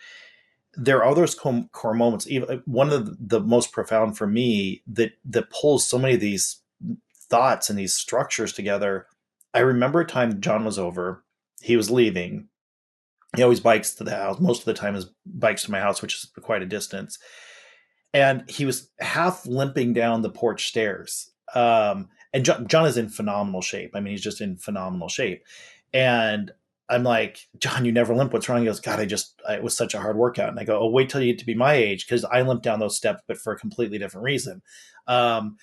there 0.74 1.04
are 1.04 1.14
those 1.14 1.34
core 1.34 1.94
moments. 1.94 2.26
Even 2.28 2.62
one 2.64 2.90
of 2.90 3.04
the, 3.04 3.16
the 3.20 3.40
most 3.40 3.72
profound 3.72 4.16
for 4.16 4.26
me 4.26 4.82
that 4.86 5.12
that 5.26 5.50
pulls 5.50 5.86
so 5.86 5.98
many 5.98 6.14
of 6.14 6.20
these 6.20 6.62
thoughts 7.14 7.68
and 7.68 7.78
these 7.78 7.92
structures 7.92 8.54
together. 8.54 9.06
I 9.52 9.58
remember 9.58 10.00
a 10.00 10.06
time 10.06 10.40
John 10.40 10.64
was 10.64 10.78
over. 10.78 11.24
He 11.60 11.76
was 11.76 11.90
leaving 11.90 12.48
he 13.36 13.42
always 13.42 13.60
bikes 13.60 13.94
to 13.94 14.04
the 14.04 14.14
house. 14.14 14.40
Most 14.40 14.60
of 14.60 14.64
the 14.66 14.74
time, 14.74 14.94
his 14.94 15.06
bikes 15.24 15.62
to 15.64 15.70
my 15.70 15.80
house, 15.80 16.02
which 16.02 16.14
is 16.14 16.30
quite 16.42 16.62
a 16.62 16.66
distance. 16.66 17.18
And 18.12 18.48
he 18.48 18.66
was 18.66 18.90
half 19.00 19.46
limping 19.46 19.94
down 19.94 20.22
the 20.22 20.30
porch 20.30 20.68
stairs. 20.68 21.30
Um, 21.54 22.10
and 22.34 22.44
John, 22.44 22.66
John 22.66 22.86
is 22.86 22.98
in 22.98 23.08
phenomenal 23.08 23.62
shape. 23.62 23.92
I 23.94 24.00
mean, 24.00 24.12
he's 24.12 24.22
just 24.22 24.40
in 24.40 24.56
phenomenal 24.56 25.08
shape. 25.08 25.44
And 25.94 26.50
I'm 26.88 27.04
like, 27.04 27.48
John, 27.58 27.86
you 27.86 27.92
never 27.92 28.14
limp. 28.14 28.32
What's 28.32 28.48
wrong? 28.48 28.60
He 28.60 28.66
goes, 28.66 28.80
God, 28.80 29.00
I 29.00 29.06
just, 29.06 29.40
it 29.48 29.62
was 29.62 29.76
such 29.76 29.94
a 29.94 30.00
hard 30.00 30.16
workout. 30.16 30.50
And 30.50 30.60
I 30.60 30.64
go, 30.64 30.78
Oh, 30.78 30.90
wait 30.90 31.08
till 31.08 31.22
you 31.22 31.32
get 31.32 31.38
to 31.38 31.46
be 31.46 31.54
my 31.54 31.72
age. 31.72 32.06
Cause 32.06 32.24
I 32.24 32.42
limp 32.42 32.62
down 32.62 32.80
those 32.80 32.96
steps, 32.96 33.22
but 33.26 33.38
for 33.38 33.52
a 33.52 33.58
completely 33.58 33.98
different 33.98 34.24
reason. 34.24 34.62
Um, 35.06 35.56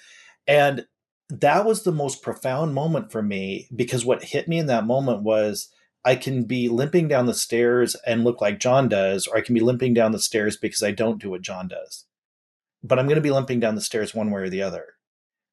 and 0.47 0.85
that 1.29 1.65
was 1.65 1.83
the 1.83 1.91
most 1.91 2.23
profound 2.23 2.73
moment 2.73 3.11
for 3.11 3.21
me 3.21 3.67
because 3.75 4.03
what 4.03 4.23
hit 4.23 4.47
me 4.47 4.57
in 4.57 4.65
that 4.67 4.87
moment 4.87 5.21
was 5.21 5.69
I 6.05 6.15
can 6.15 6.43
be 6.43 6.69
limping 6.69 7.07
down 7.07 7.25
the 7.25 7.33
stairs 7.33 7.95
and 8.05 8.23
look 8.23 8.41
like 8.41 8.59
John 8.59 8.87
does, 8.87 9.27
or 9.27 9.37
I 9.37 9.41
can 9.41 9.53
be 9.53 9.61
limping 9.61 9.93
down 9.93 10.11
the 10.11 10.19
stairs 10.19 10.55
because 10.55 10.81
I 10.81 10.91
don't 10.91 11.21
do 11.21 11.29
what 11.29 11.41
John 11.41 11.67
does. 11.67 12.05
But 12.81 12.97
I'm 12.97 13.05
going 13.05 13.15
to 13.15 13.21
be 13.21 13.31
limping 13.31 13.59
down 13.59 13.75
the 13.75 13.81
stairs 13.81 14.15
one 14.15 14.31
way 14.31 14.41
or 14.41 14.49
the 14.49 14.61
other. 14.61 14.93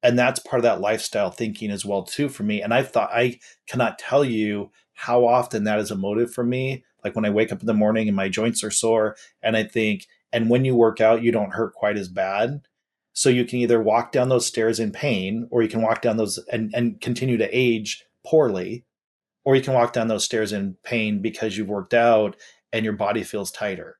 And 0.01 0.17
that's 0.17 0.39
part 0.39 0.59
of 0.59 0.63
that 0.63 0.79
lifestyle 0.79 1.31
thinking 1.31 1.71
as 1.71 1.85
well 1.85 2.03
too 2.03 2.29
for 2.29 2.43
me. 2.43 2.61
And 2.61 2.73
I 2.73 2.83
thought 2.83 3.09
I 3.11 3.39
cannot 3.67 3.99
tell 3.99 4.23
you 4.23 4.71
how 4.93 5.25
often 5.25 5.65
that 5.65 5.79
is 5.79 5.91
a 5.91 5.95
motive 5.95 6.33
for 6.33 6.43
me. 6.43 6.83
Like 7.03 7.15
when 7.15 7.25
I 7.25 7.29
wake 7.29 7.51
up 7.51 7.59
in 7.59 7.67
the 7.67 7.73
morning 7.73 8.07
and 8.07 8.15
my 8.15 8.29
joints 8.29 8.63
are 8.63 8.71
sore 8.71 9.15
and 9.41 9.57
I 9.57 9.63
think, 9.63 10.07
and 10.31 10.49
when 10.49 10.65
you 10.65 10.75
work 10.75 11.01
out, 11.01 11.23
you 11.23 11.31
don't 11.31 11.53
hurt 11.53 11.73
quite 11.73 11.97
as 11.97 12.07
bad. 12.07 12.61
So 13.13 13.29
you 13.29 13.45
can 13.45 13.59
either 13.59 13.81
walk 13.81 14.11
down 14.11 14.29
those 14.29 14.45
stairs 14.45 14.79
in 14.79 14.91
pain 14.91 15.47
or 15.51 15.61
you 15.61 15.69
can 15.69 15.81
walk 15.81 16.01
down 16.01 16.17
those 16.17 16.37
and, 16.51 16.71
and 16.73 17.01
continue 17.01 17.37
to 17.37 17.49
age 17.51 18.05
poorly 18.25 18.85
or 19.47 19.55
you 19.55 19.61
can 19.61 19.73
walk 19.73 19.93
down 19.93 20.09
those 20.09 20.25
stairs 20.25 20.51
in 20.51 20.75
pain 20.83 21.21
because 21.21 21.57
you've 21.57 21.69
worked 21.69 21.93
out 21.93 22.35
and 22.73 22.83
your 22.83 22.93
body 22.93 23.23
feels 23.23 23.49
tighter 23.49 23.97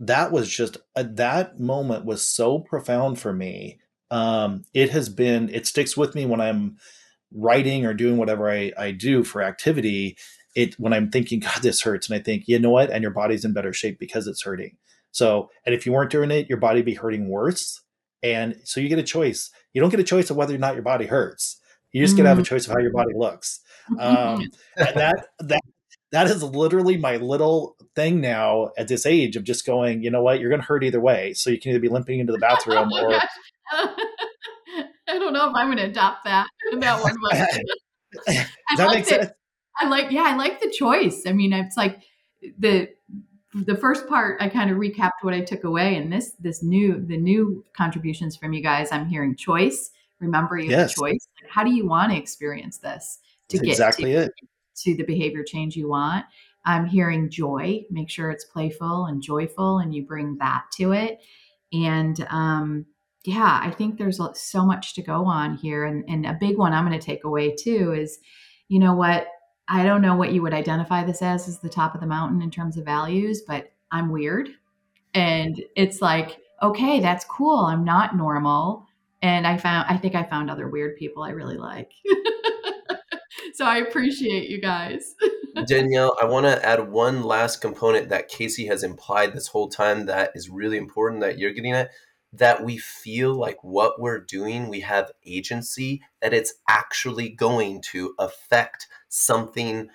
that 0.00 0.32
was 0.32 0.48
just 0.48 0.78
uh, 0.96 1.04
that 1.06 1.60
moment 1.60 2.06
was 2.06 2.26
so 2.26 2.58
profound 2.58 3.20
for 3.20 3.34
me 3.34 3.78
um, 4.10 4.64
it 4.72 4.88
has 4.88 5.10
been 5.10 5.50
it 5.50 5.66
sticks 5.66 5.96
with 5.98 6.14
me 6.14 6.24
when 6.24 6.40
i'm 6.40 6.78
writing 7.34 7.84
or 7.84 7.92
doing 7.92 8.16
whatever 8.16 8.50
I, 8.50 8.72
I 8.78 8.92
do 8.92 9.22
for 9.22 9.42
activity 9.42 10.16
it 10.56 10.80
when 10.80 10.94
i'm 10.94 11.10
thinking 11.10 11.40
god 11.48 11.60
this 11.60 11.82
hurts 11.82 12.08
and 12.08 12.18
i 12.18 12.22
think 12.22 12.44
you 12.46 12.58
know 12.58 12.70
what 12.70 12.90
and 12.90 13.02
your 13.02 13.12
body's 13.12 13.44
in 13.44 13.52
better 13.52 13.74
shape 13.74 13.98
because 13.98 14.26
it's 14.26 14.44
hurting 14.44 14.78
so 15.10 15.50
and 15.66 15.74
if 15.74 15.84
you 15.84 15.92
weren't 15.92 16.10
doing 16.10 16.30
it 16.30 16.48
your 16.48 16.58
body 16.58 16.80
be 16.80 16.94
hurting 16.94 17.28
worse 17.28 17.82
And 18.22 18.56
so 18.64 18.80
you 18.80 18.88
get 18.88 18.98
a 18.98 19.04
choice. 19.04 19.50
You 19.72 19.80
don't 19.80 19.90
get 19.90 20.00
a 20.00 20.04
choice 20.04 20.30
of 20.30 20.36
whether 20.36 20.54
or 20.54 20.58
not 20.58 20.74
your 20.74 20.82
body 20.82 21.06
hurts. 21.06 21.60
You 21.92 22.02
just 22.02 22.14
mm. 22.14 22.18
get 22.18 22.22
to 22.24 22.28
have 22.30 22.38
a 22.38 22.42
choice 22.42 22.66
of 22.66 22.72
how 22.72 22.80
your 22.80 22.92
body 22.92 23.12
looks. 23.14 23.60
Um, 23.98 24.42
and 24.76 24.96
that 24.96 25.28
that 25.40 25.60
that 26.12 26.26
is 26.26 26.42
literally 26.42 26.96
my 26.96 27.16
little 27.16 27.76
thing 27.94 28.20
now 28.20 28.70
at 28.78 28.88
this 28.88 29.04
age 29.04 29.36
of 29.36 29.44
just 29.44 29.66
going, 29.66 30.02
you 30.02 30.10
know 30.10 30.22
what, 30.22 30.40
you're 30.40 30.48
going 30.48 30.60
to 30.60 30.66
hurt 30.66 30.82
either 30.82 31.00
way. 31.00 31.34
So 31.34 31.50
you 31.50 31.60
can 31.60 31.70
either 31.70 31.80
be 31.80 31.88
limping 31.88 32.18
into 32.20 32.32
the 32.32 32.38
oh 32.42 32.48
bathroom 32.48 32.88
oh 32.92 33.04
or. 33.04 33.20
I 35.10 35.18
don't 35.18 35.32
know 35.32 35.48
if 35.48 35.54
I'm 35.54 35.68
going 35.68 35.78
to 35.78 35.84
adopt 35.84 36.24
that 36.24 36.48
that 36.78 37.02
one. 37.02 37.14
But 37.30 37.38
Does 38.26 38.46
that 38.76 38.86
like 38.86 38.98
make 38.98 39.04
sense? 39.06 39.30
I 39.80 39.88
like, 39.88 40.10
yeah, 40.10 40.24
I 40.26 40.36
like 40.36 40.60
the 40.60 40.70
choice. 40.70 41.22
I 41.26 41.32
mean, 41.32 41.52
it's 41.52 41.76
like 41.76 42.02
the 42.58 42.88
the 43.54 43.76
first 43.76 44.06
part 44.06 44.40
I 44.40 44.48
kind 44.48 44.70
of 44.70 44.76
recapped 44.76 45.22
what 45.22 45.34
I 45.34 45.40
took 45.40 45.64
away 45.64 45.96
and 45.96 46.12
this 46.12 46.32
this 46.38 46.62
new 46.62 47.04
the 47.04 47.16
new 47.16 47.64
contributions 47.76 48.36
from 48.36 48.52
you 48.52 48.62
guys 48.62 48.92
I'm 48.92 49.06
hearing 49.06 49.36
choice 49.36 49.90
remember 50.20 50.58
you 50.58 50.70
yes. 50.70 50.90
have 50.90 50.96
choice 50.96 51.28
how 51.48 51.64
do 51.64 51.72
you 51.72 51.86
want 51.86 52.12
to 52.12 52.18
experience 52.18 52.78
this 52.78 53.18
to 53.48 53.58
get 53.58 53.70
exactly 53.70 54.12
to, 54.12 54.18
it 54.22 54.32
to 54.76 54.94
the 54.94 55.04
behavior 55.04 55.42
change 55.42 55.76
you 55.76 55.88
want. 55.88 56.24
I'm 56.64 56.86
hearing 56.86 57.30
joy. 57.30 57.84
Make 57.90 58.10
sure 58.10 58.30
it's 58.30 58.44
playful 58.44 59.06
and 59.06 59.22
joyful, 59.22 59.78
and 59.78 59.94
you 59.94 60.04
bring 60.04 60.36
that 60.38 60.64
to 60.76 60.92
it. 60.92 61.20
And 61.72 62.26
um, 62.30 62.86
yeah, 63.24 63.60
I 63.62 63.70
think 63.70 63.98
there's 63.98 64.20
so 64.34 64.64
much 64.64 64.94
to 64.94 65.02
go 65.02 65.24
on 65.24 65.56
here. 65.56 65.84
And, 65.84 66.04
and 66.08 66.26
a 66.26 66.36
big 66.38 66.56
one 66.56 66.72
I'm 66.72 66.86
going 66.86 66.98
to 66.98 67.04
take 67.04 67.24
away 67.24 67.54
too 67.54 67.92
is, 67.92 68.18
you 68.68 68.78
know 68.78 68.94
what? 68.94 69.26
I 69.68 69.84
don't 69.84 70.02
know 70.02 70.16
what 70.16 70.32
you 70.32 70.40
would 70.42 70.54
identify 70.54 71.04
this 71.04 71.20
as 71.20 71.46
as 71.46 71.58
the 71.58 71.68
top 71.68 71.94
of 71.94 72.00
the 72.00 72.06
mountain 72.06 72.40
in 72.40 72.50
terms 72.50 72.78
of 72.78 72.84
values, 72.84 73.42
but 73.46 73.72
I'm 73.92 74.10
weird. 74.10 74.48
And 75.14 75.62
it's 75.76 76.00
like, 76.00 76.38
okay, 76.62 77.00
that's 77.00 77.24
cool. 77.26 77.66
I'm 77.66 77.84
not 77.84 78.16
normal. 78.16 78.86
And 79.20 79.46
I 79.46 79.58
found, 79.58 79.86
I 79.90 79.96
think 79.96 80.14
I 80.14 80.22
found 80.22 80.50
other 80.50 80.68
weird 80.68 80.96
people 80.96 81.22
I 81.22 81.30
really 81.30 81.58
like. 81.58 81.92
so 83.58 83.64
I 83.64 83.78
appreciate 83.78 84.48
you 84.48 84.60
guys. 84.60 85.16
Danielle, 85.66 86.16
I 86.22 86.26
want 86.26 86.46
to 86.46 86.64
add 86.64 86.92
one 86.92 87.24
last 87.24 87.60
component 87.60 88.08
that 88.08 88.28
Casey 88.28 88.66
has 88.66 88.84
implied 88.84 89.32
this 89.32 89.48
whole 89.48 89.68
time 89.68 90.06
that 90.06 90.30
is 90.36 90.48
really 90.48 90.76
important 90.76 91.22
that 91.22 91.38
you're 91.38 91.52
getting 91.52 91.72
at 91.72 91.90
that 92.32 92.62
we 92.62 92.78
feel 92.78 93.34
like 93.34 93.64
what 93.64 94.00
we're 94.00 94.20
doing, 94.20 94.68
we 94.68 94.78
have 94.78 95.10
agency, 95.26 96.02
that 96.22 96.32
it's 96.32 96.54
actually 96.68 97.30
going 97.30 97.82
to 97.90 98.14
affect 98.20 98.86
something 99.08 99.88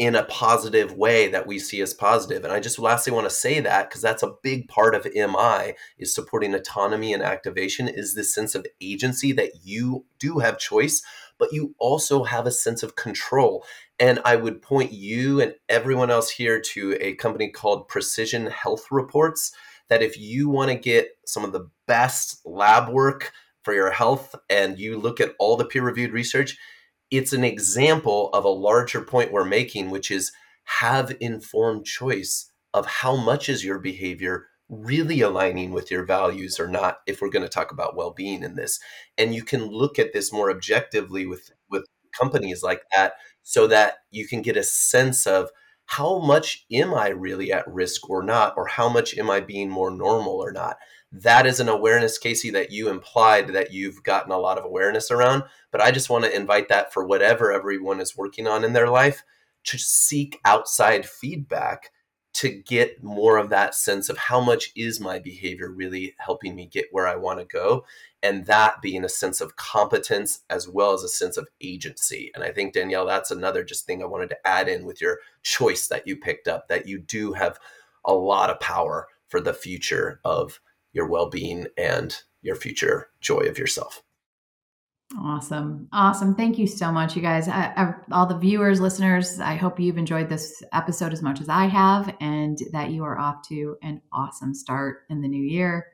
in 0.00 0.16
a 0.16 0.24
positive 0.24 0.94
way 0.94 1.28
that 1.28 1.46
we 1.46 1.60
see 1.60 1.80
as 1.80 1.94
positive. 1.94 2.42
And 2.42 2.52
I 2.52 2.58
just 2.58 2.78
lastly 2.78 3.12
want 3.12 3.28
to 3.28 3.34
say 3.34 3.60
that 3.60 3.88
because 3.88 4.00
that's 4.00 4.22
a 4.22 4.34
big 4.42 4.66
part 4.66 4.94
of 4.94 5.06
MI 5.14 5.74
is 5.98 6.12
supporting 6.14 6.54
autonomy 6.54 7.12
and 7.12 7.22
activation 7.22 7.86
is 7.86 8.14
this 8.14 8.34
sense 8.34 8.54
of 8.54 8.66
agency 8.80 9.30
that 9.32 9.50
you 9.62 10.06
do 10.18 10.38
have 10.38 10.58
choice 10.58 11.02
but 11.40 11.52
you 11.52 11.74
also 11.78 12.22
have 12.22 12.46
a 12.46 12.52
sense 12.52 12.84
of 12.84 12.94
control. 12.94 13.64
And 13.98 14.20
I 14.24 14.36
would 14.36 14.62
point 14.62 14.92
you 14.92 15.40
and 15.40 15.54
everyone 15.68 16.10
else 16.10 16.30
here 16.30 16.60
to 16.60 16.96
a 17.00 17.14
company 17.14 17.48
called 17.48 17.88
Precision 17.88 18.46
Health 18.46 18.86
Reports. 18.92 19.52
That 19.88 20.02
if 20.02 20.20
you 20.20 20.48
want 20.48 20.70
to 20.70 20.76
get 20.76 21.08
some 21.26 21.44
of 21.44 21.52
the 21.52 21.68
best 21.88 22.40
lab 22.44 22.90
work 22.90 23.32
for 23.64 23.74
your 23.74 23.90
health 23.90 24.36
and 24.48 24.78
you 24.78 24.98
look 24.98 25.20
at 25.20 25.34
all 25.40 25.56
the 25.56 25.64
peer 25.64 25.82
reviewed 25.82 26.12
research, 26.12 26.56
it's 27.10 27.32
an 27.32 27.44
example 27.44 28.30
of 28.32 28.44
a 28.44 28.48
larger 28.48 29.00
point 29.02 29.32
we're 29.32 29.44
making, 29.44 29.90
which 29.90 30.10
is 30.10 30.32
have 30.64 31.16
informed 31.20 31.84
choice 31.84 32.50
of 32.72 32.86
how 32.86 33.16
much 33.16 33.48
is 33.48 33.64
your 33.64 33.78
behavior 33.78 34.46
really 34.68 35.20
aligning 35.20 35.72
with 35.72 35.90
your 35.90 36.04
values 36.04 36.60
or 36.60 36.68
not 36.68 36.98
if 37.06 37.20
we're 37.20 37.28
going 37.30 37.42
to 37.42 37.48
talk 37.48 37.72
about 37.72 37.96
well-being 37.96 38.42
in 38.44 38.54
this. 38.54 38.78
And 39.18 39.34
you 39.34 39.42
can 39.42 39.66
look 39.66 39.98
at 39.98 40.12
this 40.12 40.32
more 40.32 40.50
objectively 40.50 41.26
with 41.26 41.50
with 41.68 41.84
companies 42.18 42.62
like 42.62 42.82
that 42.94 43.14
so 43.42 43.66
that 43.66 43.98
you 44.10 44.26
can 44.28 44.42
get 44.42 44.56
a 44.56 44.62
sense 44.62 45.26
of 45.26 45.50
how 45.86 46.18
much 46.20 46.64
am 46.72 46.94
i 46.94 47.08
really 47.08 47.52
at 47.52 47.66
risk 47.68 48.08
or 48.10 48.22
not 48.22 48.54
or 48.56 48.66
how 48.66 48.88
much 48.88 49.16
am 49.16 49.30
i 49.30 49.40
being 49.40 49.70
more 49.70 49.90
normal 49.90 50.34
or 50.34 50.52
not 50.52 50.76
that 51.12 51.46
is 51.46 51.60
an 51.60 51.68
awareness 51.68 52.18
casey 52.18 52.50
that 52.50 52.70
you 52.70 52.88
implied 52.88 53.48
that 53.48 53.72
you've 53.72 54.02
gotten 54.02 54.32
a 54.32 54.38
lot 54.38 54.58
of 54.58 54.64
awareness 54.64 55.10
around. 55.10 55.42
But 55.70 55.80
i 55.80 55.90
just 55.90 56.10
want 56.10 56.24
to 56.24 56.34
invite 56.34 56.68
that 56.68 56.92
for 56.92 57.04
whatever 57.04 57.52
everyone 57.52 58.00
is 58.00 58.16
working 58.16 58.46
on 58.46 58.64
in 58.64 58.72
their 58.72 58.88
life 58.88 59.24
to 59.64 59.78
seek 59.78 60.40
outside 60.44 61.06
feedback 61.06 61.90
to 62.32 62.48
get 62.48 63.02
more 63.02 63.38
of 63.38 63.50
that 63.50 63.74
sense 63.74 64.08
of 64.08 64.16
how 64.16 64.40
much 64.40 64.70
is 64.76 65.00
my 65.00 65.18
behavior 65.18 65.68
really 65.68 66.14
helping 66.18 66.54
me 66.54 66.64
get 66.64 66.86
where 66.92 67.06
I 67.06 67.16
want 67.16 67.40
to 67.40 67.44
go? 67.44 67.84
And 68.22 68.46
that 68.46 68.80
being 68.80 69.04
a 69.04 69.08
sense 69.08 69.40
of 69.40 69.56
competence 69.56 70.40
as 70.48 70.68
well 70.68 70.92
as 70.92 71.02
a 71.02 71.08
sense 71.08 71.36
of 71.36 71.48
agency. 71.60 72.30
And 72.34 72.44
I 72.44 72.52
think 72.52 72.72
Danielle 72.72 73.04
that's 73.04 73.32
another 73.32 73.64
just 73.64 73.84
thing 73.84 74.00
I 74.02 74.06
wanted 74.06 74.30
to 74.30 74.46
add 74.46 74.68
in 74.68 74.84
with 74.84 75.00
your 75.00 75.18
choice 75.42 75.88
that 75.88 76.06
you 76.06 76.16
picked 76.16 76.46
up 76.46 76.68
that 76.68 76.86
you 76.86 76.98
do 76.98 77.32
have 77.32 77.58
a 78.04 78.14
lot 78.14 78.48
of 78.48 78.60
power 78.60 79.08
for 79.26 79.40
the 79.40 79.54
future 79.54 80.20
of 80.24 80.60
your 80.92 81.08
well-being 81.08 81.66
and 81.76 82.16
your 82.42 82.56
future 82.56 83.10
joy 83.20 83.40
of 83.42 83.58
yourself. 83.58 84.02
Awesome. 85.18 85.88
Awesome. 85.92 86.36
Thank 86.36 86.56
you 86.56 86.68
so 86.68 86.92
much, 86.92 87.16
you 87.16 87.22
guys. 87.22 87.48
I, 87.48 87.72
I, 87.76 87.94
all 88.12 88.26
the 88.26 88.38
viewers, 88.38 88.80
listeners, 88.80 89.40
I 89.40 89.56
hope 89.56 89.80
you've 89.80 89.98
enjoyed 89.98 90.28
this 90.28 90.62
episode 90.72 91.12
as 91.12 91.20
much 91.20 91.40
as 91.40 91.48
I 91.48 91.64
have 91.64 92.14
and 92.20 92.56
that 92.70 92.90
you 92.90 93.02
are 93.02 93.18
off 93.18 93.42
to 93.48 93.76
an 93.82 94.00
awesome 94.12 94.54
start 94.54 95.00
in 95.10 95.20
the 95.20 95.28
new 95.28 95.42
year. 95.42 95.88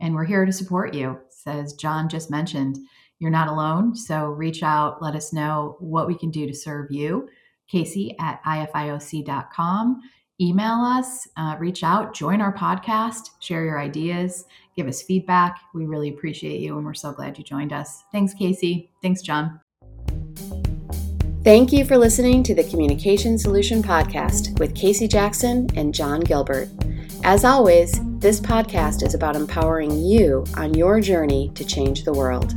And 0.00 0.14
we're 0.14 0.24
here 0.24 0.46
to 0.46 0.52
support 0.52 0.94
you. 0.94 1.18
As 1.44 1.74
John 1.74 2.08
just 2.08 2.30
mentioned, 2.30 2.78
you're 3.18 3.30
not 3.30 3.48
alone. 3.48 3.94
So 3.94 4.26
reach 4.26 4.62
out, 4.62 5.02
let 5.02 5.14
us 5.14 5.34
know 5.34 5.76
what 5.78 6.06
we 6.06 6.16
can 6.16 6.30
do 6.30 6.46
to 6.46 6.54
serve 6.54 6.90
you. 6.90 7.28
Casey 7.68 8.16
at 8.18 8.42
ifioc.com 8.44 10.00
email 10.42 10.80
us, 10.84 11.28
uh, 11.36 11.56
reach 11.58 11.84
out, 11.84 12.14
join 12.14 12.40
our 12.40 12.52
podcast, 12.52 13.30
share 13.40 13.64
your 13.64 13.78
ideas, 13.78 14.44
give 14.76 14.88
us 14.88 15.02
feedback. 15.02 15.60
We 15.72 15.86
really 15.86 16.08
appreciate 16.08 16.60
you, 16.60 16.76
and 16.76 16.84
we're 16.84 16.94
so 16.94 17.12
glad 17.12 17.38
you 17.38 17.44
joined 17.44 17.72
us. 17.72 18.04
Thanks, 18.10 18.34
Casey. 18.34 18.90
Thanks, 19.00 19.22
John. 19.22 19.60
Thank 21.44 21.72
you 21.72 21.84
for 21.84 21.96
listening 21.96 22.42
to 22.44 22.54
the 22.54 22.64
Communication 22.64 23.38
Solution 23.38 23.82
Podcast 23.82 24.58
with 24.60 24.74
Casey 24.74 25.08
Jackson 25.08 25.68
and 25.76 25.94
John 25.94 26.20
Gilbert. 26.20 26.68
As 27.24 27.44
always, 27.44 28.00
this 28.18 28.40
podcast 28.40 29.04
is 29.04 29.14
about 29.14 29.36
empowering 29.36 29.96
you 30.04 30.44
on 30.56 30.74
your 30.74 31.00
journey 31.00 31.50
to 31.54 31.64
change 31.64 32.04
the 32.04 32.12
world. 32.12 32.54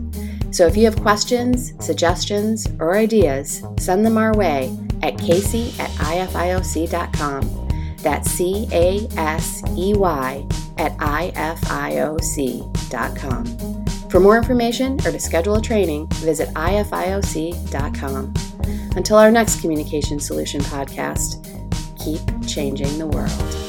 So 0.53 0.65
if 0.67 0.77
you 0.77 0.85
have 0.85 1.01
questions, 1.01 1.73
suggestions, 1.83 2.67
or 2.79 2.95
ideas, 2.95 3.63
send 3.77 4.05
them 4.05 4.17
our 4.17 4.33
way 4.35 4.75
at 5.03 5.17
casey 5.17 5.73
at 5.79 5.89
ifioc.com. 5.91 7.64
That's 8.05 8.29
C 8.29 8.69
A 8.71 9.07
S 9.17 9.63
E 9.75 9.95
Y 9.95 10.45
at 10.77 10.95
ifioc.com. 10.97 12.65
For 14.09 14.19
more 14.19 14.37
information 14.37 14.99
or 14.99 15.11
to 15.11 15.19
schedule 15.19 15.55
a 15.55 15.61
training, 15.61 16.05
visit 16.21 16.49
ifioc.com. 16.49 18.33
Until 18.95 19.17
our 19.17 19.31
next 19.31 19.59
Communication 19.59 20.19
Solution 20.19 20.61
podcast, 20.61 21.43
keep 21.97 22.21
changing 22.47 22.99
the 22.99 23.07
world. 23.07 23.64